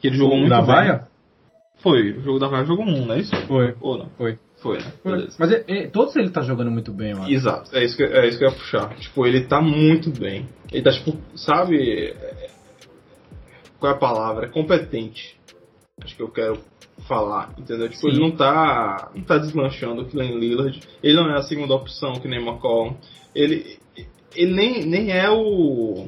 [0.00, 0.66] que ele jogou muito da bem.
[0.66, 1.08] vaia?
[1.78, 3.34] Foi, o jogo da vaia jogou 1, não é isso?
[3.46, 3.74] Foi.
[3.80, 4.10] Ou não?
[4.18, 4.38] Foi.
[4.60, 4.92] Foi, né?
[5.02, 5.36] Beleza.
[5.38, 7.30] Mas é- é- todos ele tá jogando muito bem, mano.
[7.30, 8.94] Exato, é isso, que, é isso que eu ia puxar.
[8.96, 10.46] Tipo, ele tá muito bem.
[10.70, 12.08] Ele tá, tipo, sabe.
[12.10, 12.50] é-
[13.78, 14.46] Qual é a palavra?
[14.46, 15.40] É competente.
[16.02, 16.58] Acho que eu quero
[17.08, 17.88] falar, entendeu?
[17.88, 18.08] Tipo, Sim.
[18.08, 19.10] ele não tá.
[19.14, 20.78] não tá deslanchando o Glenn Lillard.
[21.02, 22.94] Ele não é a segunda opção que nem McCollum.
[23.34, 23.78] Ele.
[24.34, 26.06] Ele nem, nem é o.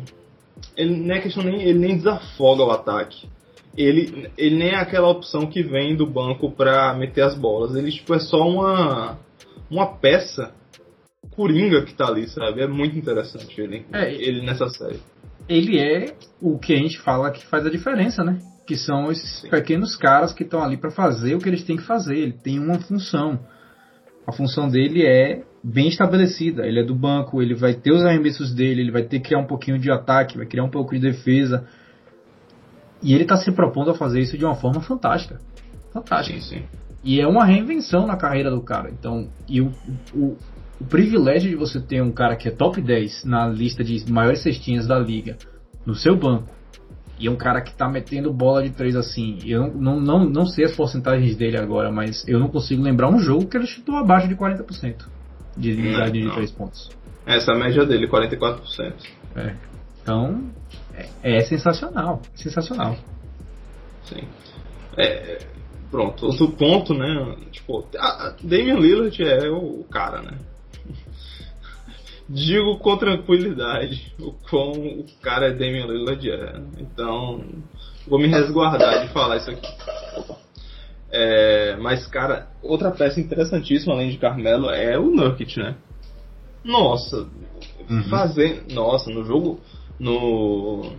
[0.76, 1.62] Ele nem é questão nem.
[1.62, 3.26] Ele nem desafoga o ataque.
[3.76, 7.74] Ele, ele nem é aquela opção que vem do banco pra meter as bolas.
[7.74, 9.18] Ele tipo, é só uma.
[9.70, 10.52] uma peça
[11.30, 12.60] coringa que tá ali, sabe?
[12.60, 15.00] É muito interessante ele, É, ele nessa série.
[15.48, 18.38] Ele é o que a gente fala que faz a diferença, né?
[18.66, 19.50] Que são esses Sim.
[19.50, 22.16] pequenos caras que estão ali pra fazer o que eles têm que fazer.
[22.16, 23.40] Ele tem uma função.
[24.26, 26.66] A função dele é bem estabelecida.
[26.66, 29.40] Ele é do banco, ele vai ter os arremessos dele, ele vai ter que criar
[29.40, 31.66] um pouquinho de ataque, vai criar um pouco de defesa.
[33.02, 35.40] E ele tá se propondo a fazer isso de uma forma fantástica.
[35.92, 36.40] Fantástica.
[36.40, 36.62] Sim, sim.
[37.04, 38.90] E é uma reinvenção na carreira do cara.
[38.90, 39.72] Então, e o,
[40.14, 40.36] o,
[40.80, 44.42] o privilégio de você ter um cara que é top 10 na lista de maiores
[44.42, 45.36] cestinhas da liga
[45.84, 46.48] no seu banco.
[47.18, 49.38] E é um cara que tá metendo bola de três assim.
[49.44, 53.18] Eu não, não, não sei as porcentagens dele agora, mas eu não consigo lembrar um
[53.18, 55.04] jogo que ele chutou abaixo de 40%
[55.56, 56.34] de unidade de não.
[56.34, 56.90] três pontos.
[57.26, 58.92] Essa é a média dele, 44%.
[59.36, 59.54] É.
[60.02, 60.50] Então,
[60.94, 62.20] é, é sensacional.
[62.34, 62.96] Sensacional.
[64.04, 64.26] Sim.
[64.96, 65.38] É,
[65.90, 67.36] pronto, outro ponto, né?
[67.50, 70.38] Tipo, a, Damian Lillard é o cara, né?
[72.28, 76.60] Digo com tranquilidade o quão o cara é Damian Lillard é.
[76.78, 77.44] Então,
[78.06, 79.68] vou me resguardar de falar isso aqui.
[81.10, 85.76] É, mas, cara, outra peça interessantíssima além de Carmelo é o Nurkic, né?
[86.64, 87.28] Nossa,
[87.88, 88.04] Uhum.
[88.04, 88.64] fazer.
[88.72, 89.60] Nossa, no jogo.
[90.02, 90.96] No.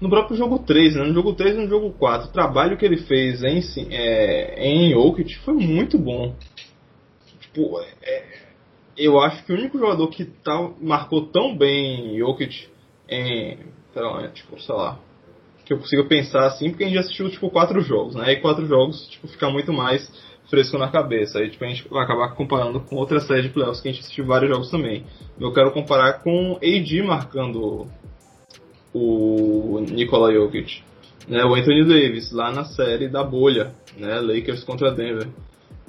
[0.00, 1.04] No próprio jogo 3, né?
[1.04, 4.90] No jogo 3 e no jogo 4, o trabalho que ele fez em, é, em
[4.90, 6.34] Jokic foi muito bom.
[7.40, 8.24] Tipo, é,
[8.96, 12.66] eu acho que o único jogador que tá, marcou tão bem Jokic
[13.08, 13.58] em.
[13.92, 14.98] Sei lá, tipo, sei lá.
[15.64, 18.32] Que eu consiga pensar assim, porque a gente já assistiu tipo quatro jogos, né?
[18.32, 20.10] E quatro jogos, tipo, fica muito mais
[20.50, 21.38] fresco na cabeça.
[21.38, 24.00] Aí tipo, a gente vai acabar comparando com outra série de playoffs que a gente
[24.00, 25.06] assistiu vários jogos também.
[25.38, 27.86] Eu quero comparar com AD marcando
[28.94, 30.82] o Nikola Jokic.
[31.28, 35.28] Né, o Anthony Davis, lá na série da bolha, né, Lakers contra Denver,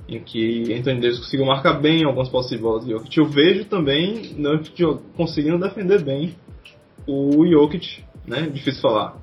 [0.08, 3.18] em que Anthony Davis conseguiu marcar bem algumas posses de bolas do Jokic.
[3.18, 4.84] Eu vejo também Nurkic
[5.18, 6.36] conseguindo defender bem
[7.08, 9.18] o Jokic, né, difícil falar.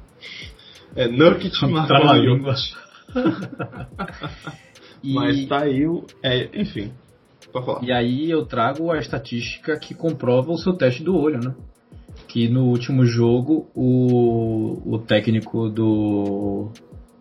[0.97, 2.39] É, Nurkic marcando o.
[2.39, 2.75] Jokic.
[5.03, 6.05] E- Mas tá aí o...
[6.23, 6.93] É, enfim.
[7.83, 11.55] E aí eu trago a estatística que comprova o seu teste do olho, né?
[12.33, 16.71] Que no último jogo o, o técnico do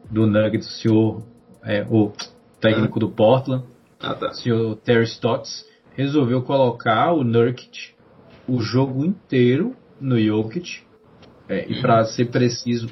[0.10, 1.24] do Nuggets, o senhor
[1.64, 2.12] é, o
[2.60, 3.64] técnico do Portland,
[4.00, 4.30] Ah, tá.
[4.30, 5.66] o senhor Terry Stotts,
[5.96, 7.94] resolveu colocar o Nurkic
[8.48, 10.82] o jogo inteiro no Jokic.
[11.48, 12.90] É, e para ser preciso,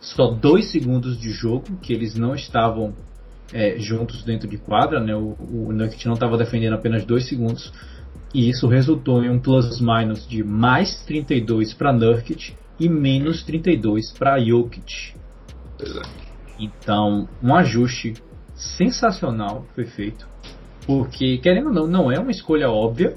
[0.00, 2.94] só dois segundos de jogo que eles não estavam
[3.52, 5.14] é, juntos dentro de quadra, né?
[5.14, 7.72] O, o Nurkic não estava defendendo apenas dois segundos.
[8.32, 14.38] E isso resultou em um plus-minus de mais 32 para Nurkic e menos 32 para
[14.38, 15.14] Jokic.
[15.80, 16.02] É.
[16.58, 18.14] Então, um ajuste
[18.54, 20.28] sensacional foi feito.
[20.86, 23.16] Porque, querendo ou não, não é uma escolha óbvia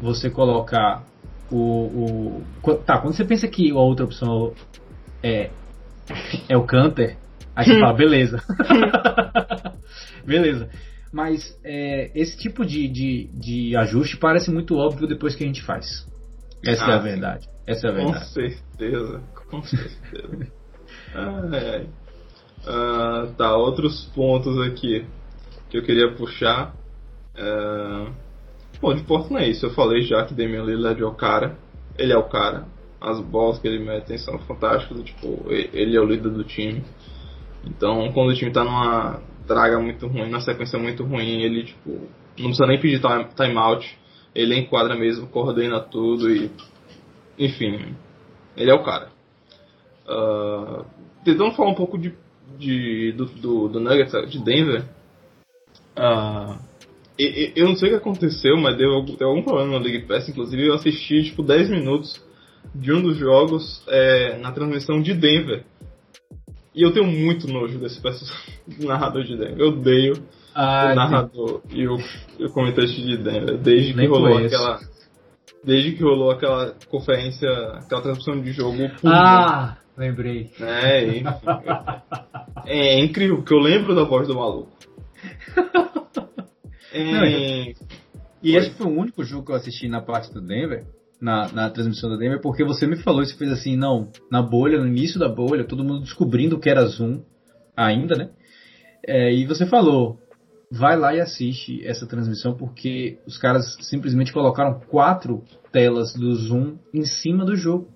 [0.00, 1.04] você colocar
[1.50, 2.42] o.
[2.64, 4.52] o tá, quando você pensa que a outra opção
[5.22, 5.50] é,
[6.48, 7.16] é o Canter,
[7.54, 8.42] aí você fala, beleza.
[10.24, 10.68] beleza.
[11.12, 15.62] Mas é, esse tipo de, de, de ajuste parece muito óbvio depois que a gente
[15.62, 16.06] faz.
[16.64, 17.04] Essa é Ah, a sim.
[17.08, 17.48] verdade.
[17.66, 18.26] Essa é a Com verdade.
[18.32, 20.46] certeza, com certeza.
[21.14, 21.86] ai, ai.
[22.66, 25.04] Ah, tá, outros pontos aqui
[25.68, 26.74] que eu queria puxar.
[27.36, 28.06] É...
[28.80, 29.66] Bom, de Portland é isso.
[29.66, 31.56] Eu falei já que Damian Lillard é o cara.
[31.98, 32.66] Ele é o cara.
[33.00, 35.02] As bolas que ele mete são fantásticas.
[35.04, 36.82] Tipo, ele é o líder do time.
[37.64, 39.20] Então, quando o time tá numa
[39.52, 41.90] draga muito ruim, numa sequência muito ruim, ele, tipo,
[42.38, 43.98] não precisa nem pedir time- timeout.
[44.34, 46.50] Ele enquadra mesmo, coordena tudo e
[47.38, 47.94] enfim,
[48.56, 49.08] ele é o cara.
[50.08, 50.84] Ah,
[51.24, 52.14] tentando falar um pouco de,
[52.58, 54.84] de- do, do, do Nuggets, de Denver.
[57.18, 60.06] e- eu não sei o que aconteceu, mas deu, algum- deu algum problema no League
[60.06, 60.28] Pass.
[60.28, 62.20] Inclusive, eu assisti tipo 10 minutos
[62.74, 65.64] de um dos jogos é, na transmissão de Denver.
[66.74, 68.32] E eu tenho muito nojo desse perso-
[68.80, 69.58] narrador de Denver.
[69.58, 70.14] Eu odeio.
[70.54, 71.76] ah, o narrador sim.
[71.78, 71.96] e o,
[72.40, 74.54] o comentarista de Denver, desde que rolou conheço.
[74.54, 74.80] aquela.
[75.64, 78.78] Desde que rolou aquela conferência, aquela transmissão de jogo.
[79.04, 80.50] Ah, lembrei.
[80.60, 81.24] É, enfim,
[82.66, 84.72] é, é incrível, porque eu lembro da voz do maluco.
[86.94, 87.24] É, Não,
[88.42, 90.84] e esse foi o único jogo que eu assisti na parte do Denver
[91.22, 94.80] na, na transmissão da Denver, porque você me falou isso, fez assim, não, na bolha,
[94.80, 97.22] no início da bolha, todo mundo descobrindo que era Zoom
[97.76, 98.30] ainda, né?
[99.06, 100.18] É, e você falou,
[100.70, 106.76] vai lá e assiste essa transmissão, porque os caras simplesmente colocaram quatro telas do Zoom
[106.92, 107.88] em cima do jogo.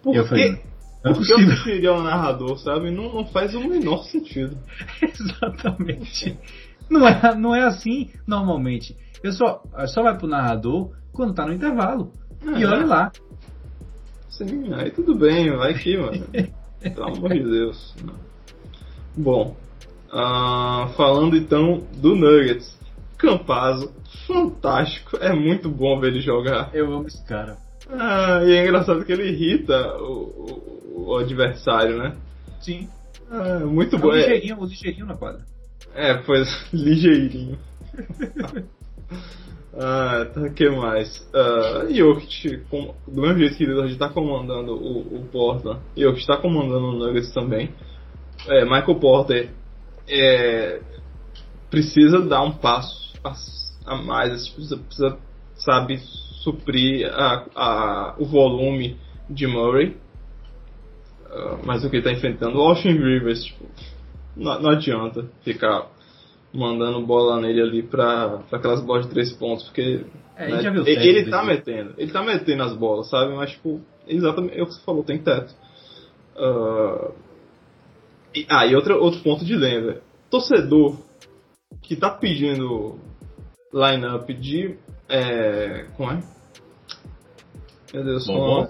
[0.00, 0.60] Por eu falei,
[1.04, 2.92] não é Porque eu seria o narrador, sabe?
[2.92, 4.56] Não, não faz o menor sentido.
[5.02, 6.38] Exatamente.
[6.88, 8.96] Não é, não é assim normalmente.
[9.22, 12.12] Eu só, só vai pro narrador quando tá no intervalo.
[12.44, 12.60] É.
[12.60, 13.12] E olha lá.
[14.28, 16.24] Sim, aí tudo bem, vai aqui, mano.
[16.82, 17.94] Pelo amor de Deus.
[19.16, 19.56] Bom,
[20.08, 22.80] uh, falando então do Nuggets.
[23.16, 23.92] Campazzo,
[24.26, 25.16] fantástico.
[25.18, 26.70] É muito bom ver ele jogar.
[26.74, 27.56] Eu amo esse cara.
[27.88, 32.16] Ah, e é engraçado que ele irrita o, o, o adversário, né?
[32.60, 32.88] Sim.
[33.30, 34.08] Ah, muito é bom.
[34.08, 35.44] Um ligeirinho, um ligeirinho na quadra.
[35.94, 37.58] É, pois, ligeirinho.
[39.84, 41.18] Ah, tá, que mais?
[41.34, 46.36] Uh, Jokic, com, do mesmo jeito que ele está comandando o, o Portland, Jokic está
[46.36, 47.74] comandando o Nuggets também.
[48.46, 49.50] É, Michael Porter
[50.08, 50.80] é,
[51.68, 53.32] precisa dar um passo a,
[53.92, 55.18] a mais, precisa, precisa,
[55.56, 55.98] sabe,
[56.44, 58.96] suprir a, a, o volume
[59.28, 59.96] de Murray.
[61.26, 63.66] Uh, mas o que está enfrentando, o Austin Rivers, tipo,
[64.36, 65.90] não, não adianta ficar
[66.52, 70.04] mandando bola nele ali pra, pra aquelas bolas de três pontos, porque
[70.36, 73.34] é, né, ele, ele tá metendo, ele tá metendo as bolas, sabe?
[73.34, 75.54] Mas tipo, exatamente é o que você falou, tem teto.
[76.36, 77.12] Uh,
[78.34, 80.02] e, ah, e outro, outro ponto de Denver.
[80.30, 80.98] Torcedor
[81.82, 82.98] que tá pedindo
[83.72, 84.76] lineup de.
[85.08, 86.22] É, como é?
[87.92, 88.66] Meu Deus, Bom,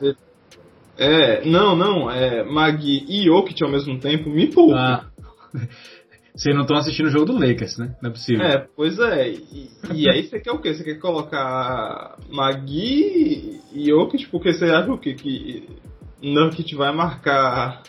[0.99, 4.77] é, não, não, é Magui e Jokic ao mesmo tempo, me poupa.
[4.77, 5.05] Ah.
[6.35, 7.95] Vocês não estão assistindo o jogo do Lakers, né?
[8.01, 8.45] Não é possível.
[8.45, 9.29] É, pois é.
[9.29, 10.73] E, e aí você quer o quê?
[10.73, 15.13] Você quer colocar Magui e Jokic porque você acha o quê?
[15.13, 15.69] Que
[16.23, 17.83] Nurkic vai marcar...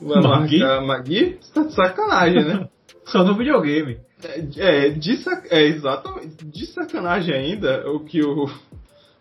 [0.00, 0.60] Vai Magui?
[0.60, 1.38] marcar Magui?
[1.40, 2.68] Você tá de sacanagem, né?
[3.04, 3.98] Só no videogame.
[4.24, 5.46] É, é, de sac...
[5.50, 6.42] é, exatamente.
[6.42, 8.48] De sacanagem ainda, o que o,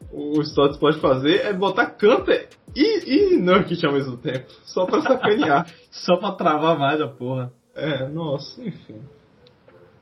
[0.10, 4.46] o Stotts pode fazer é botar Canter e, e Nurkic ao mesmo tempo.
[4.64, 5.68] Só pra sacanear.
[5.92, 7.52] só pra travar mais a porra.
[7.76, 9.02] É, nossa, enfim.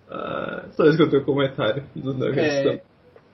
[0.10, 2.38] Ah, só isso que eu tenho comentário do Nuggets.
[2.38, 2.84] É,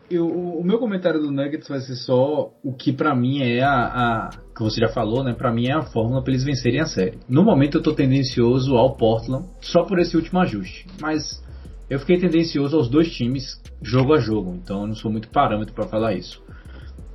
[0.09, 3.85] eu, o meu comentário do Nuggets vai ser só o que para mim é a,
[3.85, 5.33] a, que você já falou, né?
[5.33, 7.19] Para mim é a fórmula para eles vencerem a série.
[7.27, 11.43] No momento eu tô tendencioso ao Portland só por esse último ajuste, mas
[11.89, 15.73] eu fiquei tendencioso aos dois times jogo a jogo, então eu não sou muito parâmetro
[15.73, 16.41] para falar isso.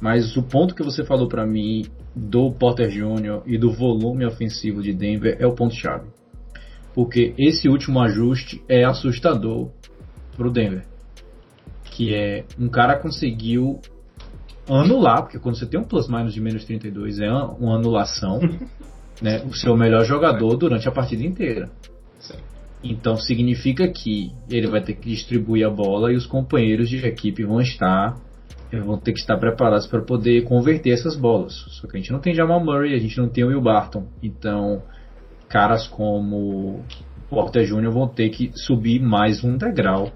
[0.01, 3.43] Mas o ponto que você falou para mim do Porter Jr.
[3.47, 6.14] e do volume ofensivo de Denver é o ponto chave
[6.95, 9.71] porque esse último ajuste é assustador
[10.37, 10.87] para o Denver.
[11.85, 13.81] Que é um cara conseguiu
[14.69, 18.41] anular, porque quando você tem um plus minus de menos 32 é uma anulação,
[19.21, 21.71] né, o seu melhor jogador durante a partida inteira.
[22.83, 27.43] Então significa que ele vai ter que distribuir a bola e os companheiros de equipe
[27.43, 28.17] vão estar
[28.85, 31.53] vão ter que estar preparados para poder converter essas bolas.
[31.69, 34.07] Só que a gente não tem Jamal Murray, a gente não tem o Will Barton.
[34.21, 34.83] Então
[35.55, 36.85] caras como
[37.31, 40.11] Porter Júnior vão ter que subir mais um degrau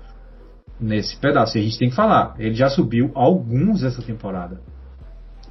[0.80, 1.56] nesse pedaço.
[1.56, 4.60] E a gente tem que falar, ele já subiu alguns essa temporada.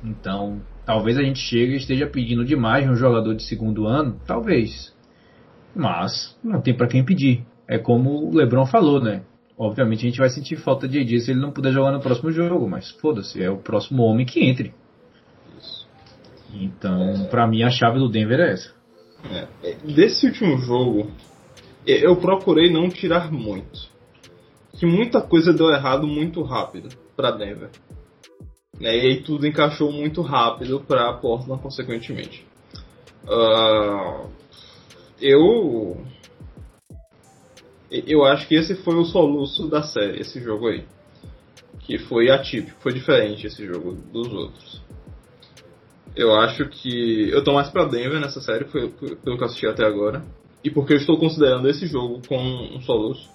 [0.04, 4.20] Então, talvez a gente chegue e esteja pedindo demais de um jogador de segundo ano,
[4.28, 4.94] talvez.
[5.74, 7.46] Mas não tem para quem pedir.
[7.66, 9.24] É como o LeBron falou, né?
[9.58, 12.30] Obviamente a gente vai sentir falta de AD se ele não puder jogar no próximo
[12.30, 14.74] jogo, mas foda-se, é o próximo homem que entre.
[16.54, 18.77] Então, para mim a chave do Denver é essa.
[19.26, 21.12] É, é, desse último jogo,
[21.86, 23.88] eu procurei não tirar muito.
[24.74, 27.70] Que muita coisa deu errado muito rápido para Denver.
[28.80, 32.46] Né, e aí tudo encaixou muito rápido para Portland, consequentemente.
[33.24, 34.30] Uh,
[35.20, 35.98] eu.
[37.90, 40.84] Eu acho que esse foi o soluço da série, esse jogo aí.
[41.80, 44.82] Que foi atípico, foi diferente esse jogo dos outros.
[46.18, 47.30] Eu acho que.
[47.30, 50.24] Eu tô mais pra Denver nessa série, pelo que eu assisti até agora.
[50.64, 53.30] E porque eu estou considerando esse jogo como um soluço.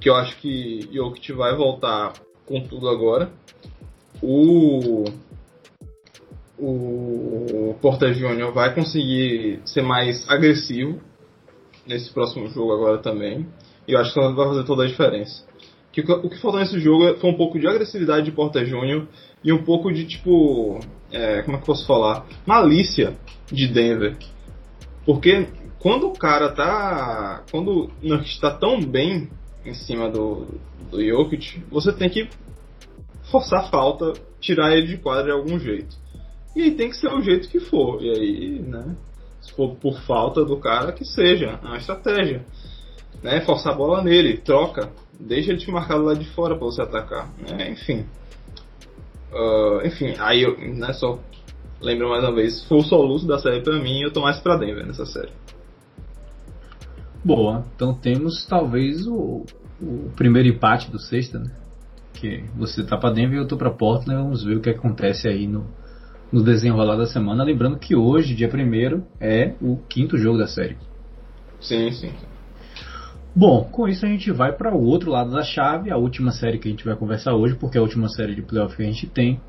[0.00, 2.14] Que eu acho que Jokic vai voltar
[2.46, 3.30] com tudo agora.
[4.22, 5.04] O.
[6.58, 8.52] O Porter Jr.
[8.52, 10.98] vai conseguir ser mais agressivo
[11.86, 13.46] nesse próximo jogo agora também.
[13.86, 15.46] E eu acho que vai fazer toda a diferença.
[16.02, 19.08] Que o que faltou nesse jogo foi um pouco de agressividade de Porta Júnior
[19.42, 20.78] e um pouco de tipo.
[21.10, 22.24] É, como é que eu posso falar?
[22.46, 23.16] Malícia
[23.50, 24.16] de Denver.
[25.04, 25.48] Porque
[25.80, 27.42] quando o cara tá.
[27.50, 29.28] Quando o Nurkic está tão bem
[29.64, 30.46] em cima do,
[30.88, 32.28] do Jokic, você tem que
[33.30, 35.96] forçar falta, tirar ele de quadra de algum jeito.
[36.54, 38.00] E aí tem que ser o jeito que for.
[38.00, 38.94] E aí, né?
[39.40, 41.58] Se for por falta do cara, que seja.
[41.60, 42.44] É uma estratégia.
[43.20, 43.40] Né?
[43.40, 44.92] Forçar a bola nele, troca.
[45.18, 47.28] Deixa ele te marcar lá de fora para você atacar.
[47.38, 47.70] Né?
[47.72, 48.06] Enfim.
[49.32, 51.18] Uh, enfim, aí eu né, só
[51.80, 54.56] lembro mais uma vez, foi o soluço da série para mim eu tô mais pra
[54.56, 55.30] Denver nessa série.
[57.22, 59.44] Boa, então temos talvez o,
[59.82, 61.50] o primeiro empate do sexta, né?
[62.14, 65.28] Que você tá pra Denver e eu tô pra Portland, vamos ver o que acontece
[65.28, 65.66] aí no,
[66.32, 67.44] no desenrolar da semana.
[67.44, 70.78] Lembrando que hoje, dia primeiro, é o quinto jogo da série.
[71.60, 72.12] Sim, sim.
[73.38, 76.58] Bom, com isso a gente vai para o outro lado da chave, a última série
[76.58, 78.86] que a gente vai conversar hoje, porque é a última série de playoff que a
[78.86, 79.40] gente tem.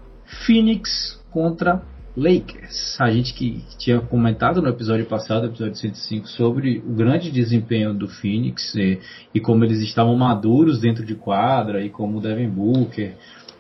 [0.46, 1.82] Phoenix contra
[2.16, 3.02] Lakers.
[3.02, 8.08] A gente que tinha comentado no episódio passado, episódio 105, sobre o grande desempenho do
[8.08, 9.00] Phoenix e,
[9.34, 13.16] e como eles estavam maduros dentro de quadra e como o Devin Booker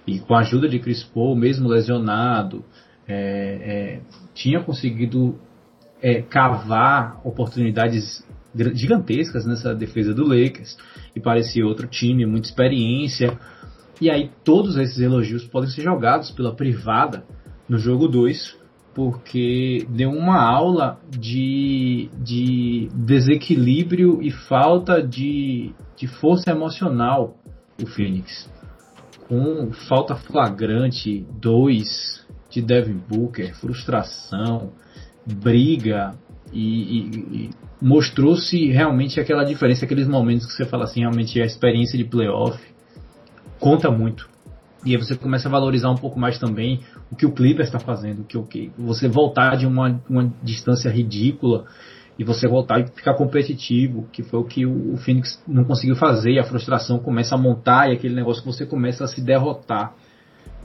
[0.05, 2.63] e com a ajuda de Chris Paul, mesmo lesionado,
[3.07, 3.99] é, é,
[4.35, 5.39] tinha conseguido
[5.99, 8.23] é, cavar oportunidades
[8.55, 10.77] gigantescas nessa defesa do Lakers
[11.15, 13.37] e parecia outro time, muita experiência.
[14.01, 17.23] E aí todos esses elogios podem ser jogados pela privada
[17.67, 18.57] no jogo 2,
[18.95, 27.37] porque deu uma aula de, de desequilíbrio e falta de, de força emocional
[27.81, 28.49] o Phoenix.
[29.27, 34.73] Com falta flagrante 2 de Devin Booker, frustração,
[35.25, 36.15] briga
[36.51, 37.49] e, e, e
[37.81, 42.59] mostrou-se realmente aquela diferença, aqueles momentos que você fala assim, realmente a experiência de playoff
[43.59, 44.29] conta muito.
[44.85, 46.81] E aí você começa a valorizar um pouco mais também
[47.11, 50.89] o que o Clippers está fazendo, que o que você voltar de uma, uma distância
[50.89, 51.65] ridícula
[52.17, 55.95] e você voltar e ficar competitivo, que foi o que o, o Phoenix não conseguiu
[55.95, 59.21] fazer, e a frustração começa a montar e aquele negócio que você começa a se
[59.21, 59.93] derrotar.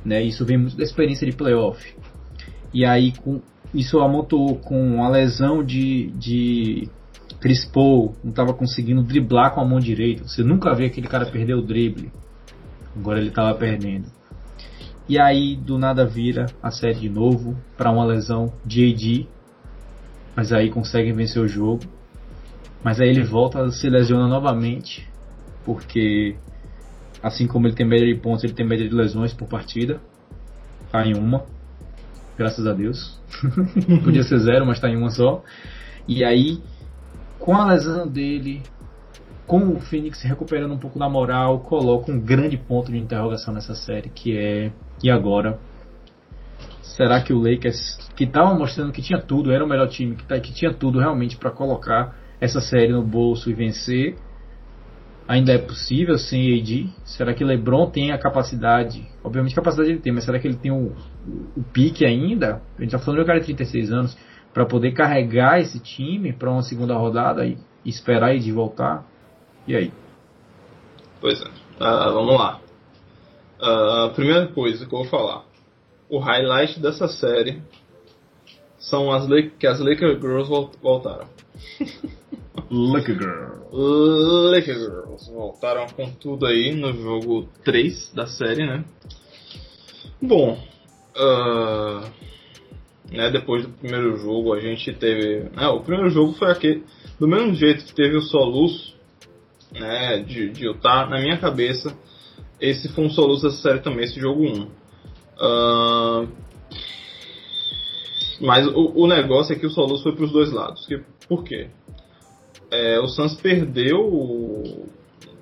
[0.05, 0.23] Né?
[0.23, 1.97] Isso vem muito da experiência de playoff.
[2.73, 3.41] E aí com,
[3.73, 6.89] isso amontou com a lesão de, de
[7.45, 10.27] Chris Paul, não estava conseguindo driblar com a mão direita.
[10.27, 12.11] Você nunca vê aquele cara perder o drible.
[12.97, 14.07] Agora ele estava perdendo.
[15.07, 19.29] E aí do nada vira a série de novo para uma lesão de AD.
[20.35, 21.83] Mas aí conseguem vencer o jogo.
[22.83, 25.07] Mas aí ele volta, se lesiona novamente.
[25.67, 26.37] Porque
[27.23, 30.01] assim como ele tem média de pontos, ele tem média de lesões por partida.
[30.91, 31.45] Tá em uma.
[32.39, 33.21] Graças a Deus.
[34.03, 35.45] Podia ser zero, mas tá em uma só.
[36.09, 36.63] E aí,
[37.45, 38.63] com a lesão dele,
[39.47, 43.75] com o Phoenix recuperando um pouco da moral, coloca um grande ponto de interrogação nessa
[43.75, 44.73] série, que é
[45.03, 45.59] e agora?
[46.81, 50.25] Será que o Lakers, que estava mostrando que tinha tudo, era o melhor time, que,
[50.25, 54.17] tá, que tinha tudo realmente para colocar essa série no bolso e vencer,
[55.29, 56.89] ainda é possível sem AD?
[57.05, 59.07] Será que LeBron tem a capacidade?
[59.23, 60.95] Obviamente capacidade ele tem, mas será que ele tem o,
[61.55, 62.63] o, pique ainda?
[62.79, 64.17] A gente está falando de um cara de 36 anos
[64.55, 69.05] para poder carregar esse time para uma segunda rodada e, esperar ele de voltar?
[69.67, 69.93] E aí?
[71.21, 71.45] Pois é.
[71.45, 72.61] Uh, vamos lá.
[73.61, 75.45] Uh, a primeira coisa que eu vou falar.
[76.09, 77.61] O highlight dessa série
[78.79, 79.27] são as
[79.59, 80.49] que as Laker Girls
[80.81, 81.27] voltaram.
[82.71, 83.65] Laker Girls.
[83.73, 88.85] Laker Girls voltaram com tudo aí no jogo 3 da série, né?
[90.23, 90.59] Bom,
[91.17, 92.34] uh,
[93.11, 95.51] né, depois do primeiro jogo a gente teve.
[95.51, 96.85] Né, o primeiro jogo foi aquele.
[97.19, 98.97] Do mesmo jeito que teve o soluço
[99.73, 101.97] né, de, de Utah, na minha cabeça,
[102.61, 104.63] esse foi um soluço dessa série também, esse jogo 1.
[105.37, 106.29] Uh,
[108.41, 110.87] mas o, o, negócio é que o soluço foi para os dois lados.
[110.87, 111.69] Que, por quê?
[112.71, 114.87] É, o Suns perdeu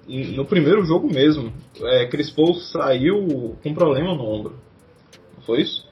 [0.07, 1.53] no primeiro jogo mesmo.
[1.83, 2.09] É,
[2.73, 4.57] saiu com problema no ombro.
[5.47, 5.87] Foi isso?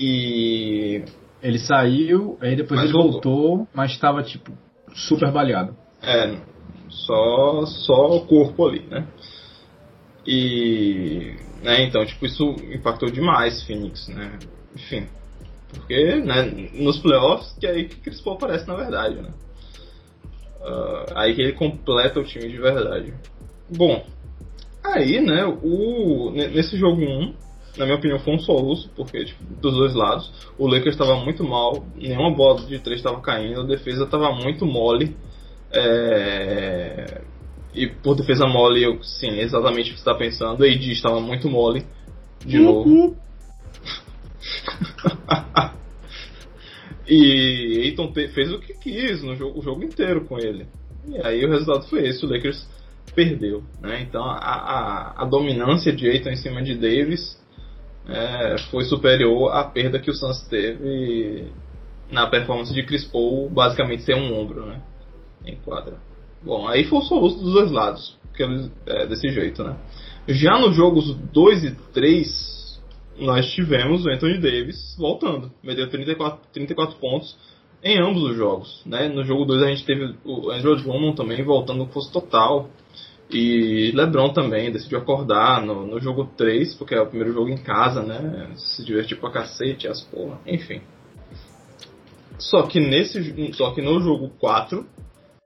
[0.00, 1.04] E.
[1.42, 4.52] Ele saiu, aí depois mas ele voltou, voltou mas estava tipo
[4.94, 5.74] super baleado.
[6.02, 6.36] É,
[6.88, 9.06] só, só o corpo ali, né?
[10.26, 14.38] E, né, então, tipo, isso impactou demais Phoenix, né?
[14.74, 15.06] Enfim,
[15.72, 16.42] porque, né,
[16.74, 19.30] nos playoffs que é aí que Chris Paul aparece na verdade, né?
[20.60, 23.14] Uh, aí que ele completa o time de verdade.
[23.74, 24.04] Bom,
[24.84, 27.34] aí, né, o, nesse jogo 1,
[27.76, 31.44] na minha opinião, foi um soluço, porque, tipo, dos dois lados, o Lakers estava muito
[31.44, 35.16] mal, nenhuma bola de três estava caindo, a defesa estava muito mole.
[35.72, 37.22] É,
[37.72, 40.64] E por defesa mole, eu, sim, exatamente o que você está pensando.
[40.64, 41.86] A AD estava muito mole,
[42.44, 43.16] de novo.
[47.06, 50.66] e Aiton fez o que quis no jogo, o jogo inteiro com ele.
[51.08, 52.68] E aí o resultado foi esse, o Lakers
[53.14, 53.62] perdeu.
[53.80, 54.02] Né?
[54.02, 57.39] Então a, a, a dominância de Aiton em cima de Davis
[58.08, 61.48] é, foi superior à perda que o Suns teve
[62.10, 64.80] na performance de Chris Paul, basicamente ser um ombro né?
[65.46, 65.98] em quadra.
[66.42, 68.18] Bom, aí foi o soluço dos dois lados,
[68.86, 69.76] é desse jeito, né?
[70.26, 72.80] Já nos jogos 2 e 3,
[73.18, 77.36] nós tivemos o Anthony Davis voltando, meteu 34, 34 pontos
[77.82, 78.82] em ambos os jogos.
[78.86, 79.08] Né?
[79.08, 82.68] No jogo 2 a gente teve o Andrew Drummond também voltando com força total.
[83.32, 87.56] E LeBron também decidiu acordar no, no jogo 3, porque é o primeiro jogo em
[87.56, 88.50] casa, né?
[88.56, 90.80] Se divertir pra cacete, as porra, enfim.
[92.38, 94.84] Só que nesse só que no jogo 4,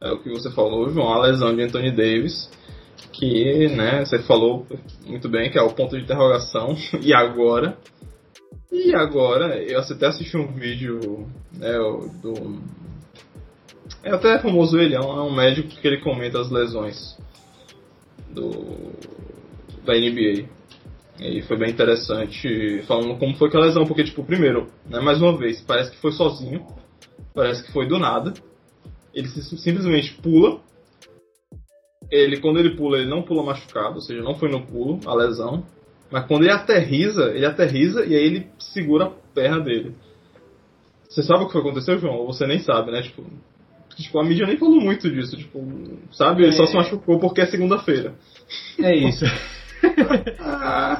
[0.00, 2.50] é o que você falou, João, a lesão de Anthony Davis,
[3.12, 4.66] que, né, você falou
[5.04, 7.76] muito bem que é o ponto de interrogação, e agora?
[8.72, 11.72] E agora, eu até assisti um vídeo, né,
[12.22, 12.58] do...
[14.02, 17.16] É até famoso ele, é um médico que ele comenta as lesões
[18.34, 18.92] do
[19.84, 20.48] da NBA.
[21.20, 25.22] E foi bem interessante falando como foi que a lesão, porque tipo, primeiro, né, mais
[25.22, 26.66] uma vez, parece que foi sozinho,
[27.32, 28.34] parece que foi do nada.
[29.14, 30.60] Ele simplesmente pula.
[32.10, 35.14] Ele quando ele pula, ele não pula machucado, ou seja, não foi no pulo a
[35.14, 35.64] lesão.
[36.10, 39.94] Mas quando ele aterriza, ele aterriza e aí ele segura a perna dele.
[41.08, 42.16] Você sabe o que aconteceu, João?
[42.16, 43.02] Ou você nem sabe, né?
[43.02, 43.24] Tipo,
[44.02, 45.36] tipo, a mídia nem falou muito disso.
[45.36, 45.60] Tipo,
[46.12, 46.42] sabe?
[46.42, 46.56] Ele é...
[46.56, 48.14] só se machucou porque é segunda-feira.
[48.78, 49.24] É isso.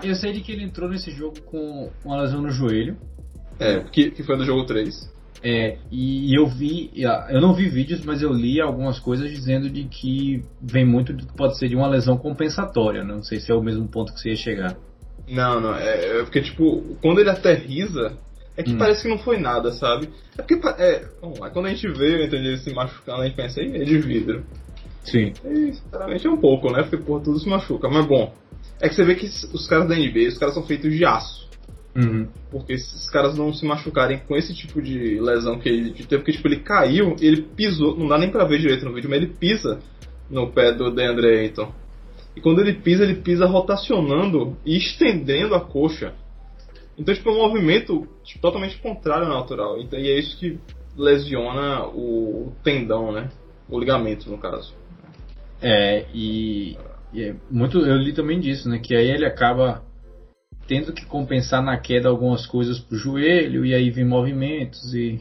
[0.02, 2.96] eu sei de que ele entrou nesse jogo com uma lesão no joelho.
[3.58, 5.14] É, que, que foi do jogo 3.
[5.46, 6.90] É, e eu vi,
[7.28, 11.26] eu não vi vídeos, mas eu li algumas coisas dizendo de que vem muito de
[11.34, 13.04] pode ser de uma lesão compensatória.
[13.04, 14.76] Não sei se é o mesmo ponto que você ia chegar.
[15.28, 18.16] Não, não, é, é porque tipo, quando ele aterriza,
[18.56, 18.78] é que hum.
[18.78, 20.09] parece que não foi nada, sabe?
[20.39, 23.60] É porque, é, bom, quando a gente vê entende, ele se machucando, a gente pensa,
[23.60, 24.44] é de vidro.
[25.02, 25.32] Sim.
[25.44, 26.82] E, sinceramente é um pouco, né?
[26.82, 27.89] Porque, porra, tudo se machuca.
[27.89, 28.32] Mas, bom,
[28.81, 31.44] é que você vê que os caras da NBA, os caras são feitos de aço.
[31.97, 32.28] Uhum.
[32.51, 36.18] Porque se os caras não se machucarem com esse tipo de lesão que ele teve,
[36.18, 39.22] porque, tipo, ele caiu, ele pisou, não dá nem pra ver direito no vídeo, mas
[39.22, 39.78] ele pisa
[40.28, 41.72] no pé do DeAndre Ayton.
[42.36, 46.14] E quando ele pisa, ele pisa rotacionando e estendendo a coxa.
[46.98, 49.80] Então, tipo, é um movimento tipo, totalmente contrário ao natural.
[49.80, 50.58] Então, e é isso que
[50.96, 53.30] lesiona o tendão, né?
[53.68, 54.74] O ligamento, no caso.
[55.60, 56.76] É, e,
[57.12, 58.78] e é muito, eu li também disso, né?
[58.78, 59.82] Que aí ele acaba
[60.66, 65.20] tendo que compensar na queda algumas coisas pro joelho, e aí vem movimentos e.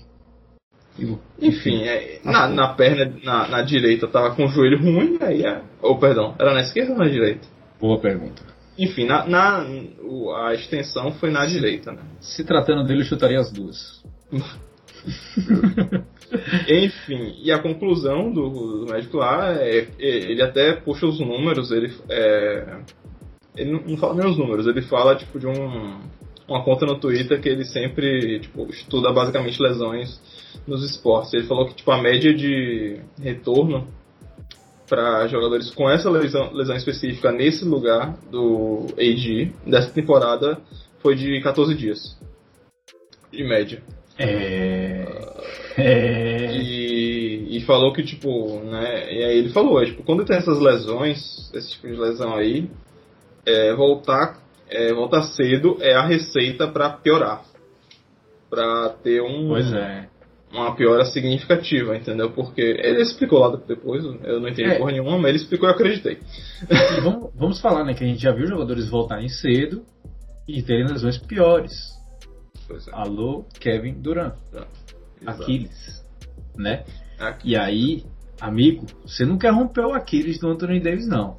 [0.98, 5.46] e enfim, é, na, na, perna, na, na, direita tava com o joelho ruim, aí
[5.46, 5.62] é.
[5.82, 7.48] Ou oh, perdão, era na esquerda ou na direita?
[7.80, 8.53] Boa pergunta.
[8.78, 9.66] Enfim, na, na
[10.46, 12.02] a extensão foi na direita, né?
[12.20, 14.04] Se tratando dele, eu chutaria as duas.
[16.68, 18.50] Enfim, e a conclusão do,
[18.86, 22.80] do médico lá é, ele até puxa os números, ele é,
[23.56, 26.00] ele não fala nem os números, ele fala tipo de um,
[26.48, 30.20] uma conta no Twitter que ele sempre tipo, estuda basicamente lesões
[30.66, 31.34] nos esportes.
[31.34, 33.88] Ele falou que tipo a média de retorno
[34.94, 40.60] para jogadores com essa lesão, lesão específica nesse lugar do AG dessa temporada
[41.00, 42.16] foi de 14 dias
[43.32, 43.82] de média.
[44.20, 45.06] É.
[45.78, 46.56] é...
[46.56, 49.12] E, e falou que, tipo, né?
[49.12, 52.70] E aí ele falou, é, tipo, quando tem essas lesões, esse tipo de lesão aí,
[53.48, 57.44] é, voltar, é, voltar cedo é a receita para piorar.
[58.48, 59.48] Para ter um.
[59.48, 60.13] Pois é
[60.54, 62.32] uma piora significativa, entendeu?
[62.32, 64.78] Porque ele explicou lá depois, eu não entendi é.
[64.78, 66.20] porra nenhuma, mas ele explicou e eu acreditei.
[67.02, 69.84] Vamos, vamos, falar, né, que a gente já viu jogadores voltarem cedo
[70.48, 71.74] e terem lesões piores.
[72.70, 72.76] É.
[72.92, 74.36] Alô, Kevin Durant.
[74.54, 74.64] É.
[75.26, 76.06] Aquiles,
[76.56, 76.84] né?
[77.18, 77.44] Aquiles.
[77.46, 78.04] E aí,
[78.40, 81.38] amigo, você não quer romper o Aquiles do Anthony Davis, não.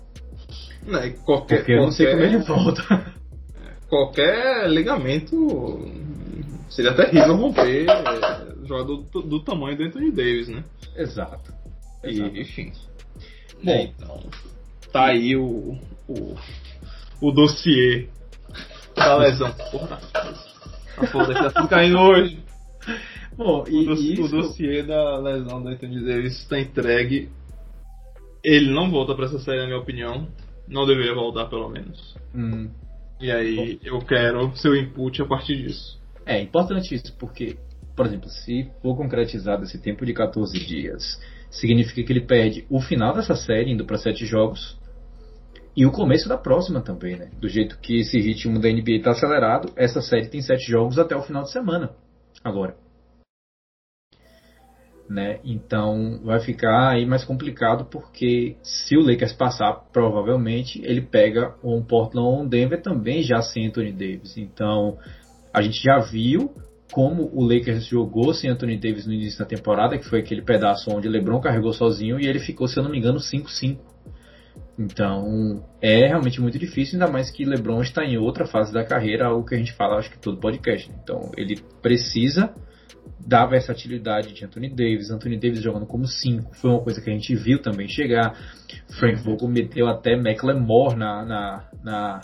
[0.84, 3.14] Não, qualquer, Porque eu não sei como ele volta.
[3.88, 5.36] Qualquer ligamento
[6.68, 7.86] seria terrível romper
[8.66, 10.64] jogador do, do, tamanho do Anthony Davis, né?
[10.96, 11.52] Exato.
[12.02, 12.36] E, Exato.
[12.36, 12.72] enfim.
[13.62, 14.20] Bom, é, então,
[14.92, 15.78] tá aí o,
[16.08, 16.36] o,
[17.20, 18.08] o dossiê
[18.96, 19.52] da lesão.
[19.70, 20.00] Porra,
[20.96, 22.38] a foda tá tudo caindo hoje.
[23.36, 24.24] Bom, e, o, dossiê, isso...
[24.24, 27.30] o dossiê da lesão do Anthony Davis está entregue.
[28.42, 30.28] Ele não volta para essa série, na minha opinião.
[30.68, 32.14] Não deveria voltar, pelo menos.
[32.34, 32.70] Hum.
[33.20, 33.88] E aí, Bom.
[33.88, 35.98] eu quero seu input a partir disso.
[36.26, 37.58] É importante isso, porque
[37.94, 41.20] por exemplo, se for concretizado esse tempo de 14 dias,
[41.50, 44.78] significa que ele perde o final dessa série, indo para sete jogos,
[45.76, 47.30] e o começo da próxima também, né?
[47.40, 51.16] Do jeito que esse ritmo da NBA está acelerado, essa série tem sete jogos até
[51.16, 51.90] o final de semana.
[52.42, 52.76] Agora.
[55.08, 55.38] Né?
[55.44, 61.82] Então vai ficar aí mais complicado porque se o Lakers passar, provavelmente ele pega um
[61.82, 64.38] Portland ou um Denver também já sem Anthony Davis.
[64.38, 64.96] Então
[65.54, 66.52] a gente já viu
[66.92, 70.90] como o Lakers jogou sem Anthony Davis no início da temporada, que foi aquele pedaço
[70.90, 73.78] onde LeBron carregou sozinho e ele ficou, se eu não me engano, 5-5
[74.78, 79.26] então é realmente muito difícil, ainda mais que LeBron está em outra fase da carreira,
[79.26, 80.88] algo que a gente fala, acho que todo podcast.
[80.88, 80.96] Né?
[81.02, 82.52] Então ele precisa
[83.26, 85.10] da versatilidade de Anthony Davis.
[85.10, 88.34] Anthony Davis jogando como 5 foi uma coisa que a gente viu também chegar.
[88.98, 92.20] Frank Vogel meteu até McLemore na, na, na,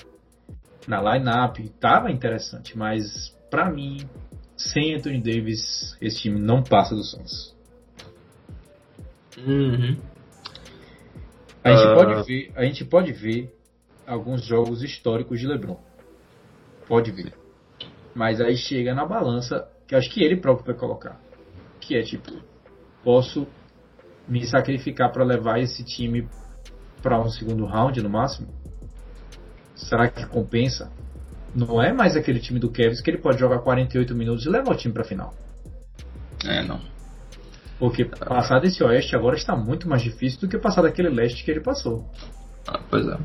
[0.86, 1.68] na line-up.
[1.80, 4.08] Tava interessante, mas para mim,
[4.56, 7.56] sem Anthony Davis, esse time não passa do Suns.
[9.38, 9.96] Uhum.
[11.62, 11.94] A gente, uh...
[11.94, 13.54] pode ver, a gente pode ver
[14.06, 15.78] alguns jogos históricos de LeBron.
[16.86, 17.32] Pode ver.
[18.14, 21.20] Mas aí chega na balança, que acho que ele próprio vai colocar.
[21.80, 22.32] Que é tipo,
[23.04, 23.46] posso
[24.26, 26.28] me sacrificar para levar esse time
[27.02, 28.59] para um segundo round no máximo?
[29.88, 30.90] Será que compensa?
[31.54, 34.72] Não é mais aquele time do Kevin que ele pode jogar 48 minutos e levar
[34.72, 35.34] o time para final.
[36.44, 36.80] É, não.
[37.78, 41.50] Porque passar desse oeste agora está muito mais difícil do que passar daquele leste que
[41.50, 42.08] ele passou.
[42.68, 43.16] Ah, pois é.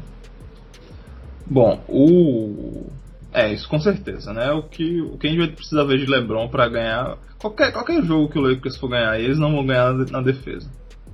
[1.46, 2.90] Bom, o.
[3.34, 4.52] É, isso com certeza, né?
[4.52, 7.18] O que, o que a gente vai precisar ver de LeBron para ganhar.
[7.38, 10.70] Qualquer, qualquer jogo que o Lakers for ganhar, eles não vão ganhar na defesa.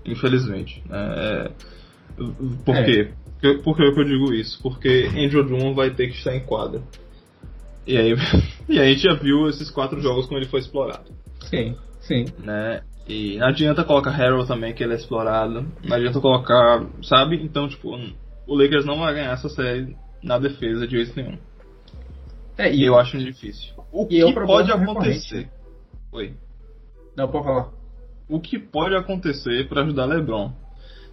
[0.05, 0.83] Infelizmente.
[0.87, 1.13] Né?
[1.17, 1.51] É,
[2.63, 2.83] por é.
[2.83, 3.11] quê?
[3.63, 4.61] Por que eu digo isso?
[4.61, 6.81] Porque Andrew Drummond vai ter que estar em quadra.
[7.87, 8.13] E aí,
[8.69, 11.11] e aí a gente já viu esses quatro jogos como ele foi explorado.
[11.49, 12.25] Sim, sim.
[12.39, 12.81] Né?
[13.07, 15.65] E não adianta colocar Harold também, que ele é explorado.
[15.83, 17.41] Não adianta colocar, sabe?
[17.43, 17.89] Então, tipo,
[18.47, 21.37] o Lakers não vai ganhar essa série na defesa de jeito nenhum.
[22.57, 23.73] É, e eu acho difícil.
[23.91, 25.49] O que pode acontecer?
[26.11, 26.35] Oi.
[27.17, 27.69] Não, pode falar.
[28.29, 30.53] O que pode acontecer para ajudar LeBron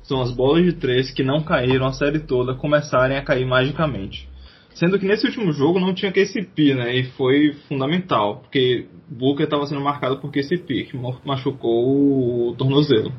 [0.08, 4.26] são as bolas de três que não caíram a série toda começarem a cair magicamente.
[4.74, 6.96] Sendo que nesse último jogo não tinha KCP, né?
[6.96, 13.12] E foi fundamental, porque Booker estava sendo marcado por KCP, que machucou o tornozelo,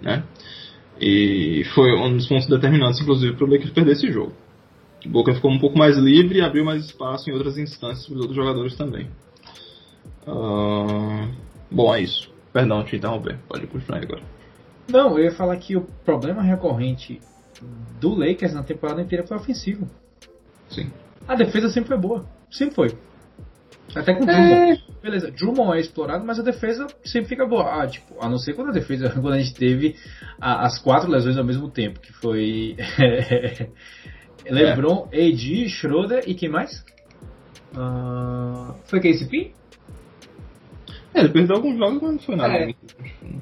[0.00, 0.24] né?
[1.00, 4.32] E foi um dos pontos determinantes, inclusive, para o Lakers perder esse jogo.
[5.04, 8.20] Booker ficou um pouco mais livre e abriu mais espaço em outras instâncias para os
[8.20, 9.08] outros jogadores também.
[10.26, 11.28] Uh...
[11.70, 12.30] Bom, é isso.
[12.52, 13.38] Perdão te interromper.
[13.48, 14.35] Pode continuar agora.
[14.88, 17.20] Não, eu ia falar que o problema recorrente
[18.00, 19.88] do Lakers na temporada inteira foi ofensivo.
[20.68, 20.90] Sim.
[21.26, 22.24] A defesa sempre foi boa.
[22.50, 22.98] Sempre foi.
[23.94, 24.52] Até com o Drummond.
[24.52, 24.78] É...
[25.02, 27.82] Beleza, Drummond é explorado, mas a defesa sempre fica boa.
[27.82, 29.96] Ah, tipo, a não ser quando a defesa, quando a gente teve
[30.40, 32.76] a, as quatro lesões ao mesmo tempo, que foi
[34.48, 35.28] LeBron, é.
[35.28, 36.84] AD, Schroeder e quem mais?
[37.74, 39.52] Uh, foi KCP?
[41.16, 42.52] É, ele perdeu alguns jogos, mas não foi nada.
[42.52, 42.74] É.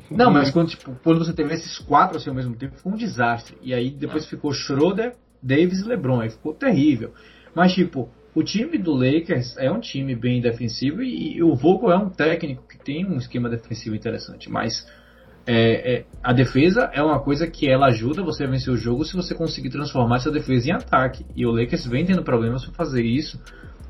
[0.09, 2.97] Não, mas quando, tipo, quando você teve esses quatro assim ao mesmo tempo, foi um
[2.97, 3.57] desastre.
[3.61, 7.13] E aí depois ficou Schroeder, Davis e LeBron, aí ficou terrível.
[7.53, 11.91] Mas tipo, o time do Lakers é um time bem defensivo e, e o Vogel
[11.91, 14.87] é um técnico que tem um esquema defensivo interessante, mas
[15.45, 19.05] é, é, a defesa é uma coisa que ela ajuda você a vencer o jogo
[19.05, 21.27] se você conseguir transformar essa defesa em ataque.
[21.35, 23.41] E o Lakers vem tendo problemas para fazer isso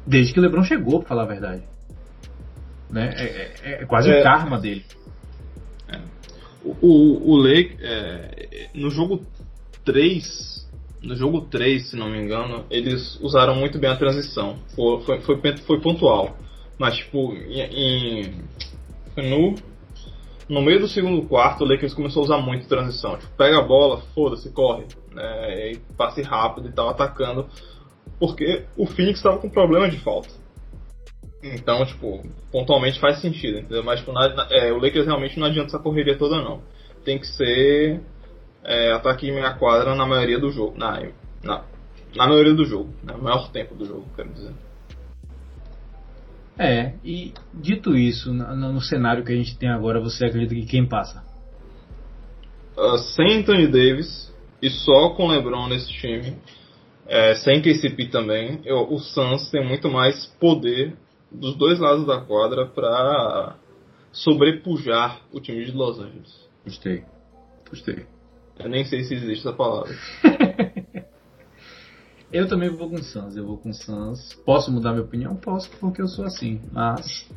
[0.07, 1.74] desde que o LeBron chegou, para falar a verdade.
[2.95, 3.13] Né?
[3.17, 4.23] É, é, é quase o é.
[4.23, 4.85] karma dele.
[5.89, 6.01] É.
[6.65, 7.77] O, o Lake,
[8.73, 9.27] no jogo
[9.85, 10.55] 3
[11.03, 14.57] no jogo 3, se não me engano, eles usaram muito bem a transição.
[14.75, 16.37] Foi, foi, foi, foi pontual.
[16.79, 18.35] Mas, tipo, em, em,
[19.17, 19.55] no,
[20.49, 23.19] no meio do segundo quarto, o Lakers começou a usar muito transição.
[23.19, 24.85] Tipo, pega a bola, foda-se, corre.
[25.13, 27.47] Né, e passe rápido e tal, atacando.
[28.19, 30.31] Porque o Phoenix estava com problema de falta.
[31.53, 33.85] Então, tipo, pontualmente faz sentido, entendeu?
[33.85, 36.63] Mas, tipo, na, é, o Lakers realmente não adianta essa correria toda, não.
[37.05, 38.01] Tem que ser
[38.65, 40.79] é, ataque em meia quadra na maioria do jogo.
[40.79, 41.03] Na,
[41.43, 41.65] na,
[42.17, 43.15] na maioria do jogo, né?
[43.21, 44.55] maior tempo do jogo, quero dizer.
[46.59, 50.65] É, e dito isso, no, no, cenário que a gente tem agora, você acredita que
[50.65, 51.25] quem passa?
[52.77, 56.39] Uh, sem Anthony Davis e só com LeBron nesse time,
[57.07, 60.97] é, sem KCP também, eu, o Suns tem muito mais poder
[61.35, 63.57] dos dois lados da quadra para
[64.13, 66.49] sobrepujar o time de Los Angeles.
[66.65, 67.05] Gostei.
[67.69, 68.07] Gostei.
[68.59, 69.95] Eu nem sei se existe essa palavra.
[72.33, 74.35] eu também vou com Suns, eu vou com Suns.
[74.47, 75.35] Posso mudar minha opinião?
[75.35, 77.29] Posso, porque eu sou assim, mas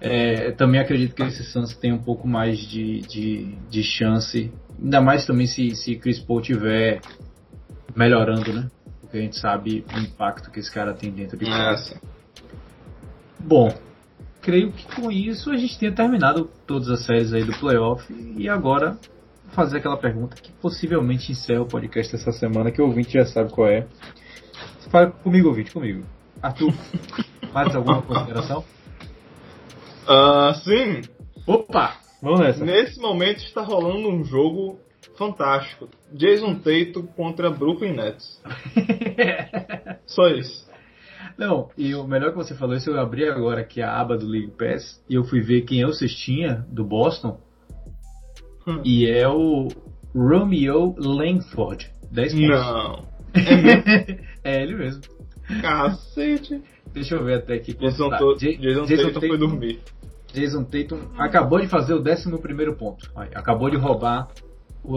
[0.00, 4.50] É, também acredito que esse Suns tem um pouco mais de, de, de chance,
[4.82, 7.02] ainda mais também se, se Chris Paul tiver
[7.94, 8.70] melhorando, né?
[9.00, 12.00] Porque a gente sabe o impacto que esse cara tem dentro de casa.
[13.44, 13.72] Bom,
[14.40, 18.04] creio que com isso a gente tenha terminado todas as séries aí do playoff
[18.36, 18.98] e agora
[19.52, 23.50] fazer aquela pergunta que possivelmente encerra o podcast dessa semana, que o ouvinte já sabe
[23.50, 23.86] qual é.
[24.90, 26.04] Fala comigo, ouvinte, comigo.
[26.42, 26.72] Arthur,
[27.52, 28.64] mais alguma consideração?
[30.08, 31.02] Uh, sim,
[31.46, 31.96] Opa!
[32.22, 32.64] Vamos nessa.
[32.64, 34.78] nesse momento está rolando um jogo
[35.16, 35.88] fantástico.
[36.12, 38.40] Jason Tatum contra Brooklyn Nets.
[40.06, 40.69] Só isso.
[41.38, 44.26] Não, e o melhor que você falou isso, eu abri agora aqui a aba do
[44.26, 47.40] League Pass e eu fui ver quem é o cestinha do Boston
[48.66, 48.82] Hum.
[48.84, 49.68] e é o
[50.14, 51.90] Romeo Langford.
[52.10, 52.48] 10 pontos.
[52.48, 53.04] Não.
[54.44, 55.02] é ele mesmo.
[55.62, 56.60] Cacete.
[56.92, 57.72] Deixa eu ver até aqui.
[57.74, 58.18] Jason, tá.
[58.18, 59.80] to Ja- Jason, Tatum foi dormir.
[60.32, 63.10] Jason Tatum acabou de fazer o 11 ponto.
[63.34, 64.28] Acabou de roubar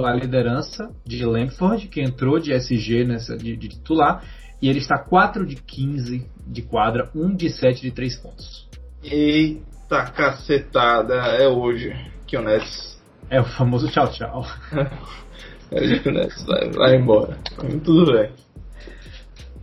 [0.06, 4.24] a liderança de Langford, que entrou de SG nessa, de, de titular.
[4.64, 8.70] E ele está 4 de 15 de quadra, 1 de 7 de 3 pontos.
[9.04, 11.16] Eita cacetada.
[11.16, 11.94] É hoje
[12.26, 12.98] que o Nets.
[13.30, 14.46] É o famoso tchau tchau.
[15.70, 17.38] É hoje que o Nets vai, vai embora.
[17.84, 18.32] Tudo bem.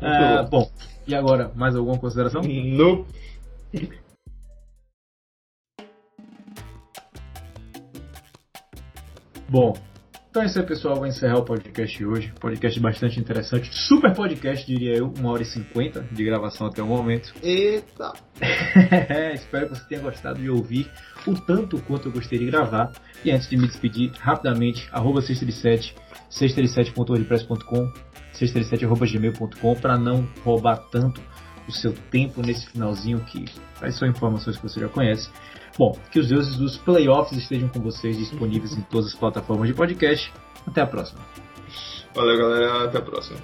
[0.02, 0.64] Ah, bom.
[0.64, 0.70] bom,
[1.06, 2.42] e agora, mais alguma consideração?
[2.42, 3.06] No.
[9.48, 9.74] Bom,
[10.30, 10.94] então é isso aí, pessoal.
[10.94, 12.32] Vou encerrar o podcast hoje.
[12.38, 13.68] Podcast bastante interessante.
[13.74, 15.12] Super podcast, diria eu.
[15.18, 17.34] 1 hora e 50 de gravação até o momento.
[17.42, 18.12] Eita.
[19.34, 20.88] Espero que você tenha gostado de ouvir
[21.26, 22.92] o tanto quanto eu gostei de gravar.
[23.24, 25.94] E antes de me despedir, rapidamente, arroba 637,
[26.30, 27.92] 637.wordpress.com,
[28.32, 31.20] 637.gmail.com, para não roubar tanto
[31.68, 33.44] o seu tempo nesse finalzinho que
[33.74, 35.28] faz só informações que você já conhece.
[35.80, 39.72] Bom, que os deuses dos playoffs estejam com vocês disponíveis em todas as plataformas de
[39.72, 40.30] podcast.
[40.66, 41.22] Até a próxima.
[42.14, 42.84] Valeu, galera.
[42.84, 43.40] Até a próxima.